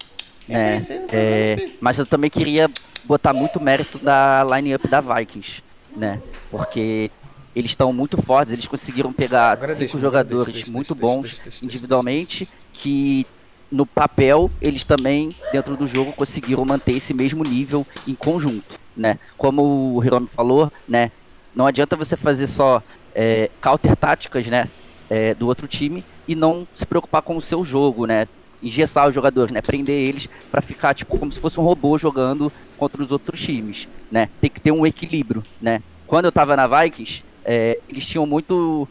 né? 0.49 0.85
É, 1.13 1.71
mas 1.81 1.99
eu 1.99 2.07
também 2.07 2.31
queria 2.31 2.69
botar 3.05 3.33
muito 3.33 3.61
mérito 3.61 3.99
da 3.99 4.45
line-up 4.45 4.87
da 4.89 5.01
Vikings, 5.01 5.63
né? 5.97 6.21
Porque 6.51 7.11
eles 7.55 7.73
estão 7.73 7.93
muito 7.93 8.21
fortes, 8.21 8.53
eles 8.53 8.67
conseguiram 8.67 9.13
pegar 9.13 9.53
Agora 9.53 9.73
cinco 9.73 9.93
deixa, 9.93 9.99
jogadores 9.99 10.47
deixa, 10.47 10.59
deixa, 10.67 10.73
muito 10.73 10.95
bons 10.95 11.43
individualmente, 11.63 12.49
que 12.73 13.27
no 13.71 13.87
papel 13.87 14.51
eles 14.61 14.85
também, 14.85 15.35
dentro 15.53 15.77
do 15.77 15.87
jogo, 15.87 16.13
conseguiram 16.13 16.65
manter 16.65 16.97
esse 16.97 17.15
mesmo 17.15 17.45
nível 17.45 17.87
em 18.07 18.15
conjunto, 18.15 18.79
né? 18.97 19.19
Como 19.37 19.97
o 19.97 20.05
Hiromi 20.05 20.27
falou, 20.27 20.73
né? 20.89 21.13
Não 21.55 21.67
adianta 21.67 21.97
você 21.97 22.17
fazer 22.17 22.47
só 22.47 22.83
é, 23.15 23.51
counter 23.61 23.97
táticas, 23.97 24.47
né? 24.47 24.69
É, 25.11 25.35
do 25.35 25.49
outro 25.49 25.67
time 25.67 26.05
e 26.29 26.37
não 26.37 26.67
se 26.73 26.87
preocupar 26.87 27.21
com 27.21 27.37
o 27.37 27.41
seu 27.41 27.65
jogo, 27.65 28.07
né? 28.07 28.29
Engessar 28.63 29.09
os 29.09 29.15
jogadores, 29.15 29.53
né? 29.53 29.61
Prender 29.61 30.09
eles 30.09 30.29
para 30.53 30.63
ficar 30.63 30.95
tipo 30.95 31.19
como 31.19 31.33
se 31.33 31.41
fosse 31.41 31.59
um 31.59 31.65
robô 31.65 31.99
jogando 31.99 32.53
contra 32.79 33.03
os 33.03 33.11
outros 33.11 33.41
times, 33.41 33.89
né? 34.11 34.31
Tem 34.41 34.49
que 34.49 34.61
ter 34.61 34.71
um 34.71 34.87
equilíbrio, 34.87 35.43
né? 35.61 35.83
Quando 36.07 36.27
eu 36.27 36.33
tava 36.33 36.55
na 36.55 36.69
Vikings, 36.69 37.25
é, 37.45 37.81
eles 37.89 38.07
tinham 38.07 38.25
muito 38.25 38.89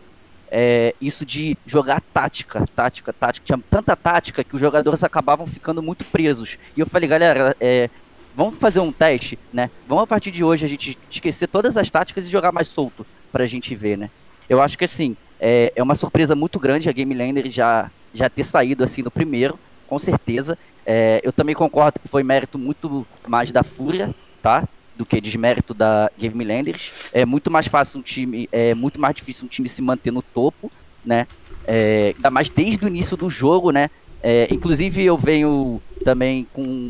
é, 0.52 0.94
isso 1.00 1.26
de 1.26 1.58
jogar 1.66 2.02
tática, 2.02 2.66
tática, 2.76 3.14
tática. 3.14 3.46
Tinha 3.46 3.60
tanta 3.70 3.96
tática 3.96 4.44
que 4.44 4.56
os 4.56 4.62
jogadores 4.62 5.04
acabavam 5.04 5.46
ficando 5.46 5.82
muito 5.82 6.04
presos. 6.06 6.58
E 6.76 6.80
eu 6.80 6.88
falei, 6.88 7.08
galera, 7.08 7.56
é, 7.60 7.90
vamos 8.36 8.56
fazer 8.56 8.80
um 8.80 8.92
teste, 8.92 9.38
né? 9.54 9.70
Vamos 9.88 10.04
a 10.04 10.08
partir 10.08 10.32
de 10.32 10.44
hoje 10.44 10.66
a 10.66 10.70
gente 10.70 10.98
esquecer 11.10 11.48
todas 11.48 11.78
as 11.78 11.90
táticas 11.90 12.26
e 12.26 12.30
jogar 12.30 12.52
mais 12.52 12.68
solto 12.68 13.06
pra 13.32 13.46
gente 13.46 13.76
ver, 13.76 13.98
né? 13.98 14.10
Eu 14.50 14.62
acho 14.62 14.78
que 14.78 14.86
assim, 14.86 15.16
é, 15.40 15.72
é 15.76 15.84
uma 15.84 15.96
surpresa 15.96 16.36
muito 16.36 16.60
grande 16.60 16.90
a 16.90 16.92
Game 16.92 17.14
Lander 17.14 17.50
já, 17.50 17.90
já 18.14 18.30
ter 18.30 18.44
saído 18.44 18.84
assim 18.84 19.02
no 19.02 19.12
primeiro, 19.12 19.60
com 19.88 19.98
certeza. 19.98 20.58
É, 20.86 21.22
eu 21.24 21.32
também 21.32 21.56
concordo 21.56 22.00
que 22.00 22.08
foi 22.08 22.24
mérito 22.24 22.58
muito 22.58 23.06
mais 23.28 23.52
da 23.52 23.64
Fúria, 23.64 24.14
tá? 24.42 24.68
do 25.00 25.06
que 25.06 25.22
desmérito 25.22 25.74
da 25.74 26.12
Game 26.18 26.44
Landers. 26.44 26.92
É 27.14 27.26
muito 27.26 27.50
mais 27.50 27.68
fácil 27.68 28.02
um 28.02 28.04
time, 28.04 28.50
é 28.52 28.76
muito 28.76 29.00
mais 29.00 29.16
difícil 29.16 29.46
um 29.46 29.48
time 29.48 29.70
se 29.70 29.82
manter 29.82 30.12
no 30.12 30.22
topo, 30.22 30.70
né? 31.06 31.26
É, 31.66 32.14
ainda 32.18 32.30
mais 32.30 32.50
desde 32.50 32.84
o 32.84 32.88
início 32.90 33.16
do 33.16 33.30
jogo, 33.30 33.72
né? 33.72 33.90
É, 34.22 34.50
inclusive 34.52 35.02
eu 35.02 35.18
venho 35.18 35.82
também 36.04 36.46
com, 36.52 36.90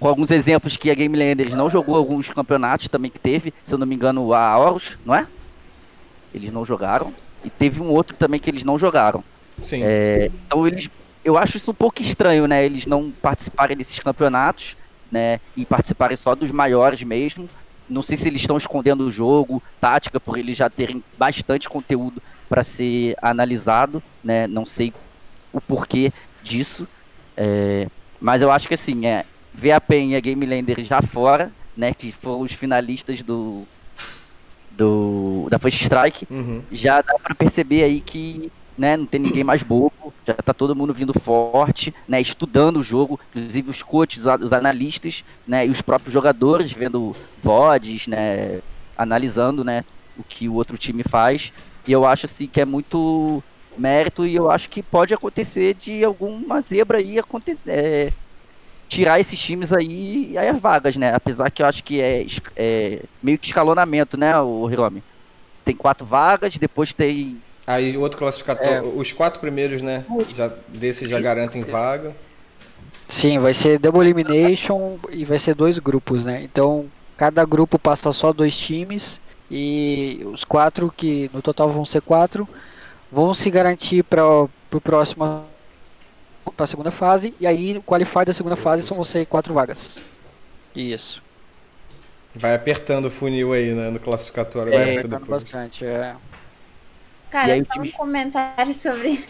com 0.00 0.08
alguns 0.08 0.32
exemplos 0.32 0.76
que 0.76 0.90
a 0.90 0.94
Game 0.94 1.16
Landers 1.16 1.54
não 1.54 1.70
jogou 1.70 1.94
alguns 1.94 2.28
campeonatos 2.30 2.88
também 2.88 3.12
que 3.12 3.20
teve, 3.20 3.54
se 3.62 3.72
eu 3.72 3.78
não 3.78 3.86
me 3.86 3.94
engano, 3.94 4.34
a 4.34 4.58
Horus, 4.58 4.98
não 5.06 5.14
é? 5.14 5.24
Eles 6.34 6.50
não 6.50 6.64
jogaram. 6.64 7.14
E 7.44 7.50
teve 7.50 7.80
um 7.80 7.90
outro 7.90 8.16
também 8.16 8.40
que 8.40 8.50
eles 8.50 8.64
não 8.64 8.78
jogaram. 8.78 9.22
Sim. 9.64 9.80
É, 9.82 10.30
então 10.46 10.66
eles. 10.66 10.90
Eu 11.24 11.36
acho 11.36 11.56
isso 11.56 11.70
um 11.70 11.74
pouco 11.74 12.00
estranho, 12.00 12.46
né? 12.46 12.64
Eles 12.64 12.86
não 12.86 13.10
participarem 13.10 13.76
desses 13.76 13.98
campeonatos 13.98 14.76
né? 15.10 15.40
E 15.56 15.64
participarem 15.64 16.16
só 16.16 16.34
dos 16.34 16.50
maiores 16.50 17.02
mesmo. 17.02 17.48
Não 17.88 18.02
sei 18.02 18.16
se 18.16 18.28
eles 18.28 18.42
estão 18.42 18.56
escondendo 18.56 19.06
o 19.06 19.10
jogo, 19.10 19.62
tática, 19.80 20.20
por 20.20 20.36
eles 20.36 20.56
já 20.56 20.68
terem 20.68 21.02
bastante 21.16 21.68
conteúdo 21.68 22.22
para 22.48 22.62
ser 22.62 23.16
analisado, 23.20 24.02
né? 24.22 24.46
Não 24.46 24.66
sei 24.66 24.92
o 25.52 25.60
porquê 25.60 26.12
disso. 26.42 26.86
É, 27.36 27.88
mas 28.20 28.42
eu 28.42 28.50
acho 28.50 28.68
que 28.68 28.74
assim, 28.74 29.06
é, 29.06 29.24
VAP 29.54 29.92
e 29.92 30.14
a 30.14 30.20
Game 30.20 30.44
Lander 30.44 30.84
já 30.84 31.00
fora, 31.00 31.50
né? 31.76 31.94
Que 31.94 32.12
foram 32.12 32.42
os 32.42 32.52
finalistas 32.52 33.22
do, 33.22 33.66
do 34.78 35.48
da 35.50 35.58
First 35.58 35.82
Strike, 35.82 36.26
uhum. 36.30 36.62
já 36.70 37.02
dá 37.02 37.14
para 37.18 37.34
perceber 37.34 37.82
aí 37.82 38.00
que 38.00 38.50
né? 38.78 38.96
Não 38.96 39.04
tem 39.04 39.20
ninguém 39.20 39.42
mais 39.42 39.64
bobo, 39.64 40.14
já 40.24 40.34
tá 40.34 40.54
todo 40.54 40.76
mundo 40.76 40.94
vindo 40.94 41.12
forte, 41.12 41.92
né? 42.06 42.20
Estudando 42.20 42.76
o 42.76 42.82
jogo, 42.82 43.18
inclusive 43.30 43.68
os 43.68 43.82
coaches, 43.82 44.24
os 44.24 44.52
analistas, 44.52 45.24
né? 45.44 45.66
E 45.66 45.70
os 45.70 45.82
próprios 45.82 46.12
jogadores 46.14 46.70
vendo 46.70 47.10
VODs, 47.42 48.06
né? 48.06 48.60
Analisando, 48.96 49.64
né? 49.64 49.84
O 50.16 50.22
que 50.22 50.48
o 50.48 50.54
outro 50.54 50.78
time 50.78 51.02
faz. 51.02 51.52
E 51.88 51.92
eu 51.92 52.06
acho 52.06 52.26
assim 52.26 52.46
que 52.46 52.60
é 52.60 52.64
muito 52.64 53.42
mérito 53.76 54.24
e 54.24 54.36
eu 54.36 54.48
acho 54.48 54.68
que 54.68 54.82
pode 54.82 55.12
acontecer 55.12 55.74
de 55.74 56.04
alguma 56.04 56.60
zebra 56.60 56.98
aí 56.98 57.18
acontecer. 57.18 57.70
É, 57.70 58.12
tirar 58.88 59.20
esses 59.20 59.38
times 59.38 59.72
aí, 59.72 60.36
aí 60.36 60.48
as 60.48 60.60
vagas, 60.60 60.96
né? 60.96 61.14
Apesar 61.14 61.50
que 61.50 61.62
eu 61.62 61.66
acho 61.66 61.84
que 61.84 62.00
é, 62.00 62.26
é 62.56 63.02
meio 63.22 63.38
que 63.38 63.46
escalonamento, 63.46 64.16
né, 64.16 64.38
o 64.40 64.68
Hiromi? 64.70 65.02
Tem 65.64 65.76
quatro 65.76 66.06
vagas, 66.06 66.56
depois 66.56 66.92
tem 66.92 67.38
Aí 67.68 67.94
o 67.98 68.00
outro 68.00 68.18
classificatório, 68.18 68.78
é. 68.78 68.80
os 68.80 69.12
quatro 69.12 69.40
primeiros, 69.40 69.82
né? 69.82 70.02
Já, 70.34 70.50
desses 70.68 71.10
já 71.10 71.20
garantem 71.20 71.62
vaga. 71.62 72.16
Sim, 73.06 73.38
vai 73.38 73.52
ser 73.52 73.78
Double 73.78 74.00
Elimination 74.00 74.96
e 75.10 75.22
vai 75.22 75.38
ser 75.38 75.54
dois 75.54 75.78
grupos, 75.78 76.24
né? 76.24 76.42
Então 76.42 76.86
cada 77.14 77.44
grupo 77.44 77.78
passa 77.78 78.10
só 78.10 78.32
dois 78.32 78.56
times 78.56 79.20
e 79.50 80.26
os 80.32 80.44
quatro 80.44 80.90
que 80.96 81.30
no 81.34 81.42
total 81.42 81.68
vão 81.68 81.84
ser 81.84 82.00
quatro 82.00 82.48
vão 83.12 83.34
se 83.34 83.50
garantir 83.50 84.02
para 84.02 84.24
o 84.26 84.80
próximo 84.82 85.44
para 86.50 86.64
a 86.64 86.66
segunda 86.66 86.90
fase 86.90 87.34
e 87.40 87.46
aí 87.46 87.76
o 87.76 87.82
qualify 87.82 88.24
da 88.24 88.32
segunda 88.32 88.56
fase 88.56 88.82
são 88.82 88.96
você 88.96 89.24
quatro 89.24 89.54
vagas. 89.54 89.96
Isso. 90.74 91.22
Vai 92.34 92.54
apertando 92.54 93.06
o 93.06 93.10
funil 93.10 93.52
aí, 93.52 93.72
né, 93.74 93.90
no 93.90 93.98
classificatório. 93.98 94.72
É, 94.72 94.98
apertando 94.98 95.26
bastante, 95.26 95.84
é. 95.84 96.14
Cara, 97.30 97.54
aí, 97.54 97.64
só 97.64 97.72
time... 97.74 97.88
um 97.88 97.92
comentário 97.92 98.72
sobre 98.74 99.24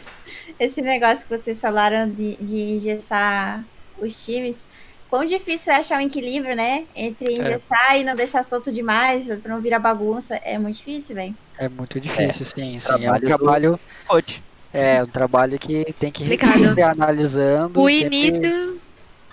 esse 0.58 0.82
negócio 0.82 1.26
que 1.26 1.36
vocês 1.36 1.60
falaram 1.60 2.08
de, 2.08 2.36
de 2.36 2.56
engessar 2.56 3.64
os 3.98 4.24
times. 4.24 4.64
Quão 5.08 5.24
difícil 5.24 5.72
é 5.72 5.76
achar 5.76 5.98
um 5.98 6.02
equilíbrio, 6.02 6.54
né? 6.54 6.84
Entre 6.94 7.28
é. 7.28 7.32
engessar 7.38 7.92
é. 7.92 8.00
e 8.00 8.04
não 8.04 8.14
deixar 8.14 8.42
solto 8.42 8.70
demais, 8.70 9.26
pra 9.26 9.54
não 9.54 9.60
virar 9.60 9.78
bagunça. 9.78 10.36
É 10.36 10.58
muito 10.58 10.76
difícil, 10.76 11.14
velho. 11.14 11.34
É 11.58 11.68
muito 11.68 11.98
difícil, 11.98 12.42
é. 12.42 12.44
sim, 12.44 12.78
sim. 12.78 13.04
É 13.04 13.12
um 13.12 13.20
trabalho. 13.20 13.72
Do... 14.10 14.24
É, 14.72 15.02
um 15.02 15.06
trabalho 15.06 15.58
que 15.58 15.84
tem 15.98 16.10
que 16.10 16.24
ir 16.24 16.82
analisando. 16.82 17.80
O 17.80 17.88
sempre... 17.88 18.16
início. 18.16 18.80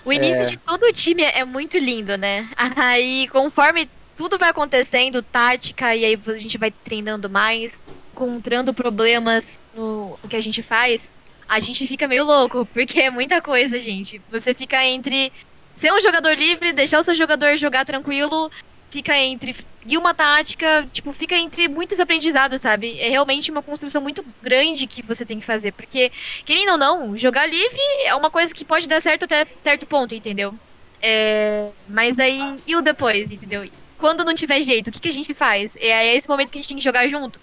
O 0.04 0.12
início 0.12 0.42
é... 0.42 0.46
de 0.46 0.56
todo 0.58 0.84
o 0.84 0.92
time 0.92 1.22
é 1.22 1.44
muito 1.44 1.76
lindo, 1.76 2.16
né? 2.16 2.48
Aí, 2.76 3.28
conforme 3.28 3.88
tudo 4.16 4.38
vai 4.38 4.50
acontecendo, 4.50 5.22
tática, 5.22 5.94
e 5.94 6.04
aí 6.04 6.18
a 6.26 6.36
gente 6.36 6.56
vai 6.56 6.70
treinando 6.70 7.28
mais 7.28 7.70
encontrando 8.14 8.72
problemas 8.72 9.60
no, 9.74 10.18
no 10.22 10.28
que 10.28 10.36
a 10.36 10.40
gente 10.40 10.62
faz, 10.62 11.06
a 11.46 11.60
gente 11.60 11.86
fica 11.86 12.08
meio 12.08 12.24
louco, 12.24 12.66
porque 12.72 13.00
é 13.00 13.10
muita 13.10 13.42
coisa, 13.42 13.78
gente. 13.78 14.20
Você 14.30 14.54
fica 14.54 14.82
entre 14.84 15.30
ser 15.78 15.92
um 15.92 16.00
jogador 16.00 16.32
livre, 16.32 16.72
deixar 16.72 16.98
o 16.98 17.02
seu 17.02 17.14
jogador 17.14 17.56
jogar 17.58 17.84
tranquilo, 17.84 18.50
fica 18.90 19.16
entre 19.16 19.54
e 19.88 19.96
uma 19.96 20.12
tática, 20.12 20.86
tipo, 20.92 21.12
fica 21.12 21.36
entre 21.36 21.68
muitos 21.68 22.00
aprendizados, 22.00 22.60
sabe? 22.60 22.98
É 22.98 23.08
realmente 23.08 23.50
uma 23.52 23.62
construção 23.62 24.02
muito 24.02 24.24
grande 24.42 24.86
que 24.86 25.00
você 25.00 25.24
tem 25.24 25.38
que 25.38 25.46
fazer, 25.46 25.72
porque 25.72 26.10
querendo 26.44 26.72
ou 26.72 26.78
não, 26.78 27.16
jogar 27.16 27.46
livre 27.46 27.80
é 28.04 28.14
uma 28.14 28.28
coisa 28.28 28.52
que 28.52 28.64
pode 28.64 28.88
dar 28.88 29.00
certo 29.00 29.24
até 29.24 29.46
certo 29.62 29.86
ponto, 29.86 30.14
entendeu? 30.14 30.54
É... 31.00 31.68
mas 31.88 32.18
aí 32.18 32.56
e 32.66 32.74
o 32.74 32.82
depois, 32.82 33.30
entendeu? 33.30 33.68
Quando 33.98 34.24
não 34.24 34.34
tiver 34.34 34.62
jeito, 34.62 34.88
o 34.88 34.92
que, 34.92 34.98
que 34.98 35.08
a 35.08 35.12
gente 35.12 35.32
faz? 35.34 35.76
É, 35.76 35.88
é 35.88 36.16
esse 36.16 36.28
momento 36.28 36.50
que 36.50 36.58
a 36.58 36.60
gente 36.60 36.68
tem 36.68 36.76
que 36.78 36.82
jogar 36.82 37.06
junto. 37.08 37.40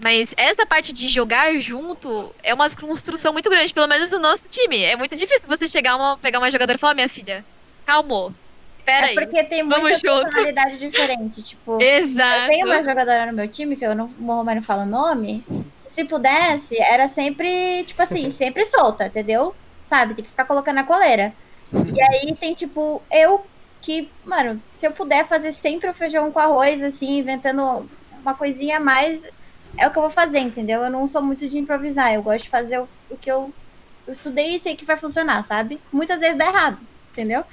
Mas 0.00 0.28
essa 0.36 0.64
parte 0.64 0.92
de 0.92 1.08
jogar 1.08 1.58
junto 1.58 2.34
é 2.42 2.54
uma 2.54 2.68
construção 2.70 3.32
muito 3.32 3.50
grande, 3.50 3.74
pelo 3.74 3.88
menos 3.88 4.10
no 4.10 4.18
nosso 4.18 4.42
time. 4.50 4.82
É 4.82 4.96
muito 4.96 5.16
difícil 5.16 5.42
você 5.46 5.68
chegar 5.68 5.96
uma, 5.96 6.16
pegar 6.18 6.38
uma 6.38 6.50
jogadora 6.50 6.76
e 6.76 6.80
falar, 6.80 6.94
minha 6.94 7.08
filha, 7.08 7.44
calmou. 7.84 8.32
Pera 8.88 9.06
é 9.06 9.10
aí. 9.10 9.14
porque 9.14 9.44
tem 9.44 9.62
muita 9.62 9.94
junto. 9.96 10.22
personalidade 10.22 10.78
diferente. 10.78 11.42
Tipo, 11.42 11.78
Exato. 11.82 12.40
eu 12.40 12.48
tenho 12.48 12.66
uma 12.66 12.82
jogadora 12.82 13.26
no 13.26 13.34
meu 13.34 13.46
time, 13.46 13.76
que 13.76 13.84
eu 13.84 13.94
não 13.94 14.08
morro 14.18 14.42
mais 14.42 14.56
não 14.56 14.62
falo 14.62 14.82
o 14.82 14.86
nome. 14.86 15.44
Se 15.90 16.04
pudesse, 16.04 16.80
era 16.80 17.06
sempre, 17.06 17.84
tipo 17.84 18.00
assim, 18.00 18.30
sempre 18.32 18.64
solta, 18.64 19.06
entendeu? 19.06 19.54
Sabe? 19.84 20.14
Tem 20.14 20.24
que 20.24 20.30
ficar 20.30 20.46
colocando 20.46 20.78
a 20.78 20.84
coleira. 20.84 21.34
E 21.72 22.00
aí 22.02 22.34
tem, 22.34 22.54
tipo, 22.54 23.02
eu 23.12 23.44
que, 23.82 24.10
mano, 24.24 24.60
se 24.72 24.86
eu 24.86 24.90
puder 24.90 25.26
fazer 25.26 25.52
sempre 25.52 25.90
o 25.90 25.94
feijão 25.94 26.32
com 26.32 26.38
arroz, 26.38 26.82
assim, 26.82 27.18
inventando 27.18 27.88
uma 28.22 28.34
coisinha 28.34 28.78
a 28.78 28.80
mais, 28.80 29.28
é 29.76 29.86
o 29.86 29.90
que 29.90 29.98
eu 29.98 30.02
vou 30.02 30.10
fazer, 30.10 30.38
entendeu? 30.38 30.80
Eu 30.80 30.90
não 30.90 31.06
sou 31.06 31.20
muito 31.20 31.46
de 31.46 31.58
improvisar, 31.58 32.14
eu 32.14 32.22
gosto 32.22 32.44
de 32.44 32.50
fazer 32.50 32.78
o, 32.78 32.88
o 33.10 33.18
que 33.18 33.30
eu, 33.30 33.52
eu 34.06 34.14
estudei 34.14 34.54
e 34.54 34.58
sei 34.58 34.74
que 34.74 34.84
vai 34.86 34.96
funcionar, 34.96 35.42
sabe? 35.42 35.78
Muitas 35.92 36.20
vezes 36.20 36.36
dá 36.36 36.46
errado, 36.46 36.78
entendeu? 37.12 37.44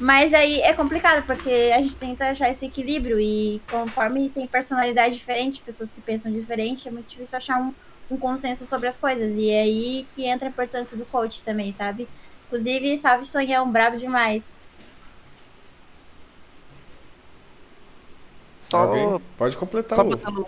Mas 0.00 0.32
aí 0.32 0.62
é 0.62 0.72
complicado, 0.72 1.26
porque 1.26 1.70
a 1.74 1.78
gente 1.78 1.94
tenta 1.94 2.30
achar 2.30 2.48
esse 2.48 2.64
equilíbrio 2.64 3.20
e 3.20 3.60
conforme 3.70 4.30
tem 4.30 4.46
personalidade 4.46 5.14
diferente, 5.14 5.60
pessoas 5.60 5.90
que 5.90 6.00
pensam 6.00 6.32
diferente, 6.32 6.88
é 6.88 6.90
muito 6.90 7.10
difícil 7.10 7.36
achar 7.36 7.60
um, 7.60 7.74
um 8.10 8.16
consenso 8.16 8.64
sobre 8.64 8.88
as 8.88 8.96
coisas. 8.96 9.36
E 9.36 9.50
é 9.50 9.60
aí 9.60 10.06
que 10.14 10.24
entra 10.24 10.48
a 10.48 10.50
importância 10.50 10.96
do 10.96 11.04
coach 11.04 11.42
também, 11.42 11.70
sabe? 11.70 12.08
Inclusive, 12.46 12.96
salve 12.96 13.26
Sonhão, 13.26 13.70
brabo 13.70 13.98
demais. 13.98 14.42
Só 18.62 18.86
okay. 18.86 19.26
Pode 19.36 19.56
completar. 19.56 19.96
Só 19.96 20.02
botando 20.04 20.46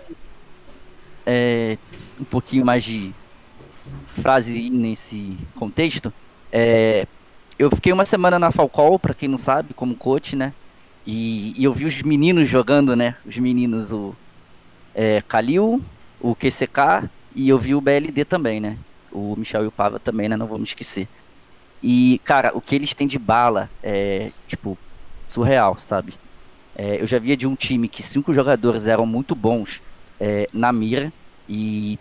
é, 1.27 1.77
um 2.19 2.23
pouquinho 2.23 2.65
mais 2.65 2.83
de 2.83 3.13
frase 4.19 4.69
nesse 4.69 5.37
contexto, 5.55 6.11
é, 6.51 7.07
eu 7.57 7.69
fiquei 7.69 7.93
uma 7.93 8.05
semana 8.05 8.39
na 8.39 8.51
Falcol, 8.51 8.97
para 8.97 9.13
quem 9.13 9.29
não 9.29 9.37
sabe, 9.37 9.73
como 9.73 9.95
coach, 9.95 10.35
né? 10.35 10.53
E, 11.05 11.53
e, 11.59 11.63
eu 11.63 11.73
vi 11.73 11.85
os 11.85 12.01
meninos 12.01 12.47
jogando, 12.47 12.95
né? 12.95 13.15
Os 13.25 13.37
meninos, 13.37 13.91
o, 13.91 14.15
é, 14.95 15.21
Kalil, 15.21 15.81
o 16.19 16.33
QCK 16.35 17.09
e 17.35 17.49
eu 17.49 17.59
vi 17.59 17.75
o 17.75 17.81
BLD 17.81 18.25
também, 18.25 18.59
né? 18.59 18.77
O 19.11 19.35
Michel 19.35 19.63
e 19.63 19.67
o 19.67 19.71
Pava 19.71 19.99
também, 19.99 20.29
né? 20.29 20.37
Não 20.37 20.47
vamos 20.47 20.69
esquecer. 20.69 21.07
E, 21.81 22.21
cara, 22.23 22.51
o 22.55 22.61
que 22.61 22.75
eles 22.75 22.95
têm 22.95 23.05
de 23.05 23.19
bala 23.19 23.69
é, 23.83 24.31
tipo, 24.47 24.77
surreal, 25.27 25.77
sabe? 25.77 26.13
É, 26.75 27.01
eu 27.01 27.05
já 27.05 27.19
via 27.19 27.35
de 27.35 27.45
um 27.45 27.55
time 27.55 27.87
que 27.87 28.01
cinco 28.01 28.33
jogadores 28.33 28.87
eram 28.87 29.05
muito 29.05 29.35
bons 29.35 29.81
é, 30.19 30.47
na 30.53 30.71
mira 30.71 31.11
e 31.47 31.99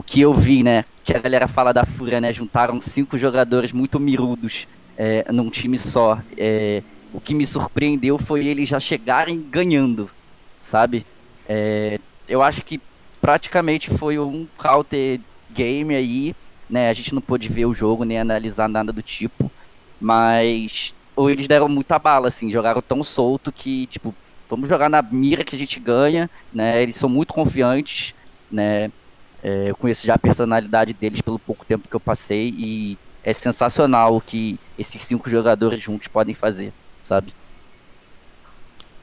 o 0.00 0.02
que 0.02 0.22
eu 0.22 0.32
vi, 0.32 0.62
né? 0.62 0.86
Que 1.04 1.14
a 1.14 1.18
galera 1.18 1.46
fala 1.46 1.74
da 1.74 1.84
Fúria, 1.84 2.22
né? 2.22 2.32
Juntaram 2.32 2.80
cinco 2.80 3.18
jogadores 3.18 3.70
muito 3.70 4.00
mirudos 4.00 4.66
é, 4.96 5.30
num 5.30 5.50
time 5.50 5.78
só. 5.78 6.18
É, 6.38 6.82
o 7.12 7.20
que 7.20 7.34
me 7.34 7.46
surpreendeu 7.46 8.16
foi 8.16 8.46
eles 8.46 8.66
já 8.66 8.80
chegarem 8.80 9.38
ganhando, 9.38 10.10
sabe? 10.58 11.04
É, 11.46 12.00
eu 12.26 12.40
acho 12.40 12.64
que 12.64 12.80
praticamente 13.20 13.90
foi 13.90 14.18
um 14.18 14.48
counter 14.56 15.20
game 15.52 15.94
aí, 15.94 16.34
né? 16.68 16.88
A 16.88 16.94
gente 16.94 17.14
não 17.14 17.20
pôde 17.20 17.50
ver 17.50 17.66
o 17.66 17.74
jogo 17.74 18.04
nem 18.04 18.18
analisar 18.18 18.70
nada 18.70 18.94
do 18.94 19.02
tipo, 19.02 19.52
mas 20.00 20.94
ou 21.14 21.28
eles 21.28 21.46
deram 21.46 21.68
muita 21.68 21.98
bala, 21.98 22.28
assim, 22.28 22.50
jogaram 22.50 22.80
tão 22.80 23.02
solto 23.02 23.52
que, 23.52 23.84
tipo, 23.84 24.14
vamos 24.48 24.66
jogar 24.66 24.88
na 24.88 25.02
mira 25.02 25.44
que 25.44 25.54
a 25.54 25.58
gente 25.58 25.78
ganha, 25.78 26.30
né? 26.50 26.82
Eles 26.82 26.96
são 26.96 27.10
muito 27.10 27.34
confiantes, 27.34 28.14
né? 28.50 28.90
É, 29.42 29.70
eu 29.70 29.76
conheço 29.76 30.06
já 30.06 30.14
a 30.14 30.18
personalidade 30.18 30.92
deles 30.92 31.20
pelo 31.20 31.38
pouco 31.38 31.64
tempo 31.64 31.88
que 31.88 31.96
eu 31.96 32.00
passei 32.00 32.54
e 32.56 32.98
é 33.24 33.32
sensacional 33.32 34.16
o 34.16 34.20
que 34.20 34.58
esses 34.78 35.00
cinco 35.02 35.28
jogadores 35.28 35.80
juntos 35.80 36.08
podem 36.08 36.34
fazer, 36.34 36.72
sabe? 37.02 37.32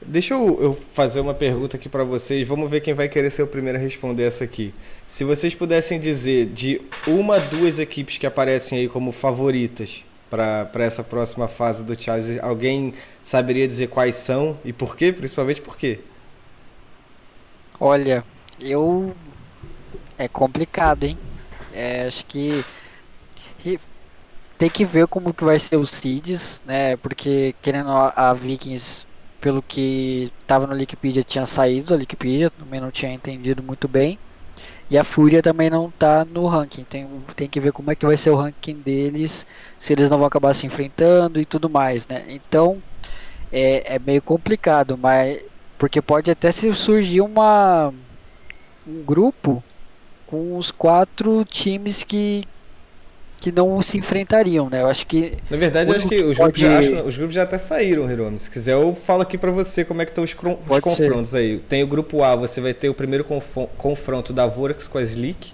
Deixa 0.00 0.34
eu, 0.34 0.58
eu, 0.62 0.78
fazer 0.94 1.20
uma 1.20 1.34
pergunta 1.34 1.76
aqui 1.76 1.88
para 1.88 2.04
vocês. 2.04 2.46
Vamos 2.46 2.70
ver 2.70 2.80
quem 2.80 2.94
vai 2.94 3.08
querer 3.08 3.30
ser 3.30 3.42
o 3.42 3.48
primeiro 3.48 3.78
a 3.78 3.80
responder 3.80 4.24
essa 4.24 4.44
aqui. 4.44 4.72
Se 5.08 5.24
vocês 5.24 5.54
pudessem 5.54 5.98
dizer 5.98 6.46
de 6.46 6.80
uma, 7.06 7.38
duas 7.40 7.80
equipes 7.80 8.16
que 8.16 8.26
aparecem 8.26 8.78
aí 8.78 8.88
como 8.88 9.10
favoritas 9.10 10.04
para 10.30 10.84
essa 10.84 11.02
próxima 11.02 11.48
fase 11.48 11.82
do 11.84 12.00
Charles, 12.00 12.38
alguém 12.40 12.94
saberia 13.22 13.66
dizer 13.66 13.88
quais 13.88 14.14
são 14.16 14.56
e 14.64 14.72
por 14.72 14.96
quê? 14.96 15.12
Principalmente 15.12 15.60
por 15.60 15.76
quê? 15.76 16.00
Olha, 17.80 18.24
eu. 18.60 19.14
É 20.18 20.28
complicado, 20.28 21.04
hein? 21.04 21.18
É, 21.70 22.06
acho 22.06 22.24
que. 22.26 22.66
Tem 24.56 24.70
que 24.70 24.84
ver 24.84 25.06
como 25.06 25.32
que 25.34 25.44
vai 25.44 25.58
ser 25.58 25.76
os 25.76 25.90
seeds, 25.90 26.60
né? 26.64 26.96
Porque 26.96 27.54
querendo 27.62 27.90
a 27.90 28.34
Vikings 28.34 29.06
pelo 29.40 29.62
que 29.62 30.32
estava 30.40 30.66
no 30.66 30.74
Wikipedia, 30.74 31.22
tinha 31.22 31.46
saído 31.46 31.90
da 31.90 31.96
Wikipedia, 31.96 32.50
também 32.50 32.80
não 32.80 32.90
tinha 32.90 33.12
entendido 33.12 33.62
muito 33.62 33.86
bem. 33.88 34.20
E 34.90 34.98
a 34.98 35.04
Fúria 35.04 35.42
também 35.42 35.70
não 35.70 35.90
está 35.90 36.24
no 36.24 36.46
ranking, 36.48 36.84
tem, 36.84 37.06
tem 37.36 37.50
que 37.50 37.60
ver 37.60 37.72
como 37.72 37.90
é 37.92 37.96
que 37.96 38.06
vai 38.06 38.16
ser 38.16 38.30
o 38.30 38.36
ranking 38.36 38.82
deles, 38.82 39.46
se 39.78 39.92
eles 39.94 40.10
não 40.10 40.18
vão 40.18 40.26
acabar 40.28 40.54
se 40.54 40.66
enfrentando 40.66 41.40
e 41.40 41.46
tudo 41.46 41.70
mais, 41.70 42.06
né? 42.08 42.24
Então 42.28 42.82
é, 43.50 43.96
é 43.96 43.98
meio 44.00 44.22
complicado, 44.22 44.98
mas 44.98 45.42
porque 45.78 46.02
pode 46.02 46.30
até 46.30 46.50
se 46.52 46.72
surgir 46.74 47.20
uma 47.22 47.92
um 48.86 49.04
grupo 49.04 49.64
com 50.28 50.58
os 50.58 50.70
quatro 50.70 51.44
times 51.44 52.02
que, 52.02 52.44
que 53.40 53.50
não 53.50 53.82
se 53.82 53.96
enfrentariam, 53.98 54.68
né? 54.68 54.82
Eu 54.82 54.86
acho 54.86 55.06
que. 55.06 55.38
Na 55.50 55.56
verdade, 55.56 55.90
eu 55.90 55.96
acho 55.96 56.06
que 56.06 56.22
os, 56.22 56.36
pode... 56.36 56.60
grupos 56.60 56.60
já, 56.60 56.78
acho, 56.78 57.08
os 57.08 57.16
grupos 57.16 57.34
já 57.34 57.42
até 57.42 57.58
saíram, 57.58 58.10
Hiromi. 58.10 58.38
Se 58.38 58.50
quiser, 58.50 58.74
eu 58.74 58.94
falo 58.94 59.22
aqui 59.22 59.38
para 59.38 59.50
você 59.50 59.84
como 59.84 60.02
é 60.02 60.04
que 60.04 60.10
estão 60.10 60.22
os, 60.22 60.32
os 60.32 60.80
confrontos 60.80 61.30
ser. 61.30 61.38
aí. 61.38 61.58
Tem 61.58 61.82
o 61.82 61.86
grupo 61.86 62.22
A, 62.22 62.36
você 62.36 62.60
vai 62.60 62.74
ter 62.74 62.88
o 62.88 62.94
primeiro 62.94 63.24
confronto 63.76 64.32
da 64.32 64.46
Vorax 64.46 64.86
com 64.86 64.98
a 64.98 65.02
Slick 65.02 65.52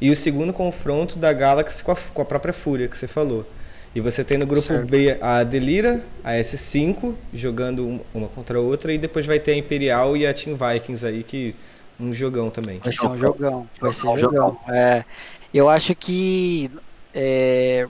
e 0.00 0.10
o 0.10 0.16
segundo 0.16 0.52
confronto 0.52 1.18
da 1.18 1.32
Galaxy 1.32 1.84
com 1.84 1.92
a, 1.92 1.96
com 1.96 2.22
a 2.22 2.24
própria 2.24 2.54
Fúria, 2.54 2.88
que 2.88 2.96
você 2.96 3.06
falou. 3.06 3.46
E 3.94 4.00
você 4.00 4.24
tem 4.24 4.36
no 4.38 4.46
grupo 4.46 4.66
certo. 4.66 4.90
B 4.90 5.16
a 5.20 5.44
Delira, 5.44 6.02
a 6.24 6.32
S5, 6.32 7.14
jogando 7.32 8.00
uma 8.12 8.26
contra 8.26 8.58
a 8.58 8.60
outra, 8.60 8.92
e 8.92 8.98
depois 8.98 9.24
vai 9.24 9.38
ter 9.38 9.52
a 9.52 9.56
Imperial 9.56 10.16
e 10.16 10.26
a 10.26 10.34
Team 10.34 10.56
Vikings 10.56 11.06
aí, 11.06 11.22
que 11.22 11.54
um 11.98 12.12
jogão 12.12 12.50
também. 12.50 12.78
Vai 12.78 12.92
ser 12.92 13.06
um 13.06 13.16
jogão, 13.16 13.68
vai 13.80 13.92
ser 13.92 14.06
um 14.08 14.18
jogão. 14.18 14.58
É, 14.68 15.04
eu 15.52 15.68
acho 15.68 15.94
que 15.94 16.70
é, 17.14 17.86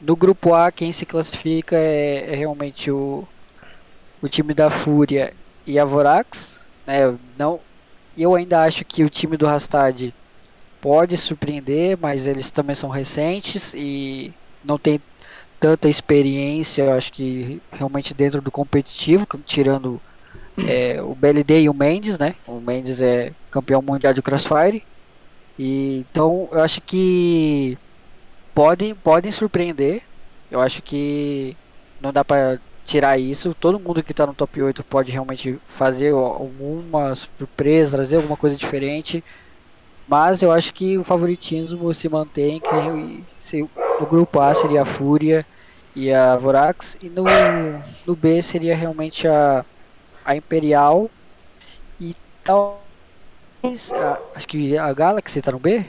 no 0.00 0.16
grupo 0.16 0.54
A, 0.54 0.70
quem 0.72 0.92
se 0.92 1.04
classifica 1.04 1.76
é, 1.76 2.32
é, 2.32 2.36
realmente 2.36 2.90
o, 2.90 3.26
o 4.22 4.28
time 4.28 4.54
da 4.54 4.70
Fúria 4.70 5.34
e 5.66 5.78
a 5.78 5.84
Vorax. 5.84 6.60
Né? 6.86 7.16
Não, 7.38 7.60
eu 8.16 8.34
ainda 8.34 8.62
acho 8.62 8.84
que 8.84 9.04
o 9.04 9.10
time 9.10 9.36
do 9.36 9.46
Rastad 9.46 10.12
pode 10.80 11.16
surpreender, 11.16 11.98
mas 12.00 12.26
eles 12.26 12.50
também 12.50 12.74
são 12.74 12.88
recentes 12.88 13.74
e 13.74 14.32
não 14.64 14.78
tem 14.78 15.00
tanta 15.58 15.88
experiência, 15.88 16.82
eu 16.82 16.92
acho 16.92 17.12
que 17.12 17.60
realmente 17.72 18.12
dentro 18.12 18.40
do 18.40 18.50
competitivo, 18.50 19.26
tirando 19.44 20.00
é, 20.58 21.02
o 21.02 21.14
BLD 21.14 21.62
e 21.62 21.68
o 21.68 21.74
Mendes, 21.74 22.18
né? 22.18 22.34
O 22.46 22.60
Mendes 22.60 23.02
é 23.02 23.32
campeão 23.50 23.82
mundial 23.82 24.14
de 24.14 24.22
Crossfire. 24.22 24.82
E, 25.58 26.04
então 26.10 26.48
eu 26.52 26.62
acho 26.62 26.80
que 26.80 27.78
podem, 28.54 28.94
podem 28.94 29.30
surpreender. 29.30 30.02
Eu 30.50 30.60
acho 30.60 30.82
que 30.82 31.56
não 32.00 32.12
dá 32.12 32.24
para 32.24 32.60
tirar 32.84 33.18
isso. 33.18 33.54
Todo 33.54 33.80
mundo 33.80 34.02
que 34.02 34.12
está 34.12 34.26
no 34.26 34.34
top 34.34 34.62
8 34.62 34.84
pode 34.84 35.12
realmente 35.12 35.58
fazer 35.76 36.12
alguma 36.12 37.14
surpresa, 37.14 37.96
trazer 37.96 38.16
alguma 38.16 38.36
coisa 38.36 38.56
diferente. 38.56 39.22
Mas 40.08 40.42
eu 40.42 40.52
acho 40.52 40.72
que 40.72 40.96
o 40.96 41.04
favoritismo 41.04 41.92
se 41.92 42.08
mantém, 42.08 42.60
que 42.60 43.24
se, 43.38 43.68
no 43.98 44.06
grupo 44.06 44.40
A 44.40 44.54
seria 44.54 44.82
a 44.82 44.84
Fúria 44.84 45.44
e 45.96 46.12
a 46.12 46.36
Vorax, 46.36 46.96
e 47.02 47.08
no, 47.08 47.24
no 48.06 48.14
B 48.14 48.40
seria 48.40 48.76
realmente 48.76 49.26
a, 49.26 49.64
a 50.26 50.34
Imperial 50.34 51.08
e 52.00 52.14
talvez, 52.42 53.92
acho 54.34 54.46
que 54.48 54.76
a 54.76 54.92
Galaxy 54.92 55.38
está 55.38 55.52
no 55.52 55.60
B? 55.60 55.86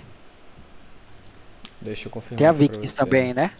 Deixa 1.81 2.07
eu 2.07 2.11
confirmar. 2.11 2.37
Tem 2.37 2.47
a 2.47 2.51
Vikings 2.51 2.93
também, 2.93 3.33
né? 3.33 3.51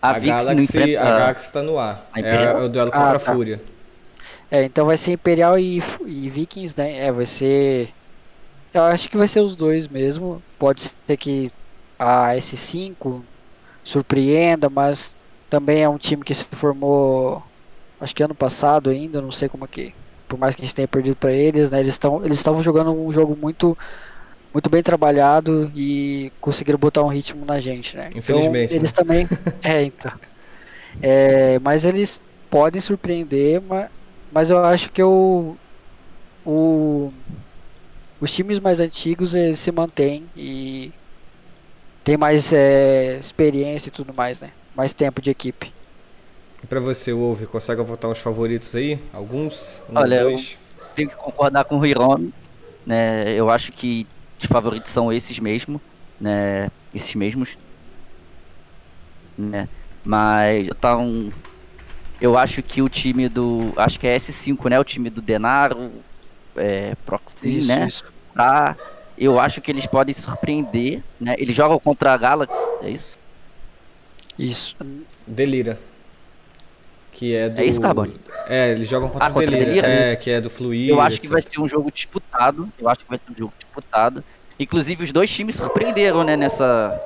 A, 0.00 0.10
a 0.12 0.18
Galaxy, 0.18 0.64
enfrenta... 0.64 1.00
a 1.00 1.18
Galaxy 1.18 1.52
tá 1.52 1.62
no 1.62 1.78
ar. 1.78 2.08
É 2.16 2.54
o 2.54 2.68
duelo 2.68 2.90
contra 2.90 3.08
ah, 3.08 3.18
tá. 3.18 3.30
a 3.30 3.34
Fúria. 3.34 3.62
É, 4.50 4.64
então 4.64 4.86
vai 4.86 4.96
ser 4.96 5.12
Imperial 5.12 5.58
e, 5.58 5.82
e 6.06 6.30
Vikings, 6.30 6.74
né? 6.76 7.06
É, 7.06 7.12
vai 7.12 7.26
ser. 7.26 7.92
Eu 8.72 8.84
acho 8.84 9.10
que 9.10 9.16
vai 9.18 9.28
ser 9.28 9.40
os 9.40 9.54
dois 9.54 9.86
mesmo. 9.86 10.42
Pode 10.58 10.80
ser 10.80 11.16
que 11.18 11.50
a 11.98 12.34
S5 12.34 13.22
surpreenda, 13.84 14.70
mas 14.70 15.14
também 15.50 15.82
é 15.82 15.88
um 15.88 15.98
time 15.98 16.24
que 16.24 16.34
se 16.34 16.44
formou 16.44 17.42
acho 18.00 18.14
que 18.14 18.22
ano 18.22 18.34
passado 18.34 18.90
ainda, 18.90 19.20
não 19.20 19.30
sei 19.30 19.48
como 19.48 19.64
é 19.64 19.68
que. 19.68 19.94
Por 20.26 20.38
mais 20.38 20.54
que 20.54 20.62
a 20.62 20.64
gente 20.64 20.74
tenha 20.74 20.88
perdido 20.88 21.16
para 21.16 21.32
eles, 21.32 21.70
né? 21.70 21.80
Eles 21.80 21.94
estão 21.94 22.24
eles 22.24 22.38
estavam 22.38 22.62
jogando 22.62 22.92
um 22.92 23.12
jogo 23.12 23.36
muito 23.36 23.76
muito 24.52 24.68
bem 24.68 24.82
trabalhado 24.82 25.70
e 25.74 26.32
conseguiram 26.40 26.78
botar 26.78 27.02
um 27.02 27.08
ritmo 27.08 27.44
na 27.44 27.60
gente, 27.60 27.96
né? 27.96 28.10
Infelizmente. 28.14 28.74
Então, 28.74 28.76
eles 28.76 28.92
né? 28.92 28.96
também. 28.96 29.28
é, 29.62 29.82
então. 29.84 30.12
É, 31.02 31.58
mas 31.60 31.84
eles 31.84 32.20
podem 32.50 32.80
surpreender, 32.80 33.60
mas, 33.60 33.88
mas 34.32 34.50
eu 34.50 34.58
acho 34.64 34.90
que 34.90 35.02
o, 35.02 35.56
o, 36.44 37.08
os 38.20 38.32
times 38.32 38.58
mais 38.58 38.80
antigos 38.80 39.34
eles 39.34 39.60
se 39.60 39.70
mantêm 39.70 40.26
e 40.36 40.92
tem 42.02 42.16
mais 42.16 42.52
é, 42.52 43.18
experiência 43.18 43.88
e 43.88 43.92
tudo 43.92 44.12
mais, 44.12 44.40
né? 44.40 44.50
Mais 44.74 44.92
tempo 44.92 45.22
de 45.22 45.30
equipe. 45.30 45.72
E 46.62 46.66
pra 46.66 46.80
você, 46.80 47.12
Wolf, 47.12 47.42
consegue 47.46 47.80
apontar 47.80 48.10
uns 48.10 48.18
favoritos 48.18 48.74
aí? 48.74 48.98
Alguns? 49.12 49.82
Um, 49.88 49.98
Olha, 49.98 50.22
dois? 50.22 50.56
eu 50.78 50.86
tenho 50.94 51.08
que 51.08 51.16
concordar 51.16 51.64
com 51.64 51.78
o 51.78 51.86
Hiromi. 51.86 52.32
Né? 52.84 53.32
Eu 53.34 53.50
acho 53.50 53.72
que 53.72 54.06
de 54.38 54.48
favoritos 54.48 54.90
são 54.90 55.12
esses 55.12 55.38
mesmo, 55.38 55.80
né? 56.20 56.70
Esses 56.94 57.14
mesmos. 57.14 57.56
Né? 59.36 59.68
Mas 60.04 60.68
tá 60.80 60.96
um. 60.96 61.30
Eu 62.20 62.36
acho 62.36 62.62
que 62.62 62.82
o 62.82 62.88
time 62.88 63.28
do. 63.28 63.72
Acho 63.76 63.98
que 63.98 64.06
é 64.06 64.16
S5, 64.16 64.68
né? 64.68 64.78
O 64.78 64.84
time 64.84 65.08
do 65.08 65.20
Denaro, 65.20 65.90
é, 66.56 66.94
Proxy, 67.06 67.58
isso, 67.58 67.68
né? 67.68 67.86
Isso. 67.86 68.04
Tá, 68.34 68.76
eu 69.16 69.38
acho 69.38 69.60
que 69.60 69.70
eles 69.70 69.86
podem 69.86 70.14
surpreender, 70.14 71.02
né? 71.20 71.34
Eles 71.38 71.54
jogam 71.54 71.78
contra 71.78 72.14
a 72.14 72.16
Galaxy, 72.16 72.60
é 72.82 72.90
isso? 72.90 73.18
Isso. 74.38 74.76
Delira. 75.26 75.78
Que 77.20 77.36
é 77.36 77.50
do. 77.50 77.60
É 77.60 77.64
isso, 77.66 77.78
Carbone? 77.78 78.18
É, 78.48 78.70
eles 78.70 78.88
jogam 78.88 79.10
contra, 79.10 79.26
ah, 79.26 79.30
contra 79.30 79.50
Delira. 79.50 79.66
Delira. 79.66 79.88
É, 79.88 80.16
que 80.16 80.30
é 80.30 80.40
do 80.40 80.48
Fluir. 80.48 80.88
Eu 80.88 81.02
acho 81.02 81.16
etc. 81.16 81.20
que 81.20 81.28
vai 81.28 81.42
ser 81.42 81.60
um 81.60 81.68
jogo 81.68 81.92
disputado. 81.92 82.66
Eu 82.78 82.88
acho 82.88 83.00
que 83.00 83.10
vai 83.10 83.18
ser 83.18 83.30
um 83.30 83.36
jogo 83.36 83.52
disputado. 83.58 84.24
Inclusive, 84.58 85.04
os 85.04 85.12
dois 85.12 85.28
times 85.28 85.56
surpreenderam, 85.56 86.24
né, 86.24 86.34
nessa. 86.34 86.98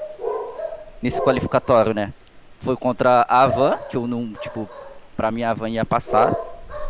Nesse 1.02 1.20
qualificatório, 1.20 1.92
né? 1.92 2.12
Foi 2.60 2.76
contra 2.76 3.26
a 3.28 3.42
Avan, 3.42 3.76
que 3.90 3.96
eu 3.96 4.06
não, 4.06 4.34
tipo, 4.34 4.70
pra 5.16 5.32
mim 5.32 5.42
a 5.42 5.50
Avan 5.50 5.68
ia 5.68 5.84
passar, 5.84 6.32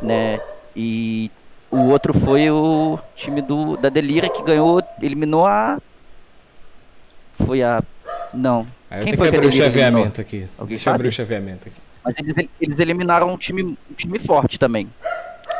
né? 0.02 0.38
E 0.76 1.30
o 1.70 1.88
outro 1.88 2.12
foi 2.12 2.50
o 2.50 2.98
time 3.16 3.40
do, 3.40 3.78
da 3.78 3.88
Delira 3.88 4.28
que 4.28 4.42
ganhou, 4.42 4.82
eliminou 5.00 5.46
a. 5.46 5.80
Foi 7.42 7.62
a. 7.62 7.82
Não. 8.34 8.66
Eu 8.90 9.02
Quem 9.02 9.16
foi 9.16 9.30
que 9.30 9.36
abrir 9.36 9.48
o 9.48 9.52
chaveamento 9.52 10.20
aqui. 10.20 10.44
Alguém 10.58 10.76
Deixa 10.76 10.90
eu 10.90 10.94
abrir 10.94 11.08
o 11.08 11.12
chaveamento 11.12 11.68
aqui. 11.68 11.83
Mas 12.04 12.14
eles, 12.18 12.34
eles 12.60 12.78
eliminaram 12.78 13.32
um 13.32 13.36
time, 13.36 13.62
um 13.62 13.94
time 13.96 14.18
forte 14.18 14.58
também, 14.58 14.88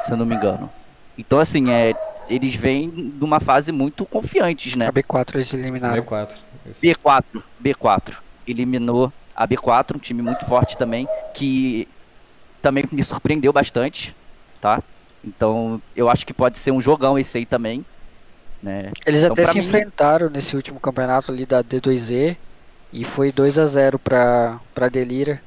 se 0.05 0.13
eu 0.13 0.17
não 0.17 0.27
me 0.27 0.35
engano. 0.35 0.71
Então, 1.17 1.39
assim, 1.39 1.71
é, 1.71 1.95
eles 2.29 2.55
vêm 2.55 2.91
de 2.91 3.25
uma 3.25 3.41
fase 3.41 3.73
muito 3.73 4.05
confiantes, 4.05 4.77
né? 4.77 4.89
A 4.89 4.93
B4 4.93 5.37
eles 5.37 5.55
eliminaram. 5.55 6.03
B4. 6.03 6.37
B4, 6.83 7.43
B4. 7.63 8.19
Eliminou 8.47 9.13
a 9.35 9.49
B4, 9.49 9.97
um 9.97 9.99
time 9.99 10.23
muito 10.23 10.45
forte 10.45 10.77
também, 10.77 11.09
que 11.33 11.89
também 12.61 12.85
me 12.91 13.03
surpreendeu 13.03 13.53
bastante, 13.53 14.15
tá? 14.61 14.83
Então, 15.25 15.81
eu 15.97 16.09
acho 16.09 16.27
que 16.27 16.35
pode 16.35 16.59
ser 16.59 16.71
um 16.71 16.81
jogão 16.81 17.19
esse 17.19 17.39
aí 17.39 17.47
também. 17.47 17.85
Né? 18.63 18.93
Eles 19.07 19.23
então, 19.23 19.33
até 19.33 19.47
se 19.47 19.59
mim... 19.59 19.67
enfrentaram 19.67 20.31
nesse 20.31 20.55
último 20.57 20.79
campeonato 20.79 21.33
ali 21.33 21.45
da 21.45 21.63
D2E 21.63 22.37
e 22.93 23.05
foi 23.05 23.33
2 23.33 23.59
a 23.59 23.67
0 23.67 23.99
para 23.99 24.59
para 24.75 24.89
Delira. 24.89 25.43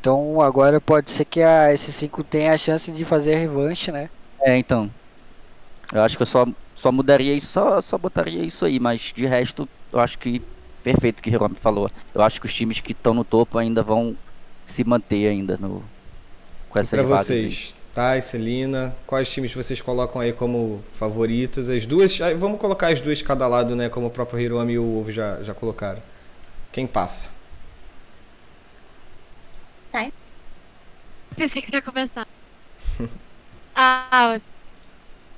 Então 0.00 0.40
agora 0.40 0.80
pode 0.80 1.10
ser 1.10 1.26
que 1.26 1.42
a 1.42 1.68
S5 1.74 2.24
tenha 2.24 2.54
a 2.54 2.56
chance 2.56 2.90
de 2.90 3.04
fazer 3.04 3.34
a 3.34 3.38
revanche, 3.38 3.92
né? 3.92 4.08
É, 4.40 4.56
então. 4.56 4.90
Eu 5.92 6.02
acho 6.02 6.16
que 6.16 6.22
eu 6.22 6.26
só, 6.26 6.46
só 6.74 6.90
mudaria 6.90 7.34
isso, 7.34 7.48
só, 7.48 7.80
só 7.80 7.98
botaria 7.98 8.42
isso 8.42 8.64
aí, 8.64 8.80
mas 8.80 9.12
de 9.14 9.26
resto, 9.26 9.68
eu 9.92 10.00
acho 10.00 10.18
que 10.18 10.40
perfeito 10.82 11.18
o 11.18 11.22
que 11.22 11.28
o 11.28 11.34
Hiromi 11.34 11.56
falou. 11.60 11.88
Eu 12.14 12.22
acho 12.22 12.40
que 12.40 12.46
os 12.46 12.54
times 12.54 12.80
que 12.80 12.92
estão 12.92 13.12
no 13.12 13.24
topo 13.24 13.58
ainda 13.58 13.82
vão 13.82 14.16
se 14.64 14.82
manter 14.84 15.28
ainda 15.28 15.58
no, 15.60 15.82
com 16.70 16.78
essa 16.78 16.96
Para 16.96 17.04
vocês, 17.04 17.74
tá, 17.92 18.18
Celina, 18.22 18.94
quais 19.06 19.30
times 19.30 19.52
vocês 19.52 19.82
colocam 19.82 20.20
aí 20.20 20.32
como 20.32 20.82
favoritos? 20.94 21.68
As 21.68 21.84
duas, 21.84 22.16
vamos 22.38 22.58
colocar 22.58 22.92
as 22.92 23.00
duas 23.00 23.18
de 23.18 23.24
cada 23.24 23.46
lado, 23.46 23.76
né, 23.76 23.90
como 23.90 24.06
o 24.06 24.10
próprio 24.10 24.40
Hiromi 24.40 24.74
e 24.74 24.78
o 24.78 25.00
Ovo 25.00 25.12
já, 25.12 25.42
já 25.42 25.52
colocaram. 25.52 26.00
Quem 26.72 26.86
passa? 26.86 27.39
Tá. 29.90 30.10
Pensei 31.36 31.62
que 31.62 31.74
ia 31.74 31.82
começar. 31.82 32.26
ah, 33.74 34.38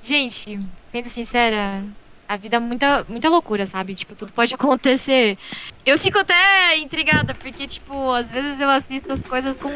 gente, 0.01 0.59
sendo 0.91 1.09
sincera, 1.09 1.83
a 2.27 2.37
vida 2.37 2.57
é 2.57 2.59
muita, 2.59 3.05
muita 3.07 3.29
loucura, 3.29 3.65
sabe? 3.65 3.95
Tipo, 3.95 4.15
tudo 4.15 4.33
pode 4.33 4.53
acontecer. 4.53 5.37
Eu 5.85 5.97
fico 5.97 6.19
até 6.19 6.77
intrigada, 6.77 7.33
porque, 7.35 7.67
tipo, 7.67 8.11
às 8.11 8.31
vezes 8.31 8.59
eu 8.59 8.69
assisto 8.69 9.13
as 9.13 9.19
coisas 9.21 9.55
com. 9.57 9.69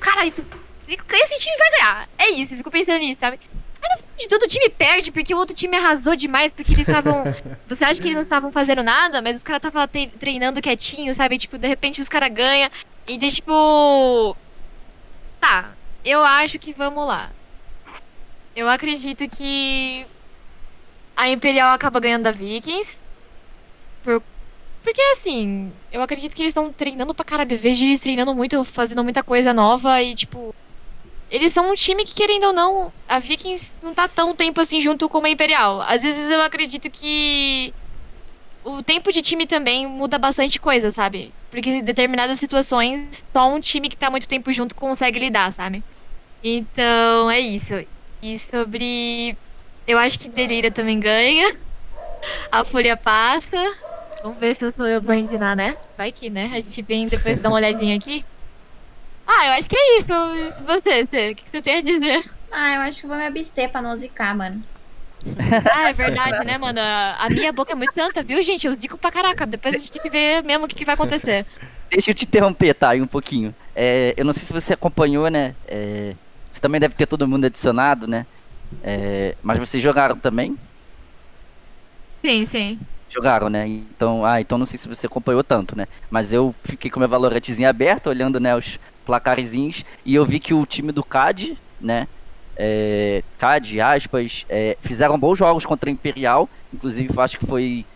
Cara, 0.00 0.26
isso. 0.26 0.44
Esse 0.88 1.38
time 1.38 1.56
vai 1.56 1.70
ganhar. 1.70 2.08
É 2.18 2.30
isso, 2.30 2.52
eu 2.52 2.58
fico 2.58 2.70
pensando 2.70 2.98
nisso, 2.98 3.20
sabe? 3.20 3.38
de 4.20 4.28
tudo 4.28 4.44
o 4.44 4.48
time 4.48 4.68
perde 4.68 5.10
porque 5.10 5.34
o 5.34 5.38
outro 5.38 5.54
time 5.54 5.76
arrasou 5.76 6.14
demais, 6.14 6.52
porque 6.52 6.72
eles 6.72 6.86
estavam. 6.86 7.24
Você 7.68 7.84
acha 7.84 7.94
que 7.94 8.06
eles 8.06 8.14
não 8.14 8.22
estavam 8.22 8.52
fazendo 8.52 8.82
nada, 8.82 9.22
mas 9.22 9.36
os 9.36 9.42
caras 9.42 9.62
estavam 9.64 9.88
treinando 10.18 10.60
quietinho, 10.60 11.14
sabe? 11.14 11.38
Tipo, 11.38 11.56
de 11.56 11.66
repente 11.66 12.00
os 12.00 12.08
caras 12.08 12.30
ganham. 12.30 12.70
E 13.06 13.16
de 13.16 13.30
tipo. 13.30 14.36
Tá, 15.40 15.72
eu 16.04 16.22
acho 16.22 16.58
que 16.58 16.72
vamos 16.72 17.06
lá. 17.06 17.30
Eu 18.54 18.68
acredito 18.68 19.28
que 19.28 20.06
a 21.16 21.28
Imperial 21.28 21.72
acaba 21.72 22.00
ganhando 22.00 22.24
da 22.24 22.32
Vikings. 22.32 22.96
Por... 24.02 24.22
Porque 24.82 25.00
assim, 25.12 25.72
eu 25.92 26.00
acredito 26.02 26.34
que 26.34 26.42
eles 26.42 26.50
estão 26.50 26.72
treinando 26.72 27.14
pra 27.14 27.24
caralho. 27.24 27.58
Vejo 27.58 27.84
eles 27.84 28.00
treinando 28.00 28.34
muito, 28.34 28.64
fazendo 28.64 29.04
muita 29.04 29.22
coisa 29.22 29.52
nova 29.52 30.02
e 30.02 30.14
tipo. 30.14 30.54
Eles 31.30 31.52
são 31.52 31.70
um 31.70 31.74
time 31.74 32.04
que, 32.04 32.12
querendo 32.12 32.48
ou 32.48 32.52
não, 32.52 32.92
a 33.08 33.20
Vikings 33.20 33.70
não 33.80 33.94
tá 33.94 34.08
tão 34.08 34.34
tempo 34.34 34.60
assim 34.60 34.80
junto 34.80 35.08
com 35.08 35.24
a 35.24 35.30
Imperial. 35.30 35.80
Às 35.82 36.02
vezes 36.02 36.28
eu 36.28 36.42
acredito 36.42 36.90
que 36.90 37.72
o 38.64 38.82
tempo 38.82 39.12
de 39.12 39.22
time 39.22 39.46
também 39.46 39.86
muda 39.86 40.18
bastante 40.18 40.58
coisa, 40.58 40.90
sabe? 40.90 41.32
Porque 41.50 41.68
em 41.68 41.82
determinadas 41.82 42.38
situações, 42.38 43.22
só 43.32 43.52
um 43.52 43.58
time 43.58 43.88
que 43.88 43.96
tá 43.96 44.08
muito 44.08 44.28
tempo 44.28 44.52
junto 44.52 44.74
consegue 44.74 45.18
lidar, 45.18 45.52
sabe? 45.52 45.82
Então, 46.42 47.30
é 47.30 47.40
isso. 47.40 47.84
E 48.22 48.38
sobre. 48.50 49.36
Eu 49.86 49.98
acho 49.98 50.18
que 50.18 50.28
Delira 50.28 50.70
também 50.70 51.00
ganha. 51.00 51.56
A 52.52 52.64
Fúria 52.64 52.96
passa. 52.96 53.56
Vamos 54.22 54.38
ver 54.38 54.54
se 54.54 54.64
eu 54.64 54.72
sou 54.76 54.86
eu 54.86 55.02
pra 55.02 55.16
ensinar, 55.16 55.56
né? 55.56 55.76
Vai 55.96 56.12
que, 56.12 56.28
né? 56.30 56.50
A 56.52 56.56
gente 56.56 56.82
vem 56.82 57.08
depois 57.08 57.40
dar 57.40 57.48
uma 57.48 57.56
olhadinha 57.56 57.96
aqui. 57.96 58.24
Ah, 59.26 59.46
eu 59.46 59.52
acho 59.52 59.68
que 59.68 59.76
é 59.76 59.98
isso. 59.98 60.08
Você, 60.66 61.06
você, 61.06 61.30
o 61.30 61.36
que 61.36 61.44
você 61.50 61.62
tem 61.62 61.76
a 61.78 61.82
dizer? 61.82 62.30
Ah, 62.52 62.74
eu 62.74 62.80
acho 62.82 63.00
que 63.00 63.06
vou 63.06 63.16
me 63.16 63.26
abster 63.26 63.70
pra 63.70 63.80
não 63.80 63.94
zicar, 63.96 64.36
mano. 64.36 64.60
Ah, 65.72 65.90
é 65.90 65.92
verdade, 65.92 66.44
né, 66.44 66.58
mano? 66.58 66.80
A 66.80 67.28
minha 67.30 67.52
boca 67.52 67.72
é 67.72 67.74
muito 67.74 67.94
santa, 67.94 68.22
viu, 68.22 68.42
gente? 68.42 68.66
Eu 68.66 68.74
digo 68.74 68.96
pra 68.96 69.10
caraca. 69.10 69.46
Depois 69.46 69.74
a 69.74 69.78
gente 69.78 69.92
tem 69.92 70.00
que 70.00 70.10
ver 70.10 70.42
mesmo 70.42 70.64
o 70.64 70.68
que, 70.68 70.74
que 70.74 70.84
vai 70.84 70.94
acontecer. 70.94 71.46
Deixa 71.90 72.10
eu 72.10 72.14
te 72.14 72.24
interromper, 72.24 72.74
tá? 72.74 72.90
Um 72.92 73.06
pouquinho. 73.06 73.54
É, 73.74 74.14
eu 74.16 74.24
não 74.24 74.32
sei 74.32 74.44
se 74.44 74.52
você 74.52 74.72
acompanhou, 74.72 75.28
né? 75.28 75.54
É, 75.66 76.12
você 76.50 76.60
também 76.60 76.80
deve 76.80 76.94
ter 76.94 77.06
todo 77.06 77.26
mundo 77.26 77.44
adicionado, 77.44 78.06
né? 78.06 78.26
É, 78.82 79.34
mas 79.42 79.58
vocês 79.58 79.82
jogaram 79.82 80.16
também? 80.16 80.56
Sim, 82.24 82.46
sim. 82.46 82.78
Jogaram, 83.08 83.48
né? 83.48 83.66
Então, 83.66 84.24
ah, 84.24 84.40
então 84.40 84.56
não 84.56 84.66
sei 84.66 84.78
se 84.78 84.86
você 84.86 85.06
acompanhou 85.06 85.42
tanto, 85.42 85.76
né? 85.76 85.88
Mas 86.08 86.32
eu 86.32 86.54
fiquei 86.62 86.90
com 86.90 87.00
meu 87.00 87.08
valorantezinho 87.08 87.68
aberto, 87.68 88.08
olhando, 88.08 88.38
né, 88.38 88.54
os 88.54 88.78
placarezinhos, 89.04 89.84
e 90.04 90.14
eu 90.14 90.24
vi 90.24 90.38
que 90.38 90.54
o 90.54 90.64
time 90.64 90.92
do 90.92 91.02
CAD, 91.02 91.58
né? 91.80 92.06
É, 92.62 93.22
CAD, 93.38 93.80
aspas, 93.80 94.44
é, 94.50 94.76
fizeram 94.82 95.18
bons 95.18 95.38
jogos 95.38 95.64
contra 95.64 95.88
a 95.88 95.92
Imperial, 95.92 96.46
inclusive 96.72 97.08
acho 97.18 97.38
que 97.38 97.46
foi 97.46 97.86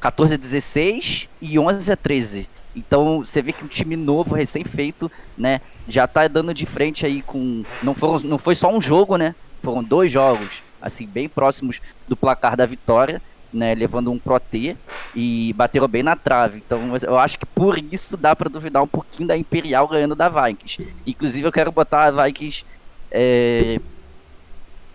14 0.00 0.34
a 0.34 0.36
16 0.36 1.28
e 1.40 1.58
11 1.58 1.90
a 1.90 1.96
13. 1.96 2.48
Então 2.76 3.18
você 3.18 3.42
vê 3.42 3.52
que 3.52 3.64
um 3.64 3.68
time 3.68 3.96
novo, 3.96 4.36
recém-feito, 4.36 5.10
né, 5.36 5.60
já 5.88 6.06
tá 6.06 6.28
dando 6.28 6.54
de 6.54 6.64
frente 6.64 7.04
aí 7.04 7.20
com. 7.20 7.64
Não, 7.82 7.94
foram, 7.94 8.20
não 8.20 8.38
foi 8.38 8.54
só 8.54 8.72
um 8.72 8.80
jogo, 8.80 9.16
né? 9.16 9.34
Foram 9.60 9.82
dois 9.82 10.10
jogos, 10.10 10.62
assim, 10.80 11.04
bem 11.04 11.28
próximos 11.28 11.80
do 12.06 12.16
placar 12.16 12.56
da 12.56 12.64
vitória 12.64 13.20
né, 13.52 13.74
levando 13.74 14.10
um 14.10 14.18
Pro 14.18 14.40
T 14.40 14.76
e 15.14 15.52
bateram 15.52 15.86
bem 15.86 16.02
na 16.02 16.16
trave. 16.16 16.62
Então 16.64 16.80
eu 17.02 17.18
acho 17.18 17.38
que 17.38 17.46
por 17.46 17.78
isso 17.92 18.16
dá 18.16 18.34
para 18.34 18.48
duvidar 18.48 18.82
um 18.82 18.86
pouquinho 18.86 19.28
da 19.28 19.36
Imperial 19.36 19.86
ganhando 19.86 20.14
da 20.14 20.28
Vikings. 20.28 20.86
Inclusive 21.06 21.46
eu 21.46 21.52
quero 21.52 21.70
botar 21.70 22.04
a 22.04 22.24
Vikings 22.24 22.64
é, 23.10 23.78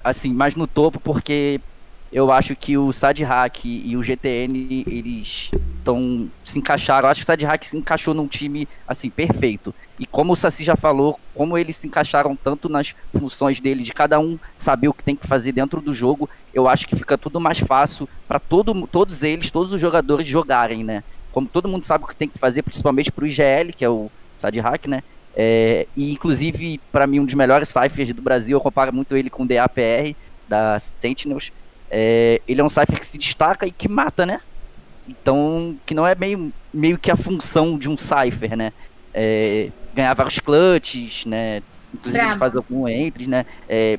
assim, 0.04 0.34
mais 0.34 0.56
no 0.56 0.68
topo 0.68 1.00
porque 1.00 1.60
eu 2.12 2.32
acho 2.32 2.56
que 2.56 2.78
o 2.78 2.92
Sad 2.94 3.22
Hack 3.24 3.66
e 3.66 3.96
o 3.98 4.02
GTN 4.02 4.86
eles 4.88 5.52
estão 5.78 6.30
se 6.44 6.58
encaixaram. 6.58 7.08
Eu 7.08 7.12
acho 7.12 7.20
que 7.20 7.24
o 7.24 7.28
Sad 7.28 7.46
Hack 7.46 7.66
se 7.66 7.78
encaixou 7.78 8.14
num 8.14 8.28
time 8.28 8.68
assim 8.88 9.10
perfeito. 9.10 9.74
E 10.00 10.06
como 10.06 10.34
o 10.34 10.36
Saci 10.36 10.64
já 10.64 10.76
falou, 10.76 11.20
como 11.36 11.58
eles 11.58 11.76
se 11.76 11.88
encaixaram 11.88 12.36
tanto 12.36 12.70
nas 12.70 12.96
funções 13.18 13.60
dele, 13.60 13.84
de 13.84 13.94
cada 13.94 14.20
um 14.20 14.40
saber 14.56 14.88
o 14.88 14.94
que 14.94 15.04
tem 15.04 15.16
que 15.16 15.28
fazer 15.28 15.52
dentro 15.52 15.82
do 15.82 15.92
jogo, 15.92 16.30
eu 16.54 16.68
acho 16.68 16.88
que 16.88 16.96
fica 16.96 17.18
tudo 17.18 17.40
mais 17.42 17.60
fácil 17.60 18.08
para 18.28 18.40
todo, 18.40 18.88
todos 18.88 19.22
eles, 19.24 19.52
todos 19.52 19.74
os 19.74 19.82
jogadores 19.82 20.28
jogarem, 20.28 20.84
né? 20.84 21.04
Como 21.32 21.48
todo 21.48 21.68
mundo 21.68 21.84
sabe 21.84 22.06
o 22.06 22.08
que 22.08 22.16
tem 22.16 22.30
que 22.30 22.40
fazer, 22.40 22.64
principalmente 22.64 23.12
para 23.12 23.26
o 23.26 23.28
IGL, 23.28 23.74
que 23.76 23.84
é 23.84 23.90
o 23.90 24.10
Sad 24.36 24.58
Hack, 24.60 24.88
né? 24.88 25.04
É, 25.40 25.86
e 25.96 26.12
inclusive, 26.12 26.82
para 26.92 27.06
mim, 27.06 27.20
um 27.20 27.26
dos 27.26 27.36
melhores 27.36 27.70
ciphers 27.70 28.12
do 28.12 28.22
Brasil, 28.24 28.58
eu 28.58 28.62
comparo 28.62 28.92
muito 28.92 29.16
ele 29.16 29.30
com 29.30 29.44
o 29.44 29.48
DAPR 29.48 30.16
da 30.50 30.80
Sentinels 30.80 31.52
é, 31.90 32.42
ele 32.48 32.62
é 32.62 32.64
um 32.64 32.70
Cypher 32.70 33.00
que 33.00 33.06
se 33.06 33.18
destaca 33.18 33.66
e 33.66 33.72
que 33.72 33.88
mata, 33.88 34.26
né? 34.26 34.42
Então, 35.08 35.78
que 35.86 35.94
não 35.94 36.06
é 36.06 36.14
meio, 36.16 36.52
meio 36.74 36.98
que 36.98 37.10
a 37.10 37.16
função 37.16 37.78
de 37.78 37.90
um 37.90 37.98
Cypher, 37.98 38.58
né? 38.58 38.74
É, 39.14 39.70
ganhar 39.96 40.14
vários 40.14 40.40
clutches, 40.40 41.26
né? 41.26 41.62
Inclusive 41.94 42.18
Bravo. 42.18 42.34
ele 42.34 42.40
faz 42.40 42.56
algum 42.56 42.88
entries, 42.88 43.28
né? 43.28 43.46
É, 43.70 43.98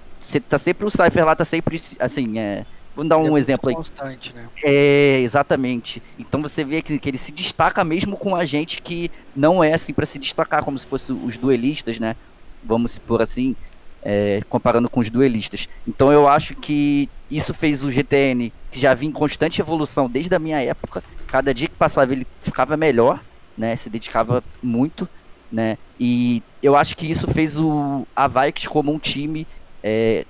tá 0.49 0.59
sempre 0.59 0.87
o 0.87 0.91
Cypher 0.91 1.25
lá, 1.25 1.35
tá 1.35 1.45
sempre, 1.45 1.81
assim, 1.99 2.39
é... 2.39 2.67
Vamos 2.99 3.11
dar 3.11 3.19
um 3.19 3.37
é 3.37 3.41
exemplo 3.41 3.71
aí. 3.71 3.77
Constante, 3.77 4.35
né? 4.35 4.49
É, 4.65 5.21
exatamente. 5.21 6.03
Então 6.19 6.43
você 6.43 6.65
vê 6.65 6.83
que, 6.83 6.99
que 6.99 7.09
ele 7.09 7.17
se 7.17 7.31
destaca 7.31 7.85
mesmo 7.85 8.17
com 8.17 8.35
a 8.35 8.45
gente 8.45 8.83
que 8.83 9.09
não 9.37 9.63
é 9.63 9.73
assim 9.73 9.95
para 9.95 10.05
se 10.05 10.19
destacar, 10.19 10.65
como 10.65 10.77
se 10.77 10.85
fosse 10.85 11.13
os 11.13 11.37
duelistas, 11.37 12.01
né? 12.01 12.17
Vamos 12.65 12.99
por 12.99 13.23
assim 13.23 13.55
é, 14.03 14.43
comparando 14.49 14.91
com 14.91 14.99
os 14.99 15.09
duelistas. 15.09 15.69
Então 15.87 16.13
eu 16.13 16.27
acho 16.27 16.57
que 16.57 17.09
isso 17.31 17.55
fez 17.55 17.85
o 17.85 17.91
GTN, 17.91 18.53
que 18.69 18.81
já 18.81 18.95
vinha 18.95 19.11
em 19.11 19.13
constante 19.13 19.61
evolução 19.61 20.11
desde 20.11 20.35
a 20.35 20.39
minha 20.41 20.61
época, 20.61 21.05
cada 21.29 21.55
dia 21.55 21.69
que 21.69 21.77
passava 21.77 22.13
ele 22.13 22.27
ficava 22.41 22.77
melhor, 22.77 23.23
né, 23.57 23.77
se 23.77 23.89
dedicava 23.89 24.43
muito, 24.61 25.09
né, 25.53 25.79
e 26.01 26.43
eu 26.61 26.75
acho 26.75 26.97
que 26.97 27.09
isso 27.09 27.29
fez 27.29 27.61
o 27.61 28.07
a 28.17 28.27
Vikings 28.27 28.69
como 28.69 28.93
um 28.93 28.99
time 28.99 29.47
é, 29.83 30.25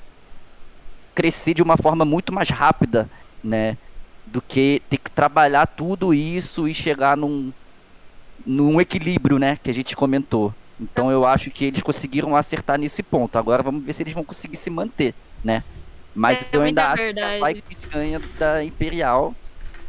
crescer 1.19 1.53
de 1.53 1.63
uma 1.65 1.77
forma 1.77 2.05
muito 2.05 2.33
mais 2.33 2.49
rápida, 2.49 3.11
né, 3.43 3.77
do 4.25 4.41
que 4.41 4.81
ter 4.89 4.99
que 4.99 5.11
trabalhar 5.11 5.67
tudo 5.67 6.15
isso 6.15 6.69
e 6.69 6.73
chegar 6.73 7.17
num, 7.17 7.53
num 8.47 8.81
equilíbrio, 8.81 9.37
né, 9.37 9.59
que 9.61 9.69
a 9.69 9.75
gente 9.75 9.97
comentou. 9.97 10.55
Então 10.81 11.11
eu 11.11 11.27
acho 11.27 11.51
que 11.51 11.65
eles 11.65 11.83
conseguiram 11.83 12.37
acertar 12.37 12.79
nesse 12.79 13.03
ponto. 13.03 13.37
Agora 13.37 13.65
vamos 13.65 13.83
ver 13.83 13.93
se 13.95 14.03
eles 14.05 14.15
vão 14.15 14.23
conseguir 14.23 14.57
se 14.57 14.71
manter, 14.71 15.13
né? 15.43 15.65
Mas 16.15 16.43
É 16.43 16.47
eu 16.53 16.63
ainda 16.63 16.87
acho 16.93 17.03
verdade. 17.03 17.39
que 17.39 17.45
a 17.45 17.49
Vikings 17.49 17.89
ganha 17.91 18.21
da 18.39 18.63
Imperial, 18.63 19.35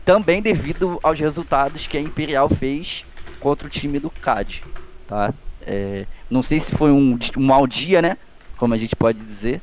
também 0.03 0.41
devido 0.41 0.99
aos 1.03 1.19
resultados 1.19 1.85
que 1.85 1.95
a 1.95 2.01
Imperial 2.01 2.49
fez 2.49 3.05
contra 3.39 3.67
o 3.67 3.69
time 3.69 3.99
do 3.99 4.09
CAD, 4.09 4.63
tá? 5.07 5.31
É, 5.61 6.07
não 6.27 6.41
sei 6.41 6.59
se 6.59 6.75
foi 6.75 6.91
um, 6.91 7.19
um 7.37 7.45
mau 7.45 7.67
dia, 7.67 8.01
né? 8.01 8.17
Como 8.57 8.73
a 8.73 8.77
gente 8.77 8.95
pode 8.95 9.19
dizer, 9.19 9.61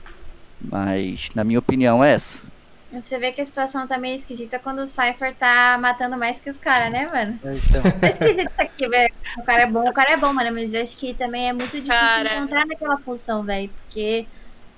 mas 0.61 1.31
na 1.35 1.45
minha 1.45 1.59
opinião 1.59 2.03
é 2.05 2.13
essa. 2.15 2.45
Você 2.93 3.19
vê 3.19 3.33
que 3.33 3.41
a 3.41 3.45
situação 3.45 3.87
tá 3.87 3.99
meio 3.99 4.15
esquisita 4.15 4.59
quando 4.59 4.79
o 4.79 4.87
Cypher 4.87 5.35
tá 5.35 5.77
matando 5.79 6.17
mais 6.17 6.39
que 6.39 6.49
os 6.49 6.57
caras, 6.57 6.91
né, 6.91 7.07
mano? 7.13 7.39
Então, 7.45 7.83
Tá 8.01 8.09
esquisito 8.09 8.51
isso 8.51 8.63
aqui, 8.63 8.89
velho. 8.89 9.15
O 9.39 9.43
cara 9.43 9.63
é 9.63 9.67
bom, 9.67 9.89
o 9.89 9.93
cara 9.93 10.13
é 10.13 10.17
bom, 10.17 10.33
mano, 10.33 10.53
mas 10.53 10.73
eu 10.73 10.83
acho 10.83 10.97
que 10.97 11.13
também 11.13 11.49
é 11.49 11.53
muito 11.53 11.73
difícil 11.73 11.89
Cara. 11.89 12.37
encontrar 12.37 12.65
naquela 12.65 12.97
função, 12.99 13.43
velho. 13.43 13.71
Porque 13.83 14.27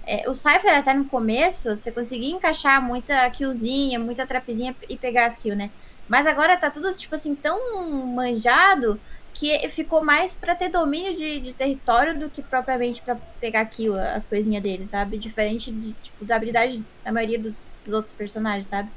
é, 0.06 0.28
o 0.28 0.34
Cypher 0.34 0.78
até 0.78 0.94
no 0.94 1.04
começo, 1.04 1.76
você 1.76 1.92
conseguia 1.92 2.34
encaixar 2.34 2.82
muita 2.82 3.28
killzinha, 3.30 3.98
muita 3.98 4.26
trapezinha 4.26 4.74
e 4.88 4.96
pegar 4.96 5.26
as 5.26 5.36
kills, 5.36 5.56
né? 5.56 5.70
Mas 6.08 6.26
agora 6.26 6.56
tá 6.56 6.70
tudo, 6.70 6.94
tipo 6.94 7.14
assim, 7.14 7.34
tão 7.34 8.06
manjado 8.06 8.98
que 9.38 9.68
ficou 9.68 10.04
mais 10.04 10.34
pra 10.34 10.56
ter 10.56 10.68
domínio 10.68 11.14
de, 11.14 11.38
de 11.38 11.52
território 11.52 12.18
do 12.18 12.28
que 12.28 12.42
propriamente 12.42 13.00
pra 13.00 13.14
pegar 13.40 13.64
kill, 13.66 13.96
as 13.96 14.26
coisinhas 14.26 14.60
dele, 14.60 14.84
sabe? 14.84 15.16
Diferente 15.16 15.70
de, 15.70 15.92
tipo, 15.92 16.24
da 16.24 16.34
habilidade 16.34 16.84
da 17.04 17.12
maioria 17.12 17.38
dos, 17.38 17.76
dos 17.84 17.94
outros 17.94 18.12
personagens, 18.12 18.66
sabe? 18.66 18.90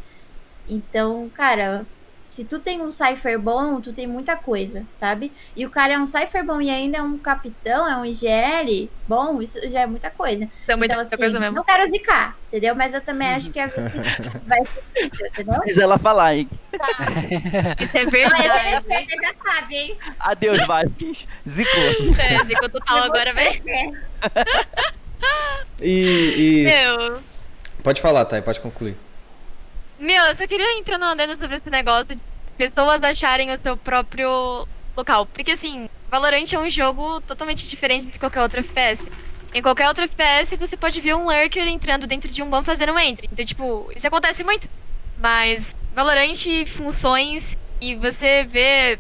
Então, 0.68 1.30
cara, 1.30 1.86
se 2.32 2.46
tu 2.46 2.60
tem 2.60 2.82
um 2.82 2.94
Cypher 2.94 3.38
bom, 3.38 3.82
tu 3.82 3.92
tem 3.92 4.08
muita 4.08 4.38
coisa, 4.38 4.86
sabe? 4.94 5.34
E 5.54 5.66
o 5.66 5.70
cara 5.70 5.96
é 5.96 6.00
um 6.00 6.08
Cypher 6.08 6.46
bom 6.46 6.62
e 6.62 6.70
ainda 6.70 7.00
é 7.00 7.02
um 7.02 7.18
capitão, 7.18 7.86
é 7.86 7.98
um 7.98 8.06
IGL 8.06 8.90
bom, 9.06 9.42
isso 9.42 9.60
já 9.68 9.82
é 9.82 9.86
muita 9.86 10.10
coisa. 10.10 10.48
Então, 10.64 10.78
muita 10.78 10.94
então, 10.94 11.02
assim, 11.02 11.18
coisa 11.18 11.38
mesmo. 11.42 11.58
não 11.58 11.64
quero 11.66 11.86
zicar, 11.88 12.38
entendeu? 12.48 12.74
Mas 12.74 12.94
eu 12.94 13.02
também 13.02 13.28
acho 13.34 13.52
que 13.52 13.60
a 13.60 13.68
vai 14.48 14.60
ser 14.66 14.82
difícil, 14.96 15.28
entendeu? 15.28 15.62
Fiz 15.64 15.78
ela 15.78 15.98
falar, 16.00 16.36
hein? 16.36 16.50
Isso 17.82 17.98
é 17.98 18.06
Mas 18.06 18.12
verdade. 18.14 18.86
você 18.88 19.16
já 19.22 19.34
sabe, 19.54 19.76
hein? 19.76 19.98
Adeus, 20.18 20.60
Vikings. 20.60 21.28
Zicou. 21.50 21.84
É, 22.18 22.46
ficou 22.46 22.70
total 22.70 23.04
agora, 23.04 23.34
velho. 23.34 23.62
E, 25.82 26.36
e- 26.38 26.64
Meu, 26.64 27.22
Pode 27.84 28.02
falar, 28.02 28.24
Thay, 28.26 28.42
pode 28.42 28.60
concluir. 28.62 28.96
Meu, 30.02 30.24
eu 30.26 30.36
só 30.36 30.47
queria 30.47 30.78
entrar 30.78 30.97
no 30.97 31.06
andando 31.06 31.38
sobre 31.39 31.58
esse 31.58 31.70
negócio 31.70 32.06
de 32.06 32.20
pessoas 32.58 33.04
acharem 33.04 33.52
o 33.52 33.62
seu 33.62 33.78
próprio 33.78 34.68
local. 34.95 35.26
Porque 35.28 35.52
assim, 35.52 35.89
Valorant 36.10 36.52
é 36.52 36.60
um 36.60 36.70
jogo 36.70 37.22
totalmente 37.22 37.68
diferente 37.68 38.08
de 38.08 38.20
qualquer 38.20 38.41
outro 38.41 38.60
FPS. 38.60 39.08
Em 39.54 39.62
qualquer 39.62 39.88
outro 39.88 40.04
FPS, 40.04 40.56
você 40.56 40.76
pode 40.76 40.99
ver 41.02 41.14
um 41.16 41.26
lurker 41.26 41.68
entrando 41.68 42.08
dentro 42.08 42.30
de 42.30 42.41
um 42.41 42.49
ban 42.49 42.64
fazendo 42.64 42.93
um 42.93 42.99
entry. 42.99 43.30
Então, 43.32 43.45
tipo, 43.45 43.91
isso 43.95 44.08
acontece 44.08 44.43
muito. 44.43 44.68
Mas 45.18 45.76
Valorant, 45.93 46.66
funções, 46.68 47.58
e 47.82 47.95
você 47.95 48.43
vê 48.45 48.97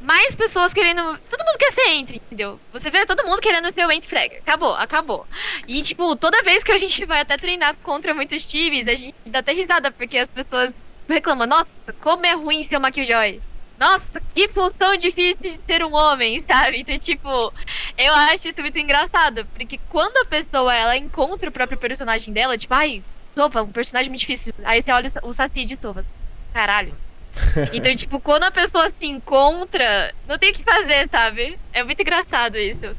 mais 0.00 0.34
pessoas 0.34 0.72
querendo. 0.72 1.18
Todo 1.28 1.44
mundo 1.44 1.58
quer 1.58 1.72
ser 1.72 1.88
entry, 1.90 2.16
entendeu? 2.16 2.58
Você 2.72 2.90
vê 2.90 3.04
todo 3.06 3.24
mundo 3.24 3.40
querendo 3.40 3.72
ser 3.72 3.86
o 3.86 3.92
entry 3.92 4.08
frag. 4.08 4.36
Acabou, 4.36 4.74
acabou. 4.74 5.26
E, 5.68 5.82
tipo, 5.82 6.16
toda 6.16 6.42
vez 6.42 6.64
que 6.64 6.72
a 6.72 6.78
gente 6.78 7.04
vai 7.04 7.20
até 7.20 7.36
treinar 7.36 7.76
contra 7.82 8.14
muitos 8.14 8.48
times, 8.48 8.88
a 8.88 8.94
gente 8.94 9.14
dá 9.26 9.40
até 9.40 9.52
risada, 9.52 9.90
porque 9.90 10.18
as 10.18 10.28
pessoas 10.28 10.72
reclamam, 11.08 11.46
nossa, 11.46 11.66
como 12.00 12.24
é 12.24 12.32
ruim 12.32 12.66
ser 12.68 12.76
uma 12.76 12.90
Killjoy. 12.90 13.40
Nossa, 13.78 14.20
que 14.34 14.48
função 14.48 14.94
difícil 14.96 15.36
de 15.40 15.60
ser 15.66 15.82
um 15.82 15.94
homem, 15.94 16.44
sabe? 16.48 16.80
Então, 16.80 16.98
tipo, 16.98 17.52
eu 17.96 18.14
acho 18.14 18.48
isso 18.48 18.60
muito 18.60 18.78
engraçado, 18.78 19.46
porque 19.54 19.80
quando 19.88 20.18
a 20.18 20.26
pessoa, 20.26 20.74
ela 20.74 20.96
encontra 20.96 21.48
o 21.48 21.52
próprio 21.52 21.78
personagem 21.78 22.32
dela, 22.32 22.58
tipo, 22.58 22.74
ai, 22.74 23.02
Sova, 23.34 23.62
um 23.62 23.72
personagem 23.72 24.10
muito 24.10 24.20
difícil. 24.20 24.52
Aí 24.64 24.82
você 24.82 24.92
olha 24.92 25.12
o 25.22 25.32
Saci 25.32 25.64
de 25.64 25.78
Sova. 25.80 26.04
Caralho. 26.52 26.94
Então, 27.72 27.94
tipo, 27.96 28.20
quando 28.20 28.44
a 28.44 28.50
pessoa 28.50 28.92
se 28.98 29.06
encontra, 29.06 30.14
não 30.26 30.38
tem 30.38 30.50
o 30.50 30.54
que 30.54 30.64
fazer, 30.64 31.08
sabe? 31.10 31.58
É 31.72 31.82
muito 31.82 32.00
engraçado 32.00 32.56
isso. 32.56 32.94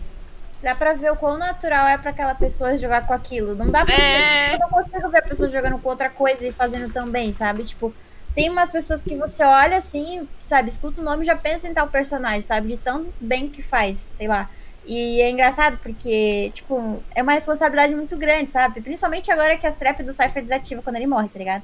Dá 0.61 0.75
pra 0.75 0.93
ver 0.93 1.11
o 1.11 1.15
quão 1.15 1.37
natural 1.37 1.87
é 1.87 1.97
pra 1.97 2.11
aquela 2.11 2.35
pessoa 2.35 2.77
jogar 2.77 3.07
com 3.07 3.13
aquilo. 3.13 3.55
Não 3.55 3.67
dá 3.67 3.83
pra 3.83 3.95
É. 3.95 4.55
Eu 4.55 4.59
não 4.59 4.69
consigo 4.69 5.09
ver 5.09 5.19
a 5.19 5.23
pessoa 5.23 5.49
jogando 5.49 5.79
com 5.79 5.89
outra 5.89 6.09
coisa 6.09 6.45
e 6.47 6.51
fazendo 6.51 6.91
também, 6.93 7.33
sabe? 7.33 7.63
Tipo, 7.63 7.93
tem 8.35 8.49
umas 8.49 8.69
pessoas 8.69 9.01
que 9.01 9.15
você 9.15 9.43
olha 9.43 9.77
assim, 9.77 10.27
sabe, 10.39 10.69
escuta 10.69 11.01
o 11.01 11.03
nome 11.03 11.23
e 11.23 11.25
já 11.25 11.35
pensa 11.35 11.67
em 11.67 11.73
tal 11.73 11.87
personagem, 11.87 12.41
sabe? 12.41 12.67
De 12.69 12.77
tão 12.77 13.07
bem 13.19 13.49
que 13.49 13.61
faz, 13.61 13.97
sei 13.97 14.27
lá. 14.27 14.49
E 14.85 15.21
é 15.21 15.29
engraçado 15.29 15.77
porque, 15.77 16.51
tipo, 16.53 17.03
é 17.13 17.21
uma 17.21 17.33
responsabilidade 17.33 17.95
muito 17.95 18.15
grande, 18.17 18.49
sabe? 18.51 18.81
Principalmente 18.81 19.31
agora 19.31 19.57
que 19.57 19.67
as 19.67 19.75
trap 19.75 20.01
do 20.03 20.13
Cypher 20.13 20.43
desativa 20.43 20.81
quando 20.81 20.95
ele 20.95 21.07
morre, 21.07 21.29
tá 21.29 21.39
ligado? 21.39 21.63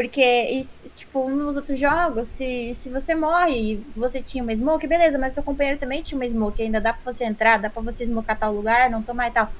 Porque, 0.00 0.64
tipo, 0.94 1.28
nos 1.28 1.56
outros 1.58 1.78
jogos, 1.78 2.26
se, 2.26 2.72
se 2.72 2.88
você 2.88 3.14
morre 3.14 3.52
e 3.74 3.84
você 3.94 4.22
tinha 4.22 4.42
uma 4.42 4.56
smoke, 4.56 4.86
beleza, 4.86 5.18
mas 5.18 5.34
seu 5.34 5.42
companheiro 5.42 5.78
também 5.78 6.00
tinha 6.02 6.18
uma 6.18 6.26
smoke, 6.26 6.62
ainda 6.62 6.80
dá 6.80 6.94
pra 6.94 7.12
você 7.12 7.24
entrar, 7.24 7.58
dá 7.58 7.68
pra 7.68 7.82
você 7.82 8.06
smocar 8.06 8.38
tal 8.38 8.50
lugar, 8.50 8.88
não 8.88 9.02
tomar 9.02 9.28
e 9.28 9.30
tal. 9.32 9.52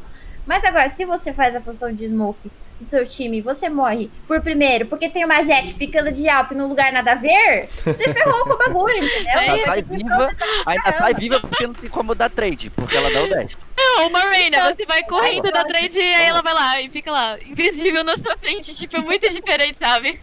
Mas 0.47 0.65
agora, 0.65 0.89
se 0.89 1.05
você 1.05 1.35
faz 1.35 1.55
a 1.55 1.61
função 1.61 1.93
de 1.93 2.09
smoke 2.09 2.51
no 2.81 2.87
seu 2.87 3.07
time, 3.07 3.43
você 3.43 3.69
morre 3.69 4.11
por 4.27 4.41
primeiro, 4.41 4.87
porque 4.87 5.11
tem 5.11 5.27
uma 5.27 5.43
jet 5.43 5.75
picando 5.75 6.11
de 6.11 6.27
Alp 6.27 6.53
no 6.53 6.67
lugar 6.67 6.91
nada 6.91 7.13
a 7.13 7.17
ver, 7.17 7.69
você 7.85 8.11
ferrou 8.11 8.43
com 8.45 8.55
o 8.55 8.57
bagulho, 8.57 8.97
entendeu? 8.97 9.39
É 9.39 9.47
Ela 9.47 9.57
isso. 9.57 9.67
sai 9.67 9.83
viva, 9.83 10.37
ainda 10.65 10.93
sai 10.99 11.15
viva 11.15 11.41
porque 11.41 11.67
não 11.67 11.75
tem 11.75 11.91
como 11.91 12.15
dar 12.15 12.31
trade, 12.31 12.71
porque 12.71 12.97
ela 12.97 13.11
dá 13.13 13.23
o 13.23 13.29
dash. 13.29 13.59
Não, 13.77 14.07
uma 14.09 14.31
Reina, 14.31 14.57
Então, 14.57 14.73
você 14.75 14.87
vai 14.87 15.03
correndo 15.03 15.51
da 15.53 15.65
trade 15.65 15.99
e 15.99 16.15
aí 16.15 16.27
ela 16.29 16.41
vai 16.41 16.55
lá 16.55 16.81
e 16.81 16.89
fica 16.89 17.13
lá, 17.13 17.39
invisível 17.45 18.03
na 18.03 18.17
sua 18.17 18.35
frente. 18.39 18.75
Tipo, 18.75 18.97
é 18.97 19.01
muito 19.01 19.29
diferente, 19.35 19.77
sabe? 19.79 20.19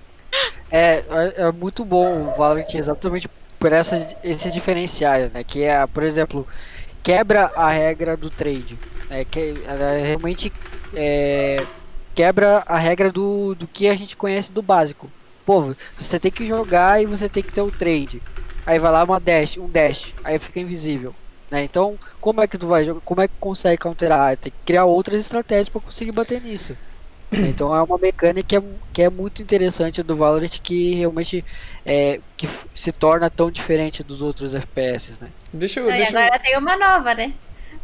É, 0.71 1.03
é 1.09 1.33
é 1.37 1.51
muito 1.51 1.85
bom 1.85 2.27
o 2.27 2.37
Valorant 2.37 2.73
exatamente 2.73 3.29
por 3.59 3.71
essas, 3.71 4.15
esses 4.23 4.53
diferenciais, 4.53 5.31
né? 5.31 5.43
Que 5.43 5.63
é, 5.63 5.85
por 5.87 6.03
exemplo, 6.03 6.47
quebra 7.03 7.51
a 7.55 7.69
regra 7.69 8.15
do 8.15 8.29
trade. 8.29 8.77
Né? 9.09 9.25
Que 9.25 9.53
realmente 10.03 10.51
é, 10.93 11.57
quebra 12.13 12.63
a 12.65 12.77
regra 12.77 13.11
do, 13.11 13.55
do 13.55 13.67
que 13.67 13.87
a 13.87 13.95
gente 13.95 14.15
conhece 14.15 14.51
do 14.51 14.61
básico. 14.61 15.09
Pô, 15.45 15.73
você 15.97 16.19
tem 16.19 16.31
que 16.31 16.47
jogar 16.47 17.01
e 17.01 17.05
você 17.05 17.29
tem 17.29 17.41
que 17.43 17.53
ter 17.53 17.61
o 17.61 17.71
trade. 17.71 18.21
Aí 18.65 18.79
vai 18.79 18.91
lá 18.91 19.03
uma 19.03 19.19
dash, 19.19 19.57
um 19.57 19.69
dash, 19.69 20.13
aí 20.23 20.37
fica 20.37 20.59
invisível. 20.59 21.15
Né? 21.49 21.63
Então, 21.63 21.97
como 22.19 22.41
é 22.41 22.47
que 22.47 22.57
tu 22.57 22.67
vai 22.67 22.83
jogar? 22.83 22.99
Como 23.01 23.21
é 23.21 23.27
que 23.27 23.33
consegue 23.39 23.77
counterar? 23.77 24.35
Tem 24.35 24.51
que 24.51 24.57
criar 24.65 24.83
outras 24.83 25.21
estratégias 25.21 25.69
para 25.69 25.79
conseguir 25.81 26.11
bater 26.11 26.41
nisso. 26.41 26.75
Então 27.31 27.75
é 27.75 27.81
uma 27.81 27.97
mecânica 27.97 28.47
que 28.47 28.55
é, 28.55 28.63
que 28.93 29.01
é 29.01 29.09
muito 29.09 29.41
interessante 29.41 30.01
do 30.01 30.15
Valorant 30.15 30.59
que 30.61 30.95
realmente 30.95 31.43
é, 31.85 32.21
que 32.37 32.47
se 32.73 32.91
torna 32.91 33.29
tão 33.29 33.51
diferente 33.51 34.03
dos 34.03 34.21
outros 34.21 34.55
FPS, 34.55 35.19
né? 35.21 35.29
Deixa 35.53 35.79
eu. 35.79 35.89
E 35.89 35.97
Deixa 35.97 36.13
eu... 36.13 36.19
agora 36.19 36.39
tem 36.39 36.57
uma 36.57 36.77
nova, 36.77 37.13
né? 37.13 37.33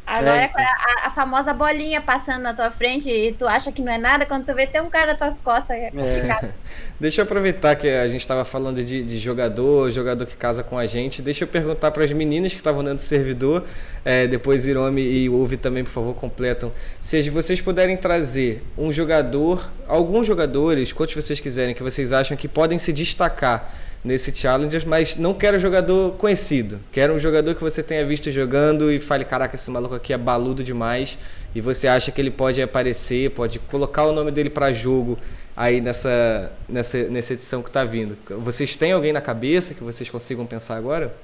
Agora 0.05 0.41
É, 0.41 0.45
então. 0.45 0.61
a, 0.63 1.07
a 1.07 1.11
famosa 1.11 1.53
bolinha 1.53 2.01
passando 2.01 2.41
na 2.43 2.53
tua 2.53 2.69
frente 2.71 3.09
e 3.09 3.31
tu 3.33 3.47
acha 3.47 3.71
que 3.71 3.81
não 3.81 3.91
é 3.91 3.97
nada, 3.97 4.25
quando 4.25 4.45
tu 4.45 4.53
vê 4.53 4.67
tem 4.67 4.81
um 4.81 4.89
cara 4.89 5.07
nas 5.07 5.17
tuas 5.17 5.37
costas. 5.37 5.77
É 5.77 5.91
complicado. 5.91 6.53
Deixa 6.99 7.21
eu 7.21 7.23
aproveitar 7.23 7.75
que 7.75 7.87
a 7.89 8.07
gente 8.07 8.21
estava 8.21 8.43
falando 8.45 8.83
de, 8.83 9.03
de 9.03 9.17
jogador, 9.17 9.89
jogador 9.91 10.25
que 10.25 10.35
casa 10.35 10.63
com 10.63 10.77
a 10.77 10.85
gente. 10.85 11.21
Deixa 11.21 11.43
eu 11.43 11.47
perguntar 11.47 11.91
para 11.91 12.03
as 12.03 12.11
meninas 12.11 12.51
que 12.51 12.59
estavam 12.59 12.83
dentro 12.83 12.97
do 12.97 13.01
servidor, 13.01 13.65
é, 14.03 14.27
depois 14.27 14.65
Irome 14.65 15.01
e 15.01 15.29
Ouve 15.29 15.57
também, 15.57 15.83
por 15.83 15.91
favor, 15.91 16.13
completam. 16.15 16.71
Se 16.99 17.29
vocês 17.29 17.61
puderem 17.61 17.97
trazer 17.97 18.63
um 18.77 18.91
jogador, 18.91 19.69
alguns 19.87 20.27
jogadores, 20.27 20.91
quantos 20.93 21.15
vocês 21.15 21.39
quiserem, 21.39 21.73
que 21.73 21.83
vocês 21.83 22.11
acham 22.13 22.35
que 22.37 22.47
podem 22.47 22.77
se 22.77 22.91
destacar 22.93 23.73
nesse 24.03 24.35
Challengers, 24.35 24.83
mas 24.83 25.15
não 25.15 25.33
quero 25.33 25.57
jogador 25.57 26.13
conhecido. 26.17 26.79
Quero 26.91 27.13
um 27.13 27.19
jogador 27.19 27.55
que 27.55 27.61
você 27.61 27.81
tenha 27.81 28.05
visto 28.05 28.29
jogando 28.31 28.91
e 28.91 28.99
fale, 28.99 29.23
caraca, 29.23 29.55
esse 29.55 29.71
maluco 29.71 29.95
aqui 29.95 30.11
é 30.11 30.17
baludo 30.17 30.63
demais. 30.63 31.17
E 31.55 31.61
você 31.61 31.87
acha 31.87 32.11
que 32.11 32.19
ele 32.19 32.31
pode 32.31 32.61
aparecer, 32.61 33.31
pode 33.31 33.59
colocar 33.59 34.03
o 34.03 34.11
nome 34.11 34.31
dele 34.31 34.49
para 34.49 34.73
jogo 34.73 35.17
aí 35.55 35.79
nessa, 35.79 36.51
nessa, 36.67 36.97
nessa 37.05 37.33
edição 37.33 37.61
que 37.63 37.71
tá 37.71 37.83
vindo. 37.85 38.17
Vocês 38.39 38.75
têm 38.75 38.91
alguém 38.91 39.13
na 39.13 39.21
cabeça 39.21 39.73
que 39.73 39.83
vocês 39.83 40.09
consigam 40.09 40.45
pensar 40.45 40.75
agora? 40.75 41.15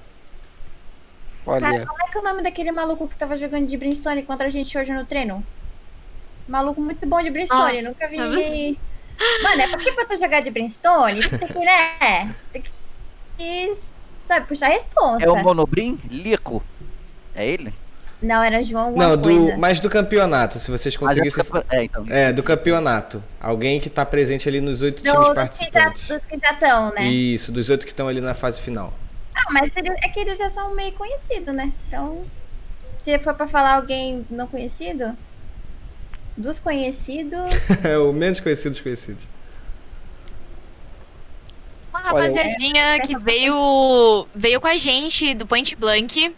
Olha, 1.46 1.86
Como 1.86 2.02
é 2.02 2.12
que 2.12 2.18
é 2.18 2.22
o 2.22 2.24
nome 2.24 2.44
daquele 2.44 2.72
maluco 2.72 3.08
que 3.08 3.16
tava 3.16 3.36
jogando 3.38 3.66
de 3.66 3.76
Brimstone 3.76 4.24
contra 4.24 4.48
a 4.48 4.50
gente 4.50 4.78
hoje 4.78 4.92
no 4.94 5.06
treino? 5.06 5.44
Maluco 6.48 6.80
muito 6.80 7.06
bom 7.08 7.22
de 7.22 7.30
Brimstone, 7.30 7.82
Nossa, 7.82 7.90
nunca 7.90 8.08
vi 8.08 8.18
tá 8.18 8.26
ninguém. 8.28 8.78
Mano, 9.44 9.62
é 9.62 9.68
porque 9.68 9.92
pra 9.92 10.06
tu 10.06 10.18
jogar 10.18 10.42
de 10.42 10.50
Brimstone, 10.50 11.22
tu 11.28 11.38
tem 11.38 11.48
que, 11.48 11.60
né? 11.60 12.36
Tem 12.52 12.62
que. 13.38 13.78
Sabe, 14.26 14.46
puxar 14.48 14.68
a 14.68 14.70
responsa. 14.70 15.26
É 15.26 15.30
o 15.30 15.36
Monobrim? 15.44 16.00
Lico? 16.10 16.64
É 17.36 17.48
ele? 17.48 17.74
Não, 18.22 18.44
era 18.44 18.62
João 18.62 18.92
não, 18.92 19.16
do, 19.16 19.30
coisa. 19.30 19.58
mas 19.58 19.80
do 19.80 19.90
campeonato, 19.90 20.60
se 20.60 20.70
vocês 20.70 20.94
é 20.94 20.98
conseguissem. 20.98 21.44
É, 21.70 21.84
então. 21.84 22.06
É, 22.10 22.34
do 22.34 22.44
campeonato. 22.44 23.24
Alguém 23.40 23.80
que 23.80 23.90
tá 23.90 24.06
presente 24.06 24.48
ali 24.50 24.60
nos 24.60 24.82
oito 24.82 25.02
Do- 25.02 25.10
times 25.10 25.18
dos, 25.20 25.28
que 25.30 25.30
já, 25.30 25.36
participantes. 25.36 26.08
dos 26.08 26.26
que 26.26 26.38
já 26.38 26.52
estão, 26.52 26.94
né? 26.94 27.06
Isso, 27.06 27.52
dos 27.52 27.70
oito 27.70 27.86
que 27.86 27.92
estão 27.92 28.08
ali 28.10 28.20
na 28.20 28.34
fase 28.34 28.60
final. 28.60 28.94
Ah, 29.34 29.52
mas 29.52 29.72
é 29.76 30.10
que 30.10 30.20
eles 30.20 30.38
já 30.38 30.50
são 30.50 30.76
meio 30.76 30.92
conhecidos, 30.94 31.54
né? 31.56 31.72
Então, 31.88 32.26
se 32.98 33.18
for 33.20 33.34
pra 33.34 33.48
falar 33.48 33.76
alguém 33.76 34.26
não 34.30 34.48
conhecido. 34.48 35.18
Dos 36.40 36.58
conhecidos. 36.58 37.52
é 37.84 37.98
o 37.98 38.14
menos 38.14 38.40
conhecido 38.40 38.72
dos 38.72 38.80
conhecidos. 38.80 39.28
Uma 41.90 42.00
rapaziadinha 42.00 42.98
que 43.06 43.18
veio, 43.18 44.26
veio 44.34 44.62
com 44.62 44.68
a 44.68 44.78
gente 44.78 45.34
do 45.34 45.46
Point 45.46 45.76
Blank. 45.76 46.34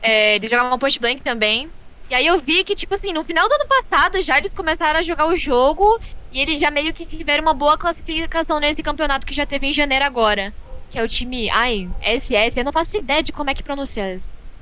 É, 0.00 0.36
eles 0.36 0.48
jogavam 0.48 0.78
Point 0.78 1.00
Blank 1.00 1.22
também. 1.22 1.68
E 2.08 2.14
aí 2.14 2.24
eu 2.24 2.40
vi 2.40 2.62
que, 2.62 2.76
tipo 2.76 2.94
assim, 2.94 3.12
no 3.12 3.24
final 3.24 3.48
do 3.48 3.54
ano 3.54 3.66
passado 3.66 4.22
já 4.22 4.38
eles 4.38 4.54
começaram 4.54 5.00
a 5.00 5.02
jogar 5.02 5.26
o 5.26 5.36
jogo 5.36 6.00
e 6.30 6.40
eles 6.40 6.60
já 6.60 6.70
meio 6.70 6.94
que 6.94 7.04
tiveram 7.04 7.42
uma 7.42 7.54
boa 7.54 7.76
classificação 7.76 8.60
nesse 8.60 8.80
campeonato 8.80 9.26
que 9.26 9.34
já 9.34 9.44
teve 9.44 9.66
em 9.66 9.72
janeiro 9.72 10.04
agora. 10.04 10.54
Que 10.88 11.00
é 11.00 11.02
o 11.02 11.08
time. 11.08 11.50
Ai, 11.50 11.90
SS, 12.00 12.58
eu 12.58 12.64
não 12.64 12.72
faço 12.72 12.96
ideia 12.96 13.24
de 13.24 13.32
como 13.32 13.50
é 13.50 13.54
que 13.54 13.62
pronuncia. 13.64 14.20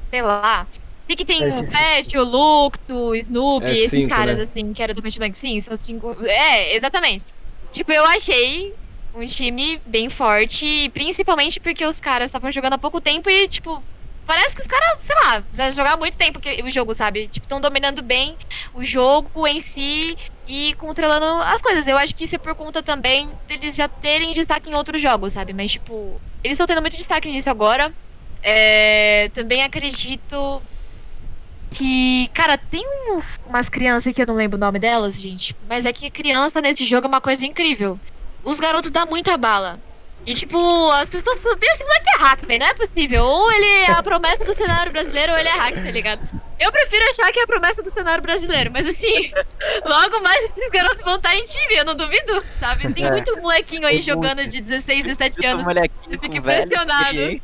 Sei 0.09 0.23
lá. 0.23 0.67
Sei 1.11 1.17
que 1.17 1.25
tem 1.25 1.45
o 1.45 1.67
Pet, 1.67 2.17
o 2.17 2.23
Lux, 2.23 2.79
o 2.89 3.15
Snoop, 3.17 3.67
É 3.67 3.73
esses 3.73 3.91
cinco, 3.91 4.11
caras, 4.11 4.37
né? 4.39 4.45
assim, 4.45 4.73
que 4.73 4.81
era 4.81 4.95
do 4.95 5.03
Point 5.03 5.19
Blank. 5.19 5.41
Sim, 5.41 5.61
são 5.69 5.77
cinco. 5.83 6.17
É, 6.25 6.77
exatamente. 6.77 7.25
Tipo, 7.73 7.91
eu 7.91 8.05
achei 8.05 8.73
um 9.13 9.27
time 9.27 9.81
bem 9.85 10.09
forte, 10.09 10.89
principalmente 10.95 11.59
porque 11.59 11.85
os 11.85 11.99
caras 11.99 12.27
estavam 12.27 12.53
jogando 12.53 12.75
há 12.75 12.79
pouco 12.79 13.01
tempo 13.01 13.29
e, 13.29 13.49
tipo, 13.49 13.83
parece 14.25 14.55
que 14.55 14.61
os 14.63 14.69
caras, 14.69 15.01
sei 15.05 15.17
lá, 15.17 15.43
já 15.53 15.71
jogaram 15.71 15.97
há 15.97 15.99
muito 15.99 16.17
tempo 16.17 16.39
que- 16.39 16.63
o 16.63 16.71
jogo, 16.71 16.95
sabe? 16.95 17.27
Tipo, 17.27 17.45
estão 17.45 17.61
dominando 17.61 18.03
bem 18.03 18.37
o 18.73 18.85
jogo 18.85 19.49
em 19.49 19.59
si 19.59 20.17
e 20.47 20.75
controlando 20.75 21.25
as 21.43 21.61
coisas. 21.61 21.89
Eu 21.89 21.99
acho 21.99 22.15
que 22.15 22.23
isso 22.23 22.37
é 22.37 22.39
por 22.39 22.55
conta 22.55 22.85
também 22.85 23.29
deles 23.49 23.75
já 23.75 23.89
terem 23.89 24.31
destaque 24.31 24.71
em 24.71 24.75
outros 24.77 25.03
jogos, 25.03 25.33
sabe? 25.33 25.53
Mas, 25.53 25.73
tipo, 25.73 26.21
eles 26.45 26.55
estão 26.55 26.69
tendo 26.69 26.81
muito 26.81 26.97
destaque 26.97 27.29
nisso 27.29 27.51
agora. 27.51 27.93
É, 28.45 29.29
também 29.35 29.65
acredito 29.65 30.63
que, 31.71 32.29
cara, 32.35 32.59
tem 32.59 32.85
uns, 33.11 33.39
umas 33.47 33.69
crianças 33.69 34.13
que 34.13 34.21
eu 34.23 34.27
não 34.27 34.35
lembro 34.35 34.57
o 34.57 34.61
nome 34.61 34.79
delas, 34.79 35.15
gente. 35.15 35.55
Mas 35.69 35.87
é 35.87 35.93
que 35.93 36.11
criança 36.11 36.61
nesse 36.61 36.87
jogo 36.89 37.07
é 37.07 37.09
uma 37.09 37.21
coisa 37.21 37.45
incrível. 37.45 37.99
Os 38.45 38.59
garotos 38.59 38.91
dão 38.91 39.07
muita 39.07 39.37
bala. 39.37 39.79
E 40.27 40.35
tipo, 40.35 40.91
as 40.91 41.09
pessoas 41.09 41.39
pensam 41.39 41.57
esse 41.63 41.83
moleque 41.85 42.11
é 42.15 42.19
hack, 42.19 42.47
velho. 42.47 42.61
Não 42.61 42.67
é 42.67 42.75
possível. 42.75 43.25
Ou 43.25 43.53
ele 43.53 43.67
é 43.67 43.91
a 43.93 44.03
promessa 44.03 44.45
do 44.45 44.55
cenário 44.55 44.93
brasileiro 44.93 45.33
ou 45.33 45.39
ele 45.39 45.49
é 45.49 45.53
hack, 45.53 45.75
tá 45.75 45.91
ligado? 45.91 46.29
Eu 46.59 46.71
prefiro 46.71 47.03
achar 47.11 47.33
que 47.33 47.39
é 47.41 47.43
a 47.45 47.47
promessa 47.47 47.83
do 47.83 47.91
cenário 47.91 48.23
brasileiro, 48.23 48.71
mas 48.71 48.87
assim, 48.87 49.33
logo 49.87 50.23
mais 50.23 50.45
esses 50.45 50.71
garotos 50.71 51.03
vão 51.03 51.17
estar 51.17 51.35
em 51.35 51.47
time, 51.47 51.75
eu 51.75 51.87
não 51.87 51.95
duvido, 51.95 52.43
sabe? 52.59 52.93
Tem 52.93 53.07
É. 53.07 53.11
muito 53.11 53.35
molequinho 53.41 53.87
aí 53.87 53.95
Tem 53.95 54.03
jogando 54.03 54.39
muito. 54.41 54.51
de 54.51 54.61
16, 54.61 55.05
17 55.05 55.37
Muito 55.39 55.49
anos. 55.51 55.65
molequinho 55.65 56.15
eu 56.15 56.21
fico 56.21 56.43
velho 56.43 56.65
impressionado. 56.67 57.03
experiente, 57.05 57.43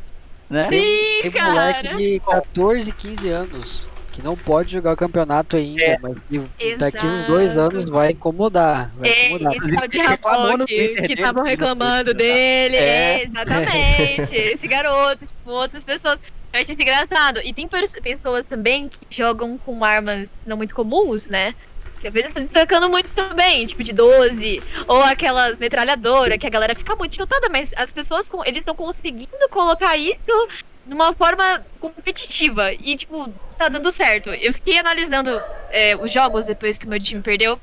Né? 0.51 0.65
Sim, 0.65 1.23
Tem 1.23 1.31
cara. 1.31 1.51
moleque 1.51 1.97
de 1.97 2.21
14, 2.21 2.93
15 2.93 3.29
anos 3.31 3.89
que 4.17 4.23
não 4.23 4.35
pode 4.35 4.73
jogar 4.73 4.95
o 4.95 4.97
campeonato 4.97 5.57
ainda, 5.57 5.83
É. 5.83 5.99
mas 6.01 6.17
que 6.29 6.77
daqui 6.77 7.07
uns 7.07 7.27
dois 7.27 7.51
anos 7.51 7.85
vai 7.85 8.13
incomodar. 8.13 8.91
Vai 8.97 9.11
É, 9.11 9.27
incomodar. 9.29 9.53
esse 9.57 9.75
tal 9.77 9.89
de 9.89 9.99
no 9.99 10.05
Rapoque, 10.09 10.57
Twitter 10.67 11.07
que 11.07 11.13
estavam 11.13 11.45
reclamando 11.45 12.15
dele. 12.15 12.77
É. 12.77 13.21
É, 13.21 13.23
exatamente. 13.25 14.35
esse 14.35 14.67
garoto, 14.67 15.27
tipo, 15.27 15.51
outras 15.51 15.85
pessoas. 15.85 16.19
Eu 16.53 16.61
achei 16.61 16.73
isso 16.73 16.83
engraçado. 16.83 17.41
E 17.45 17.53
tem 17.53 17.69
pessoas 17.69 18.45
também 18.49 18.89
que 18.89 18.99
jogam 19.15 19.59
com 19.59 19.85
armas 19.85 20.27
não 20.47 20.57
muito 20.57 20.75
comuns, 20.75 21.23
né? 21.27 21.55
Que 22.01 22.09
às 22.09 22.13
vezes 22.15 22.29
estão 22.29 22.43
destacando 22.43 22.89
muito 22.89 23.09
também, 23.11 23.67
tipo 23.67 23.83
de 23.85 23.93
12, 23.93 24.63
ou 24.89 25.03
aquelas 25.03 25.59
metralhadoras, 25.59 26.39
que 26.39 26.47
a 26.47 26.51
galera 26.51 26.75
fica 26.75 26.95
muito 26.97 27.15
chutada, 27.15 27.49
mas 27.51 27.71
as 27.77 27.91
pessoas, 27.91 28.29
com- 28.29 28.45
eles 28.45 28.61
estão 28.61 28.75
conseguindo 28.75 29.49
colocar 29.51 29.97
isso 29.97 30.49
numa 30.87 31.15
forma 31.15 31.65
competitiva. 31.81 32.73
E, 32.73 32.97
tipo, 32.97 33.33
tá 33.59 33.69
dando 33.69 33.91
certo. 33.91 34.31
Eu 34.31 34.53
fiquei 34.53 34.79
analisando 34.79 35.31
é, 35.71 35.97
os 35.97 36.11
jogos 36.11 36.47
depois 36.47 36.79
que 36.79 36.87
o 36.87 36.89
meu 36.89 37.01
time 37.01 37.21
perdeu. 37.21 37.61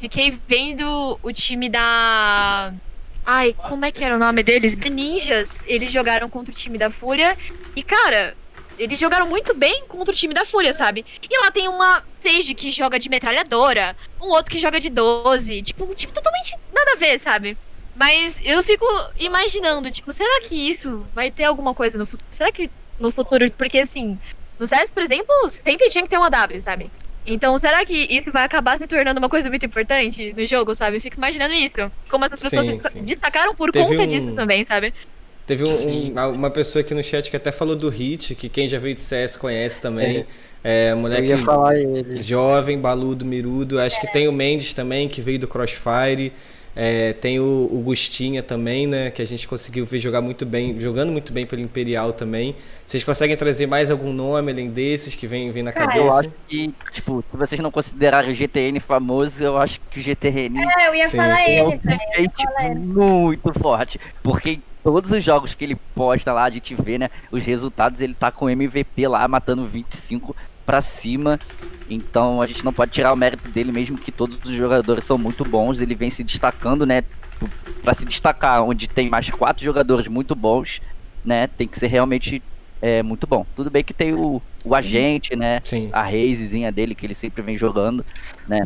Fiquei 0.00 0.38
vendo 0.46 1.18
o 1.22 1.32
time 1.32 1.68
da. 1.68 2.72
Ai, 3.24 3.54
como 3.54 3.84
é 3.84 3.92
que 3.92 4.04
era 4.04 4.16
o 4.16 4.18
nome 4.18 4.42
deles? 4.42 4.76
The 4.76 4.90
Ninjas. 4.90 5.58
Eles 5.66 5.90
jogaram 5.90 6.28
contra 6.28 6.52
o 6.52 6.56
time 6.56 6.76
da 6.76 6.90
Fúria. 6.90 7.36
E, 7.74 7.82
cara, 7.82 8.36
eles 8.78 8.98
jogaram 8.98 9.28
muito 9.28 9.54
bem 9.54 9.84
contra 9.86 10.12
o 10.12 10.16
time 10.16 10.34
da 10.34 10.44
Fúria, 10.44 10.74
sabe? 10.74 11.04
E 11.22 11.40
lá 11.40 11.50
tem 11.50 11.68
uma 11.68 12.02
Sage 12.22 12.54
que 12.54 12.70
joga 12.70 12.98
de 12.98 13.10
metralhadora, 13.10 13.94
um 14.20 14.28
outro 14.28 14.50
que 14.50 14.58
joga 14.58 14.80
de 14.80 14.88
12. 14.88 15.62
Tipo, 15.62 15.94
tipo 15.94 16.12
totalmente 16.12 16.56
nada 16.72 16.92
a 16.92 16.96
ver, 16.96 17.18
sabe? 17.20 17.56
Mas 17.94 18.34
eu 18.44 18.62
fico 18.64 18.84
imaginando, 19.18 19.90
tipo, 19.90 20.12
será 20.12 20.40
que 20.42 20.54
isso 20.54 21.06
vai 21.14 21.30
ter 21.30 21.44
alguma 21.44 21.74
coisa 21.74 21.96
no 21.96 22.04
futuro? 22.04 22.26
Será 22.30 22.50
que 22.50 22.70
no 22.98 23.10
futuro. 23.10 23.50
Porque, 23.52 23.78
assim, 23.78 24.18
no 24.58 24.66
CS, 24.66 24.90
por 24.90 25.02
exemplo, 25.02 25.32
sempre 25.48 25.88
tinha 25.88 26.02
que 26.04 26.10
ter 26.10 26.18
uma 26.18 26.30
W, 26.30 26.60
sabe? 26.60 26.90
Então, 27.26 27.56
será 27.58 27.84
que 27.86 27.94
isso 27.94 28.30
vai 28.30 28.44
acabar 28.44 28.76
se 28.76 28.86
tornando 28.86 29.18
uma 29.18 29.28
coisa 29.28 29.48
muito 29.48 29.64
importante 29.64 30.34
no 30.36 30.44
jogo, 30.46 30.74
sabe? 30.74 30.96
Eu 30.96 31.00
fico 31.00 31.16
imaginando 31.16 31.54
isso. 31.54 31.90
Como 32.10 32.24
essas 32.24 32.38
pessoas 32.40 32.66
Sim, 32.66 32.80
se 32.82 32.90
sim. 32.90 33.02
destacaram 33.04 33.54
por 33.54 33.70
Teve 33.72 33.86
conta 33.86 34.02
um- 34.02 34.06
disso 34.06 34.32
também, 34.34 34.66
sabe? 34.66 34.92
Teve 35.46 35.64
um- 35.64 35.68
um- 36.18 36.30
uma 36.32 36.50
pessoa 36.50 36.80
aqui 36.82 36.94
no 36.94 37.02
chat 37.02 37.30
que 37.30 37.36
até 37.36 37.50
falou 37.52 37.76
do 37.76 37.88
Hit, 37.88 38.34
que 38.34 38.48
quem 38.48 38.68
já 38.68 38.78
veio 38.78 38.94
de 38.94 39.02
CS 39.02 39.36
conhece 39.38 39.80
também. 39.80 40.26
É, 40.62 40.92
Eu 40.92 40.96
moleque 40.96 41.28
ia 41.28 41.38
falar 41.38 41.76
ele. 41.76 42.22
jovem, 42.22 42.78
baludo, 42.78 43.24
mirudo. 43.24 43.78
Acho 43.78 44.00
que 44.00 44.06
tem 44.12 44.26
o 44.28 44.32
Mendes 44.32 44.72
também, 44.72 45.08
que 45.08 45.20
veio 45.20 45.38
do 45.38 45.46
Crossfire. 45.48 46.32
É, 46.76 47.12
tem 47.12 47.38
o, 47.38 47.68
o 47.70 47.80
Gustinha 47.84 48.42
também, 48.42 48.86
né? 48.86 49.10
Que 49.10 49.22
a 49.22 49.24
gente 49.24 49.46
conseguiu 49.46 49.86
ver 49.86 49.98
jogar 50.00 50.20
muito 50.20 50.44
bem, 50.44 50.78
jogando 50.80 51.12
muito 51.12 51.32
bem 51.32 51.46
pelo 51.46 51.62
Imperial 51.62 52.12
também. 52.12 52.56
Vocês 52.86 53.04
conseguem 53.04 53.36
trazer 53.36 53.66
mais 53.66 53.90
algum 53.90 54.12
nome 54.12 54.50
além 54.50 54.70
desses 54.70 55.14
que 55.14 55.26
vem, 55.26 55.50
vem 55.50 55.62
na 55.62 55.72
Cara, 55.72 55.86
cabeça? 55.86 56.04
Eu 56.06 56.12
acho 56.12 56.32
que, 56.48 56.74
tipo, 56.92 57.24
se 57.30 57.36
vocês 57.36 57.60
não 57.60 57.70
considerarem 57.70 58.30
o 58.30 58.34
GTN 58.34 58.80
famoso, 58.80 59.42
eu 59.44 59.56
acho 59.56 59.80
que 59.90 60.00
o 60.00 60.02
GTN 60.02 60.64
É, 60.78 60.88
eu 60.88 60.94
ia 60.94 61.08
Sim, 61.08 61.16
falar 61.16 61.36
sim. 61.38 61.52
é 61.52 61.62
um 61.62 61.70
ele, 61.70 61.78
velho. 61.78 62.00
gente 62.18 62.42
falar 62.42 62.70
ele. 62.70 62.80
muito 62.80 63.52
forte. 63.58 64.00
Porque 64.22 64.50
em 64.50 64.62
todos 64.82 65.12
os 65.12 65.22
jogos 65.22 65.54
que 65.54 65.64
ele 65.64 65.76
posta 65.94 66.32
lá, 66.32 66.44
a 66.44 66.50
gente 66.50 66.74
vê, 66.74 66.98
né? 66.98 67.08
Os 67.30 67.44
resultados, 67.44 68.00
ele 68.00 68.14
tá 68.14 68.30
com 68.32 68.50
MVP 68.50 69.06
lá, 69.06 69.26
matando 69.28 69.64
25 69.64 70.34
pra 70.64 70.80
cima. 70.80 71.38
Então 71.88 72.40
a 72.40 72.46
gente 72.46 72.64
não 72.64 72.72
pode 72.72 72.92
tirar 72.92 73.12
o 73.12 73.16
mérito 73.16 73.48
dele, 73.50 73.70
mesmo 73.70 73.98
que 73.98 74.10
todos 74.10 74.38
os 74.44 74.50
jogadores 74.50 75.04
são 75.04 75.18
muito 75.18 75.44
bons. 75.44 75.80
Ele 75.80 75.94
vem 75.94 76.10
se 76.10 76.24
destacando, 76.24 76.86
né? 76.86 77.02
Pra 77.82 77.92
se 77.92 78.04
destacar, 78.04 78.62
onde 78.64 78.88
tem 78.88 79.10
mais 79.10 79.28
quatro 79.30 79.62
jogadores 79.64 80.08
muito 80.08 80.34
bons, 80.34 80.80
né? 81.24 81.46
Tem 81.46 81.68
que 81.68 81.78
ser 81.78 81.88
realmente 81.88 82.42
é, 82.80 83.02
muito 83.02 83.26
bom. 83.26 83.44
Tudo 83.54 83.70
bem 83.70 83.84
que 83.84 83.92
tem 83.92 84.14
o, 84.14 84.40
o 84.64 84.74
agente, 84.74 85.36
né? 85.36 85.60
Sim. 85.64 85.90
A 85.92 86.02
razezinha 86.02 86.72
dele, 86.72 86.94
que 86.94 87.04
ele 87.04 87.14
sempre 87.14 87.42
vem 87.42 87.56
jogando, 87.56 88.04
né? 88.48 88.60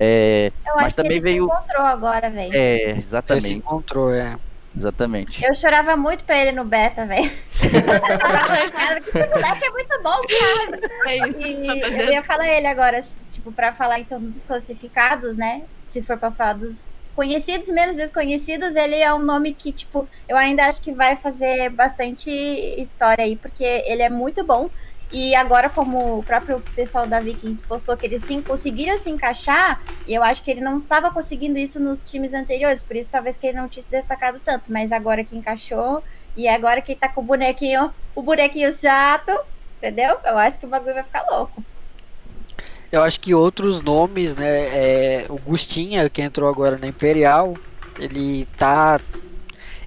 É, 0.00 0.50
Eu 0.66 0.74
Mas 0.76 0.86
acho 0.86 0.96
que 0.96 1.02
também 1.02 1.16
ele 1.18 1.20
veio- 1.20 1.44
se 1.46 1.52
encontrou 1.52 1.82
agora, 1.82 2.30
velho. 2.30 2.52
é, 2.54 2.82
Ele 2.84 2.92
se 2.94 2.98
exatamente, 2.98 3.52
encontrou, 3.52 4.12
é. 4.12 4.36
Exatamente. 4.76 5.44
Eu 5.44 5.54
chorava 5.54 5.96
muito 5.96 6.24
pra 6.24 6.38
ele 6.38 6.52
no 6.52 6.64
beta, 6.64 7.06
velho. 7.06 7.30
Cara, 8.72 9.00
que 9.00 9.08
esse 9.08 9.28
moleque 9.28 9.64
é 9.64 9.70
muito 9.70 10.02
bom, 10.02 10.20
cara. 10.28 10.90
É. 11.06 11.16
E 11.16 11.66
rapaziada. 11.66 12.02
eu 12.02 12.12
ia 12.12 12.22
falar 12.22 12.48
ele 12.48 12.66
agora, 12.66 13.04
tipo, 13.30 13.52
pra 13.52 13.72
falar 13.72 14.00
então 14.00 14.20
dos 14.20 14.42
classificados, 14.42 15.36
né? 15.36 15.62
Se 15.86 16.02
for 16.02 16.16
pra 16.16 16.30
falar 16.30 16.54
dos 16.54 16.88
conhecidos, 17.14 17.68
menos 17.68 17.96
desconhecidos, 17.96 18.74
ele 18.74 18.96
é 18.96 19.14
um 19.14 19.20
nome 19.20 19.54
que, 19.54 19.72
tipo, 19.72 20.08
eu 20.28 20.36
ainda 20.36 20.66
acho 20.66 20.82
que 20.82 20.92
vai 20.92 21.16
fazer 21.16 21.70
bastante 21.70 22.30
história 22.30 23.24
aí, 23.24 23.36
porque 23.36 23.64
ele 23.64 24.02
é 24.02 24.10
muito 24.10 24.44
bom. 24.44 24.68
E 25.14 25.32
agora, 25.36 25.70
como 25.70 26.18
o 26.18 26.24
próprio 26.24 26.60
pessoal 26.74 27.06
da 27.06 27.20
Vikings 27.20 27.62
postou 27.62 27.96
que 27.96 28.04
eles 28.04 28.20
sim 28.20 28.42
conseguiram 28.42 28.98
se 28.98 29.08
encaixar, 29.08 29.80
e 30.08 30.12
eu 30.12 30.24
acho 30.24 30.42
que 30.42 30.50
ele 30.50 30.60
não 30.60 30.78
estava 30.78 31.08
conseguindo 31.08 31.56
isso 31.56 31.78
nos 31.78 32.10
times 32.10 32.34
anteriores, 32.34 32.80
por 32.80 32.96
isso 32.96 33.10
talvez 33.12 33.36
que 33.36 33.46
ele 33.46 33.56
não 33.56 33.68
tinha 33.68 33.84
se 33.84 33.88
destacado 33.88 34.40
tanto, 34.44 34.72
mas 34.72 34.90
agora 34.90 35.22
que 35.22 35.36
encaixou, 35.36 36.02
e 36.36 36.48
agora 36.48 36.82
que 36.82 36.96
tá 36.96 37.08
com 37.08 37.20
o 37.20 37.24
bonequinho, 37.24 37.94
o 38.12 38.22
bonequinho 38.22 38.72
chato, 38.72 39.30
entendeu? 39.78 40.16
Eu 40.24 40.36
acho 40.36 40.58
que 40.58 40.66
o 40.66 40.68
bagulho 40.68 40.94
vai 40.94 41.04
ficar 41.04 41.24
louco. 41.30 41.62
Eu 42.90 43.00
acho 43.00 43.20
que 43.20 43.32
outros 43.32 43.80
nomes, 43.80 44.34
né? 44.34 44.48
É, 44.48 45.26
o 45.28 45.38
Gustinha, 45.38 46.10
que 46.10 46.22
entrou 46.22 46.48
agora 46.48 46.76
na 46.76 46.88
Imperial, 46.88 47.54
ele 48.00 48.46
tá. 48.56 49.00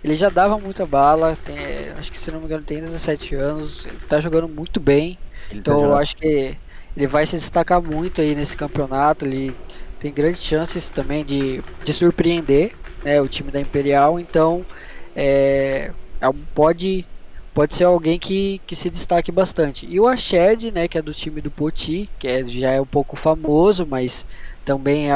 Ele 0.03 0.13
já 0.15 0.29
dava 0.29 0.59
muita 0.59 0.85
bala, 0.87 1.37
tem- 1.37 1.89
acho 1.91 2.11
que 2.11 2.17
se 2.19 2.31
não 2.31 2.39
me 2.39 2.45
engano 2.45 2.65
tem 2.65 2.81
17 2.81 3.35
anos, 3.35 3.85
ele 3.85 3.99
tá 4.07 4.19
jogando 4.19 4.49
muito 4.49 4.79
bem. 4.79 5.21
Ele 5.49 5.61
tá 5.61 5.75
Então 5.75 5.85
eu 5.85 5.93
jogando- 5.93 5.97
acho 5.97 6.15
que 6.15 6.59
ele 6.95 7.07
vai 7.07 7.25
se 7.25 7.35
destacar 7.37 7.81
muito 7.81 8.21
aí 8.21 8.35
nesse 8.35 8.55
campeonato. 8.55 9.25
Ele 9.25 9.61
tem 9.99 10.13
grandes 10.13 10.41
chances 10.41 10.89
também 10.89 11.25
de, 11.25 11.63
de 11.81 11.93
surpreender 11.93 12.77
né, 13.03 13.21
o 13.21 13.29
time 13.29 13.51
da 13.51 13.59
Imperial. 13.61 14.19
Então 14.19 14.67
é, 15.15 15.87
é 16.21 16.27
pode, 16.53 17.09
pode 17.53 17.75
ser 17.75 17.85
alguém 17.85 18.19
que, 18.19 18.59
que 18.65 18.75
se 18.75 18.89
destaque 18.89 19.31
bastante. 19.31 19.85
E 19.85 19.99
o 19.99 20.07
Ashed, 20.07 20.71
né, 20.71 20.87
que 20.87 20.97
é 20.97 21.01
do 21.01 21.13
time 21.13 21.41
do 21.41 21.51
Poti, 21.51 22.11
que 22.19 22.27
é- 22.27 22.45
já 22.45 22.71
é 22.71 22.81
um 22.81 22.87
pouco 22.87 23.15
famoso, 23.15 23.85
mas 23.87 24.25
também 24.63 25.11
é 25.11 25.15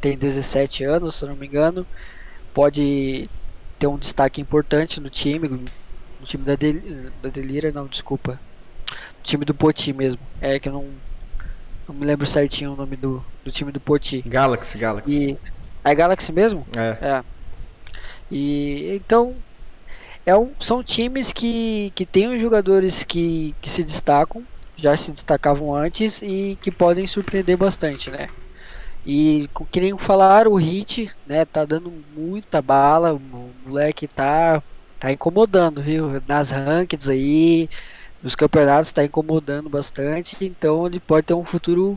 tem 0.00 0.16
17 0.18 0.84
anos, 0.84 1.16
se 1.16 1.24
eu 1.24 1.28
não 1.30 1.36
me 1.36 1.46
engano. 1.46 1.88
Pode 2.52 3.30
ter 3.78 3.86
um 3.86 3.98
destaque 3.98 4.40
importante 4.40 5.00
no 5.00 5.10
time, 5.10 5.48
no 5.48 6.26
time 6.26 6.44
da, 6.44 6.54
Del, 6.54 7.10
da 7.22 7.28
Delira, 7.28 7.70
não, 7.72 7.86
desculpa 7.86 8.40
time 9.26 9.44
do 9.44 9.52
Poti 9.52 9.92
mesmo. 9.92 10.20
É 10.40 10.58
que 10.58 10.68
eu 10.68 10.72
não 10.72 10.88
Não 11.88 11.94
me 11.94 12.06
lembro 12.06 12.26
certinho 12.26 12.72
o 12.72 12.76
nome 12.76 12.96
do, 12.96 13.22
do 13.44 13.50
time 13.50 13.72
do 13.72 13.80
Poti. 13.80 14.22
Galaxy, 14.22 14.78
Galaxy. 14.78 15.30
E. 15.30 15.38
É 15.84 15.94
Galaxy 15.94 16.32
mesmo? 16.32 16.66
É. 16.76 17.06
É. 17.06 17.24
E 18.30 18.96
então 18.96 19.34
é 20.24 20.36
um, 20.36 20.50
são 20.58 20.82
times 20.82 21.32
que, 21.32 21.92
que 21.94 22.04
têm 22.04 22.38
jogadores 22.38 23.04
que, 23.04 23.54
que 23.60 23.70
se 23.70 23.84
destacam, 23.84 24.44
já 24.76 24.96
se 24.96 25.12
destacavam 25.12 25.74
antes 25.74 26.22
e 26.22 26.58
que 26.60 26.72
podem 26.72 27.06
surpreender 27.06 27.56
bastante, 27.56 28.10
né? 28.10 28.28
E 29.06 29.48
que 29.70 29.80
nem 29.80 29.96
falar, 29.98 30.48
o 30.48 30.56
Hit, 30.56 31.10
né, 31.26 31.44
tá 31.46 31.64
dando 31.64 31.92
muita 32.14 32.60
bala, 32.60 33.14
o 33.14 33.20
moleque 33.64 34.08
tá 34.08 34.62
tá 34.98 35.12
incomodando, 35.12 35.82
viu? 35.82 36.22
Nas 36.26 36.50
rankings 36.50 37.10
aí, 37.10 37.68
nos 38.22 38.34
campeonatos 38.34 38.92
tá 38.92 39.04
incomodando 39.04 39.70
bastante, 39.70 40.36
então 40.46 40.86
ele 40.86 41.00
pode 41.00 41.26
ter 41.26 41.34
um 41.34 41.44
futuro 41.44 41.96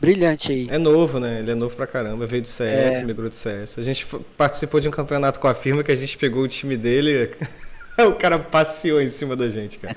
brilhante 0.00 0.52
aí. 0.52 0.68
É 0.70 0.78
novo, 0.78 1.18
né? 1.18 1.40
Ele 1.40 1.50
é 1.52 1.54
novo 1.54 1.74
pra 1.74 1.86
caramba, 1.86 2.26
veio 2.26 2.42
do 2.42 2.48
CS, 2.48 3.02
É. 3.02 3.04
migrou 3.04 3.28
do 3.30 3.34
CS. 3.34 3.80
A 3.80 3.82
gente 3.82 4.06
participou 4.36 4.80
de 4.80 4.88
um 4.88 4.92
campeonato 4.92 5.40
com 5.40 5.48
a 5.48 5.54
firma 5.54 5.82
que 5.82 5.92
a 5.92 5.96
gente 5.96 6.16
pegou 6.18 6.42
o 6.42 6.48
time 6.48 6.76
dele, 6.76 7.30
o 7.98 8.12
cara 8.14 8.38
passeou 8.38 9.00
em 9.00 9.08
cima 9.08 9.34
da 9.34 9.48
gente, 9.48 9.78
cara. 9.78 9.96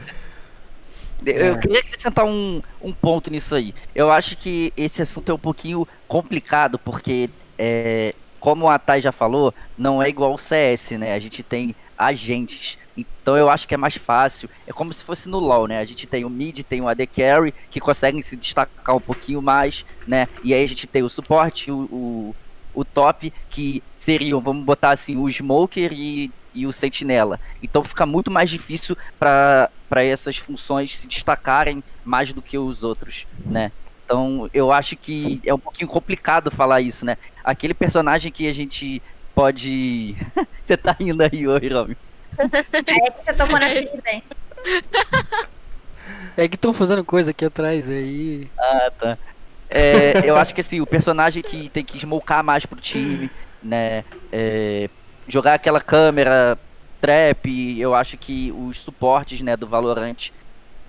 É. 1.26 1.50
Eu 1.50 1.60
queria 1.60 1.80
acrescentar 1.80 2.26
um, 2.26 2.62
um 2.82 2.94
ponto 2.94 3.30
nisso 3.30 3.56
aí. 3.56 3.74
Eu 3.94 4.12
acho 4.12 4.38
que 4.38 4.74
esse 4.78 5.02
assunto 5.02 5.32
é 5.32 5.36
um 5.36 5.40
pouquinho 5.40 5.88
complicado, 6.08 6.80
porque, 6.80 7.30
é, 7.58 8.14
como 8.40 8.70
a 8.70 8.80
Thay 8.80 9.02
já 9.02 9.12
falou, 9.12 9.54
não 9.78 10.02
é 10.02 10.10
igual 10.10 10.34
o 10.34 10.38
CS, 10.38 10.92
né? 10.92 11.14
A 11.14 11.20
gente 11.20 11.44
tem 11.44 11.76
agentes. 11.98 12.78
Então 12.96 13.38
eu 13.38 13.50
acho 13.50 13.68
que 13.68 13.74
é 13.74 13.78
mais 13.78 13.96
fácil. 13.96 14.50
É 14.66 14.72
como 14.72 14.94
se 14.94 15.04
fosse 15.04 15.28
no 15.28 15.40
LoL, 15.40 15.68
né? 15.68 15.80
A 15.80 15.86
gente 15.86 16.08
tem 16.08 16.26
o 16.26 16.30
mid, 16.30 16.64
tem 16.64 16.82
o 16.82 16.88
AD 16.88 17.08
Carry, 17.08 17.54
que 17.70 17.80
conseguem 17.80 18.22
se 18.22 18.36
destacar 18.36 18.96
um 18.96 19.02
pouquinho 19.02 19.42
mais, 19.42 19.86
né? 20.08 20.28
E 20.44 20.54
aí 20.54 20.64
a 20.64 20.68
gente 20.68 20.88
tem 20.88 21.04
o 21.04 21.10
suporte, 21.10 21.72
o, 21.72 21.82
o, 21.92 22.36
o 22.74 22.86
top, 22.86 23.34
que 23.50 23.84
seriam, 23.98 24.40
vamos 24.40 24.64
botar 24.64 24.92
assim, 24.92 25.18
o 25.18 25.30
Smoker 25.30 25.92
e, 25.94 26.32
e 26.54 26.66
o 26.66 26.74
Sentinela. 26.74 27.40
Então 27.62 27.84
fica 27.84 28.06
muito 28.06 28.32
mais 28.32 28.50
difícil 28.50 28.98
para 29.18 29.70
essas 30.04 30.38
funções 30.38 30.98
se 30.98 31.08
destacarem 31.08 31.84
mais 32.04 32.34
do 32.34 32.42
que 32.42 32.58
os 32.58 32.84
outros, 32.84 33.28
né? 33.46 33.72
Então 34.06 34.50
eu 34.54 34.72
acho 34.72 34.96
que 34.96 35.42
é 35.46 35.54
um 35.54 35.60
pouquinho 35.60 35.88
complicado 35.88 36.50
falar 36.50 36.82
isso, 36.82 37.06
né? 37.06 37.18
Aquele 37.44 37.74
personagem 37.74 38.32
que 38.32 38.48
a 38.48 38.54
gente 38.54 39.02
pode. 39.36 40.16
Você 40.64 40.76
tá 40.76 40.96
indo 41.00 41.22
aí, 41.22 41.48
ô 41.48 41.58
Hiromi. 41.58 41.98
É 42.38 43.12
que 43.12 43.26
você 43.26 43.34
tocou 43.34 43.60
na 43.60 43.68
hein? 43.74 44.24
É 46.38 46.48
que 46.48 46.56
estão 46.56 46.72
fazendo 46.72 47.04
coisa 47.04 47.32
aqui 47.32 47.44
atrás 47.44 47.90
aí. 47.90 48.50
Ah, 48.58 48.92
tá. 48.98 49.18
É, 49.70 50.22
eu 50.24 50.38
acho 50.38 50.54
que 50.54 50.62
assim, 50.62 50.80
o 50.80 50.86
personagem 50.86 51.44
que 51.44 51.70
tem 51.70 51.84
que 51.84 52.00
smocar 52.00 52.44
mais 52.44 52.66
pro 52.66 52.80
time, 52.80 53.30
né? 53.62 54.04
é, 54.32 54.90
jogar 55.30 55.54
aquela 55.54 55.80
câmera 55.80 56.58
trap, 57.00 57.80
eu 57.80 57.96
acho 57.96 58.18
que 58.18 58.52
os 58.52 58.80
suportes, 58.80 59.40
né, 59.42 59.56
do 59.56 59.68
Valorant, 59.68 60.32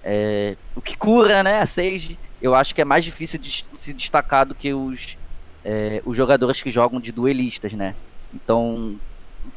é, 0.03 0.57
o 0.75 0.81
que 0.81 0.97
cura, 0.97 1.43
né, 1.43 1.61
a 1.61 1.67
Sage, 1.67 2.19
eu 2.43 2.55
acho 2.55 2.75
que 2.75 2.81
é 2.81 2.85
mais 2.85 3.05
difícil 3.05 3.39
de 3.39 3.65
se 3.75 3.93
destacar 3.93 4.47
do 4.47 4.55
que 4.55 4.73
os, 4.73 5.17
é, 5.65 6.03
os 6.05 6.17
jogadores 6.17 6.63
que 6.63 6.71
jogam 6.71 6.99
de 6.99 7.13
duelistas, 7.13 7.73
né? 7.75 7.95
Então, 8.35 8.99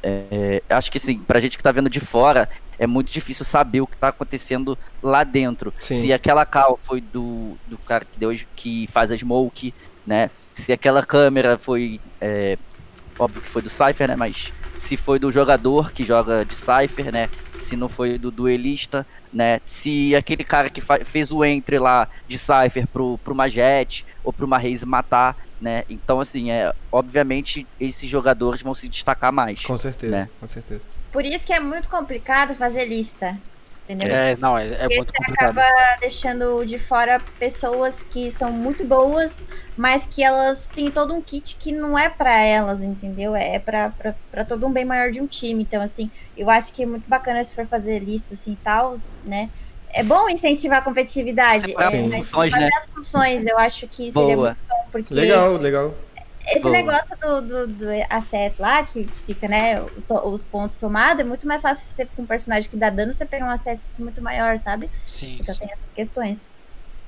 é, 0.02 0.62
acho 0.70 0.92
que 0.92 1.00
sim, 1.00 1.20
pra 1.20 1.40
gente 1.40 1.58
que 1.58 1.64
tá 1.64 1.72
vendo 1.72 1.90
de 1.90 2.00
fora, 2.00 2.50
é 2.78 2.86
muito 2.86 3.12
difícil 3.12 3.46
saber 3.46 3.82
o 3.82 3.88
que 3.88 3.96
tá 3.96 4.10
acontecendo 4.10 4.78
lá 5.02 5.24
dentro. 5.24 5.74
Sim. 5.80 6.02
Se 6.02 6.14
aquela 6.14 6.46
cal 6.46 6.78
foi 6.82 7.00
do, 7.00 7.58
do 7.68 7.78
cara 7.78 8.04
que, 8.06 8.20
deu, 8.20 8.38
que 8.56 8.88
faz 8.88 9.12
a 9.12 9.18
smoke, 9.18 9.74
né? 10.06 10.30
Se 10.34 10.74
aquela 10.74 11.04
câmera 11.04 11.58
foi. 11.58 12.02
é, 12.20 12.58
óbvio 13.18 13.42
que 13.42 13.50
foi 13.50 13.62
do 13.62 13.70
Cypher, 13.70 14.10
né? 14.10 14.16
Mas 14.16 14.52
se 14.78 14.98
foi 14.98 15.20
do 15.20 15.32
jogador 15.32 15.92
que 15.92 16.04
joga 16.04 16.44
de 16.46 16.56
Cypher, 16.56 17.12
né? 17.12 17.30
Se 17.58 17.76
não 17.76 17.88
foi 17.88 18.18
do 18.18 18.32
duelista, 18.32 19.06
né? 19.32 19.60
Se 19.64 20.16
aquele 20.16 20.44
cara 20.44 20.70
que 20.70 20.82
fez 21.06 21.32
o 21.32 21.44
entry 21.44 21.78
lá 21.78 22.08
de 22.28 22.38
Cypher 22.38 22.88
pro, 22.88 23.18
pro 23.20 23.36
Majet 23.36 24.06
ou 24.24 24.34
pro 24.34 24.48
Raze 24.48 24.86
matar, 24.86 25.38
né? 25.62 25.84
Então, 25.90 26.20
assim, 26.20 26.52
é, 26.52 26.74
obviamente 26.92 27.66
esses 27.80 28.10
jogadores 28.10 28.62
vão 28.62 28.76
se 28.76 28.88
destacar 28.88 29.32
mais. 29.32 29.64
Com 29.64 29.78
certeza, 29.78 30.12
Né? 30.16 30.30
com 30.40 30.48
certeza. 30.48 30.82
Por 31.12 31.24
isso 31.24 31.46
que 31.46 31.54
é 31.54 31.60
muito 31.60 31.90
complicado 31.90 32.56
fazer 32.56 32.86
lista. 32.86 33.38
Entendeu? 33.84 34.16
É, 34.16 34.38
não, 34.38 34.58
é, 34.58 34.66
é 34.66 34.78
Porque 34.78 34.96
muito 34.96 35.12
você 35.12 35.18
complicado. 35.18 35.60
acaba 35.60 35.98
deixando 36.00 36.64
de 36.66 36.80
fora 36.80 37.20
pessoas 37.38 38.02
que 38.02 38.32
são 38.32 38.50
muito 38.50 38.86
boas, 38.86 39.44
mas 39.76 40.06
que 40.06 40.24
elas 40.24 40.70
têm 40.70 40.90
todo 40.90 41.14
um 41.14 41.22
kit 41.22 41.58
que 41.58 41.74
não 41.74 41.98
é 41.98 42.08
pra 42.08 42.40
elas, 42.40 42.82
entendeu? 42.82 43.36
É 43.36 43.60
pra 43.60 43.92
todo 44.48 44.66
um 44.66 44.72
bem 44.72 44.86
maior 44.86 45.12
de 45.12 45.20
um 45.20 45.28
time. 45.28 45.64
Então, 45.64 45.82
assim, 45.82 46.10
eu 46.38 46.50
acho 46.50 46.72
que 46.72 46.84
é 46.84 46.86
muito 46.86 47.08
bacana 47.10 47.44
se 47.44 47.54
for 47.54 47.66
fazer 47.66 48.00
lista 48.00 48.34
assim 48.34 48.54
e 48.54 48.58
tal, 48.58 48.98
né? 49.26 49.50
É 49.90 50.02
bom 50.02 50.30
incentivar 50.30 50.80
a 50.80 50.82
competitividade. 50.82 51.68
Separar 51.68 51.94
é, 51.94 52.02
funções, 52.02 52.52
fazer 52.52 52.64
né? 52.64 52.70
as 52.80 52.88
funções, 52.88 53.46
eu 53.46 53.58
acho 53.60 53.88
que 53.88 54.10
seria 54.12 54.36
Boa. 54.36 54.48
muito 54.48 54.60
bom, 54.68 54.86
porque 54.92 55.14
Legal, 55.14 55.54
legal. 55.58 55.94
Esse 56.48 56.70
negócio 56.70 57.18
do, 57.18 57.42
do, 57.42 57.68
do 57.68 57.86
acesso 58.10 58.62
lá, 58.62 58.84
que 58.84 59.08
fica, 59.26 59.48
né, 59.48 59.82
os, 59.82 60.10
os 60.10 60.44
pontos 60.44 60.78
somados, 60.78 61.22
é 61.22 61.24
muito 61.24 61.48
mais 61.48 61.62
fácil 61.62 61.86
você 61.86 62.06
com 62.06 62.24
um 62.24 62.26
personagem 62.26 62.70
que 62.70 62.78
dá 62.78 62.90
dano, 62.90 63.14
você 63.14 63.26
pegar 63.26 63.46
um 63.46 63.52
acesso 63.52 63.84
muito 64.00 64.22
maior, 64.22 64.58
sabe? 64.58 64.90
Sim, 65.06 65.38
Então 65.40 65.54
sim. 65.54 65.62
tem 65.62 65.72
essas 65.72 65.94
questões. 65.94 66.54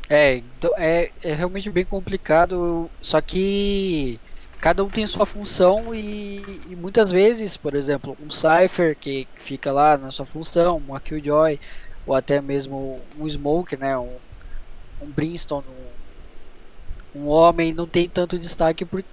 É, 0.09 0.35
então 0.37 0.71
é, 0.77 1.11
é 1.23 1.33
realmente 1.33 1.69
bem 1.71 1.85
complicado, 1.85 2.89
só 3.01 3.19
que 3.21 4.19
cada 4.61 4.83
um 4.83 4.89
tem 4.89 5.05
sua 5.07 5.25
função 5.25 5.93
e, 5.93 6.61
e 6.69 6.75
muitas 6.75 7.11
vezes, 7.11 7.57
por 7.57 7.75
exemplo, 7.75 8.17
um 8.19 8.29
Cypher 8.29 8.95
que 8.97 9.27
fica 9.35 9.71
lá 9.71 9.97
na 9.97 10.11
sua 10.11 10.25
função, 10.25 10.77
uma 10.77 10.99
Killjoy, 10.99 11.59
ou 12.05 12.15
até 12.15 12.39
mesmo 12.41 13.01
um 13.17 13.27
Smoke, 13.27 13.77
né, 13.77 13.97
um, 13.97 14.15
um 15.01 15.09
Brimstone, 15.09 15.65
um, 17.15 17.21
um 17.23 17.27
homem 17.27 17.73
não 17.73 17.87
tem 17.87 18.07
tanto 18.09 18.37
destaque 18.37 18.85
por, 18.85 19.03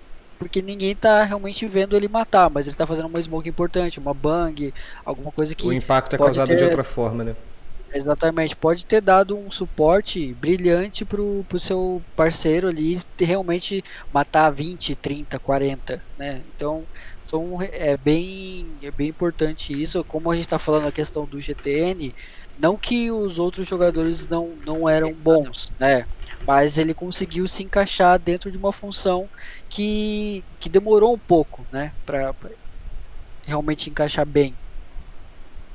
porque 0.42 0.62
ninguém 0.62 0.94
tá 0.96 1.24
realmente 1.24 1.66
vendo 1.66 1.96
ele 1.96 2.08
matar, 2.08 2.50
mas 2.50 2.66
ele 2.66 2.76
tá 2.76 2.86
fazendo 2.86 3.08
uma 3.08 3.20
Smoke 3.22 3.48
importante, 3.48 4.00
uma 4.00 4.14
Bang, 4.14 4.72
alguma 5.04 5.32
coisa 5.32 5.54
que 5.56 5.68
O 5.68 5.72
impacto 5.72 6.14
é 6.14 6.18
causado 6.18 6.54
de 6.54 6.62
ter- 6.62 6.64
outra 6.64 6.84
forma, 6.84 7.24
né? 7.24 7.36
Exatamente, 7.94 8.56
pode 8.56 8.86
ter 8.86 9.02
dado 9.02 9.38
um 9.38 9.50
suporte 9.50 10.34
brilhante 10.34 11.04
pro, 11.04 11.44
pro 11.44 11.58
seu 11.58 12.02
parceiro 12.16 12.66
ali 12.68 12.98
realmente 13.20 13.82
matar 14.10 14.50
20, 14.50 14.96
30, 14.96 15.38
40, 15.38 16.02
né? 16.16 16.42
Então, 16.46 16.88
são, 17.20 17.60
é, 17.60 17.94
bem, 17.98 18.78
é 18.82 18.90
bem 18.90 19.08
importante 19.10 19.78
isso. 19.78 20.02
Como 20.06 20.30
a 20.30 20.34
gente 20.34 20.46
está 20.46 20.58
falando 20.58 20.88
a 20.88 20.92
questão 20.92 21.28
do 21.28 21.38
GTN, 21.38 22.14
não 22.56 22.78
que 22.78 23.10
os 23.12 23.38
outros 23.38 23.68
jogadores 23.68 24.26
não, 24.26 24.56
não 24.64 24.88
eram 24.88 25.12
bons, 25.14 25.70
né? 25.78 26.06
Mas 26.46 26.78
ele 26.78 26.94
conseguiu 26.94 27.46
se 27.46 27.62
encaixar 27.62 28.18
dentro 28.18 28.50
de 28.50 28.56
uma 28.56 28.72
função 28.72 29.28
que, 29.72 30.44
que 30.60 30.68
demorou 30.68 31.14
um 31.14 31.18
pouco, 31.18 31.66
né? 31.72 31.92
Pra 32.04 32.34
realmente 33.44 33.88
encaixar 33.88 34.26
bem. 34.26 34.54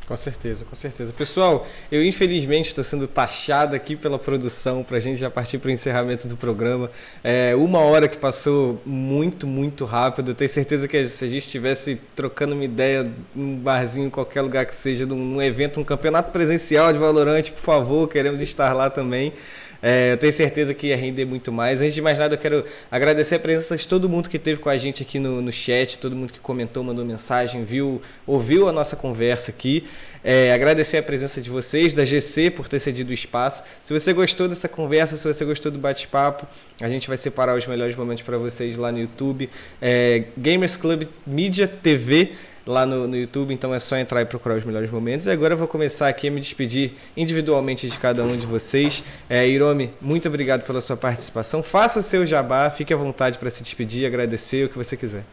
Com 0.08 0.16
certeza, 0.16 0.64
com 0.64 0.76
certeza. 0.76 1.12
Pessoal, 1.12 1.68
eu 1.92 2.02
infelizmente 2.06 2.68
estou 2.68 2.82
sendo 2.82 3.08
taxado 3.10 3.76
aqui 3.76 3.94
pela 3.94 4.18
produção 4.18 4.82
para 4.82 4.96
a 4.98 5.00
gente 5.02 5.18
já 5.20 5.30
partir 5.30 5.58
para 5.58 5.68
o 5.68 5.72
encerramento 5.72 6.30
do 6.30 6.38
programa. 6.38 6.90
É 7.22 7.54
uma 7.58 7.80
hora 7.80 8.08
que 8.08 8.18
passou 8.18 8.82
muito, 8.86 9.46
muito 9.46 9.84
rápido. 9.84 10.32
Eu 10.32 10.36
tenho 10.36 10.50
certeza 10.50 10.88
que 10.88 11.06
se 11.08 11.26
a 11.26 11.28
gente 11.28 11.44
estivesse 11.44 12.00
trocando 12.16 12.54
uma 12.54 12.64
ideia 12.64 13.12
num 13.36 13.58
barzinho, 13.58 14.08
em 14.08 14.10
qualquer 14.10 14.42
lugar 14.44 14.66
que 14.66 14.76
seja, 14.76 15.06
num, 15.06 15.18
num 15.18 15.42
evento, 15.42 15.78
um 15.82 15.84
campeonato 15.84 16.32
presencial 16.32 16.94
de 16.94 17.00
Valorante, 17.00 17.52
por 17.52 17.62
favor, 17.64 18.08
queremos 18.08 18.42
estar 18.42 18.72
lá 18.72 18.90
também. 18.90 19.34
É, 19.82 20.14
eu 20.14 20.18
tenho 20.18 20.34
certeza 20.34 20.74
que 20.74 20.88
ia 20.88 20.98
render 20.98 21.26
muito 21.26 21.52
mais. 21.52 21.82
Antes 21.82 21.94
de 21.94 22.02
mais 22.02 22.18
nada, 22.18 22.36
eu 22.36 22.40
quero 22.40 22.66
agradecer 22.92 23.36
a 23.36 23.40
presença 23.40 23.76
de 23.76 23.88
todo 23.88 24.10
mundo 24.10 24.30
que 24.30 24.38
esteve 24.38 24.60
com 24.60 24.70
a 24.70 24.78
gente 24.78 25.04
aqui 25.04 25.20
no, 25.20 25.42
no 25.42 25.52
chat, 25.52 25.98
todo 26.00 26.16
mundo 26.16 26.34
que 26.34 26.40
comentou, 26.40 26.84
mandou 26.84 27.06
mensagem, 27.06 27.64
viu, 27.64 28.02
ouviu 28.26 28.68
a 28.68 28.72
nossa 28.72 28.96
conversa 28.96 29.52
aqui. 29.52 29.88
É, 30.24 30.52
agradecer 30.52 30.98
a 30.98 31.04
presença 31.04 31.40
de 31.40 31.50
vocês, 31.50 31.94
da 31.94 32.04
GC, 32.04 32.50
por 32.50 32.68
ter 32.68 32.80
cedido 32.80 33.12
o 33.12 33.14
espaço. 33.14 33.64
Se 33.82 33.94
você 33.94 34.12
gostou 34.12 34.48
dessa 34.48 34.68
conversa, 34.68 35.16
se 35.16 35.26
você 35.26 35.46
gostou 35.46 35.72
do 35.72 35.80
bate-papo, 35.80 36.46
a 36.82 36.90
gente 36.90 37.08
vai 37.08 37.16
separar 37.16 37.56
os 37.56 37.66
melhores 37.66 37.96
momentos 37.96 38.24
para 38.24 38.38
vocês 38.38 38.76
lá 38.76 38.92
no 38.92 39.00
YouTube. 39.00 39.50
É, 39.82 40.26
Gamers 40.38 40.76
Club 40.76 41.08
Media 41.26 41.68
TV 41.68 42.34
lá 42.68 42.86
no, 42.86 43.08
no 43.08 43.16
YouTube, 43.16 43.54
então 43.54 43.74
é 43.74 43.80
só 43.80 43.98
entrar 43.98 44.22
e 44.22 44.26
procurar 44.26 44.58
os 44.58 44.66
melhores 44.66 44.92
momentos. 44.92 45.26
E 45.26 45.32
agora 45.32 45.54
eu 45.54 45.58
vou 45.58 45.68
começar 45.68 46.08
aqui 46.08 46.28
a 46.28 46.32
me 46.32 46.42
despedir 46.42 46.94
individualmente 47.16 47.88
de 47.90 47.98
cada 47.98 48.24
um 48.24 48.36
de 48.36 48.46
vocês. 48.46 49.04
É, 49.30 49.48
Hiromi, 49.48 49.92
muito 50.02 50.28
obrigado 50.28 50.64
pela 50.64 50.82
sua 50.82 50.98
participação. 50.98 51.64
Faça 51.64 52.00
o 52.00 52.04
seu 52.04 52.26
jabá, 52.26 52.70
fique 52.70 52.94
à 52.94 52.98
vontade 52.98 53.40
para 53.40 53.50
se 53.50 53.64
despedir, 53.64 54.06
agradecer 54.06 54.66
o 54.66 54.70
que 54.70 54.78
você 54.78 54.98
quiser. 54.98 55.24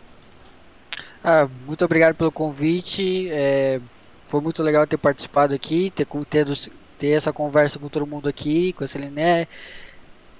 Ah, 1.22 1.48
muito 1.66 1.84
obrigado 1.84 2.14
pelo 2.14 2.30
convite. 2.30 3.28
é, 3.30 3.80
foi 4.28 4.40
muito 4.40 4.62
legal 4.62 4.86
ter 4.86 4.96
participado 4.96 5.54
aqui, 5.54 5.90
ter, 5.90 6.06
ter, 6.28 6.46
ter 6.98 7.08
essa 7.08 7.32
conversa 7.32 7.78
com 7.78 7.88
todo 7.88 8.06
mundo 8.06 8.28
aqui, 8.28 8.72
com 8.72 8.84
a 8.84 8.88
Celiné. 8.88 9.46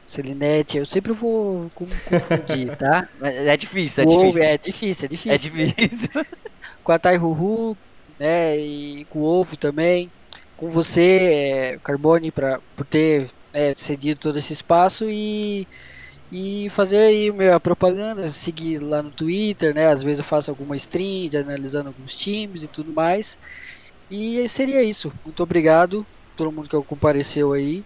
Celinete, 0.05 0.77
eu 0.79 0.87
sempre 0.87 1.13
vou 1.13 1.71
confundir, 1.75 2.77
tá? 2.77 3.09
É 3.23 3.57
difícil, 3.57 4.05
é 4.05 4.07
difícil. 4.07 4.43
É 4.43 4.59
difícil, 4.59 5.07
é 5.07 5.09
difícil. 5.09 5.33
É 5.33 5.39
difícil. 5.39 6.09
com 6.83 6.93
a 6.93 6.99
Tai 6.99 7.17
Ruhu, 7.17 7.77
né, 8.19 8.59
e 8.59 9.05
com 9.07 9.21
o 9.21 9.25
Ovo 9.25 9.57
também, 9.57 10.11
com 10.57 10.71
você, 10.71 11.19
é, 11.73 11.79
Carbone, 11.79 12.31
pra, 12.31 12.61
por 12.77 12.87
ter 12.87 13.31
é, 13.53 13.75
cedido 13.75 14.21
todo 14.21 14.39
esse 14.39 14.53
espaço 14.53 15.09
e, 15.11 15.67
e 16.31 16.69
fazer 16.71 16.99
aí 16.99 17.33
minha 17.33 17.59
propaganda, 17.59 18.29
seguir 18.29 18.79
lá 18.79 19.03
no 19.03 19.11
Twitter, 19.11 19.75
né, 19.75 19.89
às 19.89 20.03
vezes 20.03 20.19
eu 20.19 20.25
faço 20.25 20.51
alguma 20.51 20.77
stream, 20.77 21.29
analisando 21.41 21.89
alguns 21.89 22.17
times 22.17 22.63
e 22.63 22.69
tudo 22.69 22.93
mais, 22.93 23.39
e 24.11 24.47
seria 24.49 24.83
isso, 24.83 25.13
muito 25.25 25.43
obrigado 25.43 26.07
todo 26.37 26.53
mundo 26.53 26.69
que 26.69 26.83
compareceu 26.83 27.53
aí, 27.53 27.85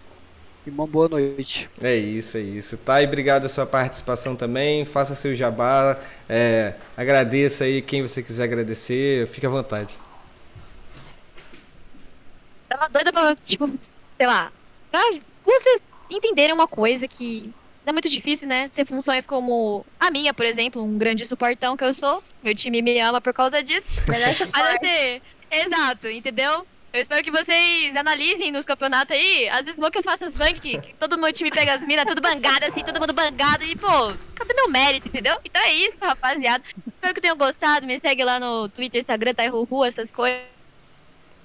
e 0.65 0.69
uma 0.69 0.85
boa 0.85 1.07
noite. 1.07 1.69
É 1.81 1.95
isso, 1.95 2.37
é 2.37 2.41
isso. 2.41 2.77
Tá, 2.77 3.01
e 3.01 3.05
obrigado 3.05 3.45
a 3.45 3.49
sua 3.49 3.65
participação 3.65 4.35
também. 4.35 4.85
Faça 4.85 5.15
seu 5.15 5.35
jabá. 5.35 5.97
É, 6.27 6.75
agradeça 6.95 7.63
aí 7.63 7.81
quem 7.81 8.01
você 8.01 8.21
quiser 8.21 8.43
agradecer. 8.43 9.27
Fique 9.27 9.45
à 9.45 9.49
vontade. 9.49 9.97
Tava 12.67 12.87
doida 12.89 13.11
pra, 13.11 13.35
tipo, 13.35 13.67
sei 14.17 14.27
lá, 14.27 14.51
pra 14.91 15.01
vocês 15.43 15.81
entenderem 16.09 16.53
uma 16.53 16.67
coisa 16.67 17.07
que 17.07 17.53
é 17.85 17.91
muito 17.91 18.09
difícil, 18.09 18.47
né? 18.47 18.69
Ter 18.75 18.85
funções 18.85 19.25
como 19.25 19.83
a 19.99 20.11
minha, 20.11 20.33
por 20.33 20.45
exemplo, 20.45 20.83
um 20.83 20.97
grande 20.97 21.25
suportão 21.25 21.75
que 21.75 21.83
eu 21.83 21.93
sou. 21.93 22.23
Meu 22.43 22.53
time 22.53 22.81
me 22.81 22.99
ama 22.99 23.19
por 23.19 23.33
causa 23.33 23.63
disso. 23.63 23.89
Melhor 24.07 24.35
suporte. 24.35 24.85
Assim, 24.85 25.21
exato, 25.49 26.07
entendeu? 26.07 26.67
Eu 26.91 27.01
espero 27.01 27.23
que 27.23 27.29
vocês 27.29 27.95
analisem 27.95 28.51
nos 28.51 28.65
campeonatos 28.65 29.15
aí. 29.15 29.47
Às 29.49 29.65
vezes 29.65 29.79
vou 29.79 29.91
que 29.91 29.99
eu 29.99 30.03
faço 30.03 30.25
as 30.25 30.33
bank, 30.33 30.81
todo 30.97 31.19
meu 31.19 31.31
time 31.31 31.51
pega 31.51 31.73
as 31.73 31.85
minas, 31.85 32.05
tudo 32.05 32.19
bangado, 32.19 32.65
assim, 32.65 32.83
todo 32.83 32.99
mundo 32.99 33.13
bangado. 33.13 33.63
E, 33.63 33.75
pô, 33.75 33.87
cadê 34.35 34.53
meu 34.55 34.69
mérito, 34.69 35.07
entendeu? 35.07 35.37
Então 35.45 35.61
é 35.61 35.71
isso, 35.71 35.97
rapaziada. 36.01 36.63
Espero 36.87 37.13
que 37.13 37.21
tenham 37.21 37.37
gostado. 37.37 37.85
Me 37.85 37.99
segue 37.99 38.23
lá 38.23 38.39
no 38.39 38.67
Twitter, 38.69 39.01
Instagram, 39.01 39.35
Taihuhu, 39.35 39.85
essas 39.85 40.09
coisas. 40.09 40.41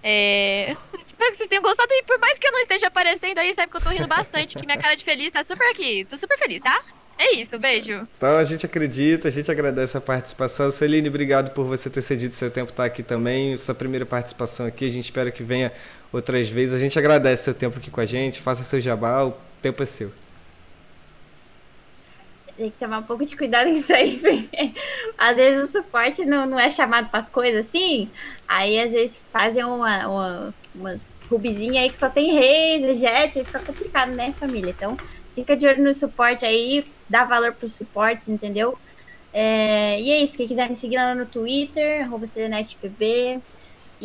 É... 0.02 0.74
Espero 1.04 1.30
que 1.30 1.36
vocês 1.36 1.48
tenham 1.48 1.62
gostado. 1.62 1.92
E 1.92 2.02
por 2.04 2.18
mais 2.18 2.38
que 2.38 2.46
eu 2.46 2.52
não 2.52 2.60
esteja 2.60 2.86
aparecendo 2.86 3.38
aí, 3.38 3.54
sabe 3.54 3.70
que 3.70 3.76
eu 3.76 3.82
tô 3.82 3.90
rindo 3.90 4.08
bastante, 4.08 4.56
que 4.56 4.64
minha 4.64 4.78
cara 4.78 4.96
de 4.96 5.04
feliz 5.04 5.30
tá 5.30 5.44
super 5.44 5.70
aqui. 5.70 6.06
Tô 6.06 6.16
super 6.16 6.38
feliz, 6.38 6.62
tá? 6.62 6.82
É 7.18 7.36
isso, 7.36 7.58
beijo. 7.58 8.06
Então 8.16 8.36
a 8.36 8.44
gente 8.44 8.66
acredita, 8.66 9.28
a 9.28 9.30
gente 9.30 9.50
agradece 9.50 9.96
a 9.96 10.00
participação. 10.00 10.70
Celine, 10.70 11.08
obrigado 11.08 11.52
por 11.52 11.64
você 11.64 11.88
ter 11.88 12.02
cedido 12.02 12.34
seu 12.34 12.50
tempo 12.50 12.70
estar 12.70 12.84
aqui 12.84 13.02
também. 13.02 13.56
Sua 13.56 13.74
primeira 13.74 14.04
participação 14.04 14.66
aqui, 14.66 14.86
a 14.86 14.90
gente 14.90 15.04
espera 15.04 15.30
que 15.30 15.42
venha 15.42 15.72
outras 16.12 16.48
vezes. 16.48 16.74
A 16.74 16.78
gente 16.78 16.98
agradece 16.98 17.44
seu 17.44 17.54
tempo 17.54 17.78
aqui 17.78 17.90
com 17.90 18.00
a 18.00 18.06
gente. 18.06 18.40
Faça 18.40 18.64
seu 18.64 18.80
jabá, 18.80 19.24
o 19.24 19.34
tempo 19.62 19.82
é 19.82 19.86
seu. 19.86 20.12
Tem 22.56 22.70
que 22.70 22.78
tomar 22.78 22.98
um 22.98 23.02
pouco 23.02 23.24
de 23.24 23.36
cuidado 23.36 23.68
com 23.68 23.76
isso 23.76 23.92
aí, 23.92 24.16
porque 24.22 24.72
às 25.18 25.36
vezes 25.36 25.70
o 25.70 25.72
suporte 25.72 26.24
não, 26.24 26.46
não 26.46 26.58
é 26.58 26.70
chamado 26.70 27.08
para 27.08 27.18
as 27.18 27.28
coisas 27.28 27.66
assim. 27.66 28.08
Aí 28.46 28.78
às 28.78 28.92
vezes 28.92 29.20
fazem 29.32 29.64
uma, 29.64 30.06
uma 30.06 30.54
umas 30.74 31.20
rubizinhas 31.30 31.84
aí 31.84 31.90
que 31.90 31.96
só 31.96 32.08
tem 32.08 32.32
reis, 32.32 32.98
jet, 32.98 33.38
aí 33.38 33.44
fica 33.44 33.60
complicado, 33.60 34.10
né, 34.10 34.34
família? 34.38 34.74
Então 34.76 34.96
fica 35.34 35.56
de 35.56 35.66
olho 35.66 35.82
no 35.82 35.94
suporte 35.94 36.44
aí, 36.44 36.84
dá 37.08 37.24
valor 37.24 37.52
para 37.52 37.66
os 37.66 37.74
suportes, 37.74 38.28
entendeu? 38.28 38.78
É, 39.32 40.00
e 40.00 40.10
é 40.10 40.22
isso, 40.22 40.36
quem 40.36 40.46
quiser 40.46 40.68
me 40.70 40.76
seguir 40.76 40.96
lá 40.96 41.14
no 41.14 41.26
Twitter, 41.26 42.02
arroba 42.02 42.26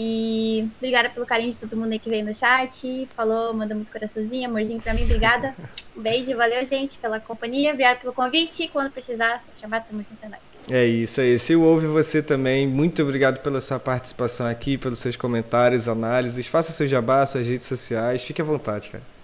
e 0.02 0.66
obrigada 0.78 1.10
pelo 1.10 1.26
carinho 1.26 1.52
de 1.52 1.58
todo 1.58 1.76
mundo 1.76 1.92
aí 1.92 2.00
que 2.00 2.10
veio 2.10 2.24
no 2.24 2.34
chat. 2.34 3.08
Falou, 3.16 3.54
mandou 3.54 3.76
muito 3.76 3.92
coraçãozinho, 3.92 4.48
amorzinho 4.48 4.80
pra 4.80 4.94
mim. 4.94 5.04
Obrigada. 5.04 5.54
Um 5.98 6.02
beijo, 6.02 6.34
valeu, 6.38 6.66
gente, 6.66 6.98
pela 7.00 7.20
companhia. 7.20 7.72
Obrigado 7.72 8.00
pelo 8.00 8.14
convite. 8.14 8.70
Quando 8.70 8.92
precisar, 8.92 9.44
chamar, 9.60 9.82
tamo 9.82 10.00
junto, 10.10 10.24
é 10.24 10.30
nóis. 10.30 10.42
É 10.70 10.86
isso 10.86 11.20
aí. 11.20 11.38
Se 11.38 11.54
ouve 11.54 11.88
você 11.88 12.24
também, 12.24 12.66
muito 12.66 13.02
obrigado 13.02 13.42
pela 13.42 13.60
sua 13.60 13.78
participação 13.78 14.48
aqui, 14.48 14.78
pelos 14.78 15.00
seus 15.00 15.18
comentários, 15.18 15.90
análises. 15.90 16.48
Faça 16.48 16.72
seu 16.72 16.88
jabá, 16.88 17.26
suas 17.26 17.46
redes 17.46 17.68
sociais. 17.68 18.24
Fique 18.24 18.42
à 18.42 18.46
vontade, 18.46 18.88
cara. 18.90 19.19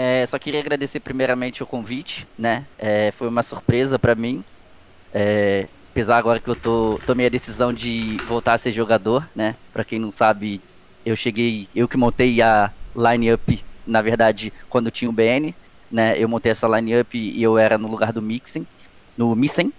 É, 0.00 0.24
só 0.26 0.38
queria 0.38 0.60
agradecer 0.60 1.00
primeiramente 1.00 1.60
o 1.60 1.66
convite, 1.66 2.24
né? 2.38 2.64
É, 2.78 3.10
foi 3.10 3.26
uma 3.26 3.42
surpresa 3.42 3.98
para 3.98 4.14
mim. 4.14 4.44
É, 5.12 5.66
apesar 5.90 6.18
agora 6.18 6.38
que 6.38 6.48
eu 6.48 6.54
tô, 6.54 7.00
tomei 7.04 7.26
a 7.26 7.28
decisão 7.28 7.72
de 7.72 8.16
voltar 8.28 8.54
a 8.54 8.58
ser 8.58 8.70
jogador, 8.70 9.28
né? 9.34 9.56
Pra 9.72 9.82
quem 9.82 9.98
não 9.98 10.12
sabe, 10.12 10.60
eu 11.04 11.16
cheguei, 11.16 11.68
eu 11.74 11.88
que 11.88 11.96
montei 11.96 12.40
a 12.40 12.70
line-up, 12.94 13.64
na 13.84 14.00
verdade, 14.00 14.52
quando 14.70 14.88
tinha 14.88 15.10
o 15.10 15.12
BN, 15.12 15.52
né? 15.90 16.16
Eu 16.16 16.28
montei 16.28 16.52
essa 16.52 16.68
line-up 16.68 17.18
e 17.18 17.42
eu 17.42 17.58
era 17.58 17.76
no 17.76 17.88
lugar 17.88 18.12
do 18.12 18.22
Mixing, 18.22 18.64
no 19.16 19.34
Missing, 19.34 19.72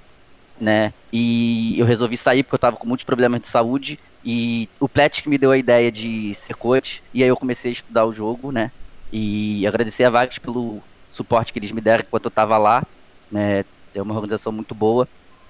né? 0.60 0.92
E 1.14 1.80
eu 1.80 1.86
resolvi 1.86 2.18
sair 2.18 2.44
porque 2.44 2.56
eu 2.56 2.60
tava 2.60 2.76
com 2.76 2.86
muitos 2.86 3.06
problemas 3.06 3.40
de 3.40 3.48
saúde 3.48 3.98
e 4.26 4.68
o 4.82 4.90
Plat 4.90 5.22
que 5.22 5.30
me 5.30 5.38
deu 5.38 5.52
a 5.52 5.58
ideia 5.58 5.90
de 5.90 6.36
ser 6.36 6.56
coach 6.56 7.02
e 7.14 7.24
aí 7.24 7.30
eu 7.30 7.38
comecei 7.38 7.72
a 7.72 7.74
estudar 7.74 8.06
o 8.06 8.12
jogo, 8.12 8.52
né? 8.52 8.70
E 9.12 9.66
agradecer 9.66 10.04
a 10.04 10.10
Vax 10.10 10.38
pelo 10.38 10.82
suporte 11.12 11.52
que 11.52 11.60
eles 11.60 11.72
me 11.72 11.82
deram 11.82 12.04
enquanto 12.06 12.26
eu 12.26 12.32
tava 12.32 12.58
lá, 12.58 12.84
né? 13.32 13.66
É 13.94 14.02
uma 14.02 14.14
organização 14.14 14.52
muito 14.52 14.76
boa. 14.76 15.08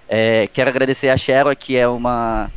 É, 0.08 0.48
quero 0.48 0.70
agradecer 0.70 1.10
a 1.10 1.18
Xero, 1.18 1.56
que 1.56 1.76
é 1.76 1.88
uma 1.88 2.50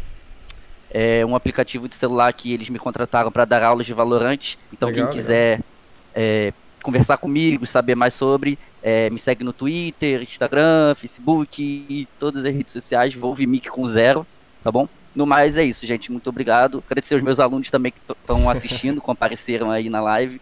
é 0.94 1.24
um 1.24 1.34
aplicativo 1.34 1.88
de 1.88 1.94
celular 1.94 2.32
que 2.34 2.53
eles 2.53 2.68
me 2.68 2.78
contrataram 2.78 3.32
para 3.32 3.44
dar 3.44 3.62
aulas 3.62 3.86
de 3.86 3.94
Valorant. 3.94 4.57
Então 4.72 4.88
legal, 4.88 5.09
quem 5.09 5.18
quiser 5.18 5.61
é, 6.14 6.53
conversar 6.82 7.16
comigo, 7.16 7.64
saber 7.64 7.94
mais 7.94 8.12
sobre, 8.12 8.59
é, 8.82 9.09
me 9.09 9.18
segue 9.18 9.42
no 9.42 9.53
Twitter, 9.53 10.20
Instagram, 10.22 10.94
Facebook 10.94 11.62
e 11.62 12.07
todas 12.18 12.44
as 12.44 12.55
redes 12.55 12.72
sociais. 12.72 13.14
Volvimic 13.14 13.70
com 13.70 13.86
zero, 13.88 14.26
tá 14.62 14.70
bom? 14.70 14.86
No 15.14 15.26
mais 15.26 15.57
é 15.57 15.64
isso, 15.64 15.86
gente. 15.86 16.12
Muito 16.12 16.28
obrigado. 16.28 16.82
Agradecer 16.86 17.14
aos 17.14 17.22
meus 17.22 17.40
alunos 17.40 17.70
também 17.70 17.92
que 17.92 18.12
estão 18.12 18.48
assistindo, 18.50 19.00
compareceram 19.03 19.70
aí 19.70 19.88
na 19.88 20.00
live. 20.00 20.40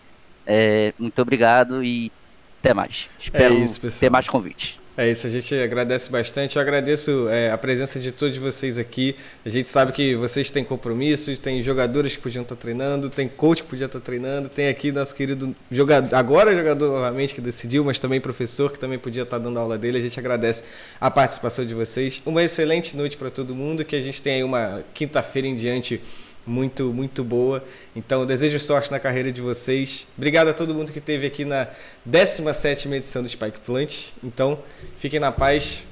É, 0.53 0.93
muito 0.99 1.23
obrigado 1.23 1.85
e 1.85 2.11
até 2.59 2.75
mais. 2.75 3.09
Espero 3.21 3.55
é 3.55 3.59
isso, 3.59 3.81
ter 4.01 4.11
mais 4.11 4.29
convite. 4.29 4.81
É 4.97 5.09
isso, 5.09 5.25
a 5.25 5.31
gente 5.31 5.55
agradece 5.55 6.11
bastante. 6.11 6.57
Eu 6.57 6.63
agradeço 6.63 7.29
é, 7.29 7.53
a 7.53 7.57
presença 7.57 8.01
de 8.01 8.11
todos 8.11 8.37
vocês 8.37 8.77
aqui. 8.77 9.15
A 9.47 9.49
gente 9.49 9.69
sabe 9.69 9.93
que 9.93 10.17
vocês 10.17 10.51
têm 10.51 10.65
compromissos, 10.65 11.39
tem 11.39 11.63
jogadores 11.63 12.17
que 12.17 12.23
podiam 12.23 12.43
estar 12.43 12.57
treinando, 12.57 13.09
tem 13.09 13.29
coach 13.29 13.63
que 13.63 13.69
podia 13.69 13.87
estar 13.87 14.01
treinando, 14.01 14.49
tem 14.49 14.69
aqui 14.69 14.91
nosso 14.91 15.15
querido 15.15 15.55
jogador, 15.71 16.13
agora 16.17 16.55
jogador 16.55 16.91
novamente 16.91 17.33
que 17.33 17.41
decidiu, 17.41 17.85
mas 17.85 18.01
também 18.01 18.21
professor 18.21 18.73
que 18.73 18.79
também 18.79 18.99
podia 18.99 19.23
estar 19.23 19.39
dando 19.39 19.57
aula 19.57 19.79
dele. 19.79 19.99
A 19.99 20.03
gente 20.03 20.19
agradece 20.19 20.65
a 21.01 21.09
participação 21.13 21.65
de 21.65 21.75
vocês. 21.75 22.21
Uma 22.27 22.43
excelente 22.43 22.97
noite 22.97 23.17
para 23.17 23.31
todo 23.31 23.55
mundo, 23.55 23.85
que 23.85 23.95
a 23.95 24.01
gente 24.01 24.21
tenha 24.21 24.39
aí 24.39 24.45
uma 24.45 24.83
quinta-feira 24.93 25.47
em 25.47 25.55
diante 25.55 26.03
muito, 26.47 26.93
muito 26.93 27.25
boa. 27.25 27.65
Então, 27.95 28.27
desejo 28.27 28.59
sorte 28.59 28.91
na 28.91 29.01
carreira 29.01 29.33
de 29.33 29.41
vocês. 29.41 30.07
Obrigado 30.17 30.49
a 30.49 30.53
todo 30.53 30.75
mundo 30.75 30.93
que 30.93 30.99
esteve 30.99 31.27
aqui 31.27 31.45
na 31.45 31.69
17 32.05 32.89
edição 32.89 33.23
do 33.23 33.29
Spike 33.29 33.61
Plant. 33.61 34.09
Então, 34.23 34.59
fiquem 34.99 35.21
na 35.21 35.33
paz 35.33 35.83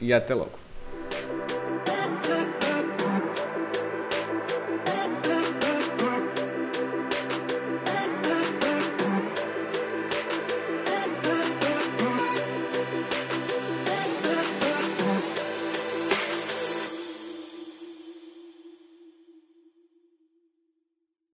e 0.00 0.12
até 0.12 0.34
logo. 0.34 0.59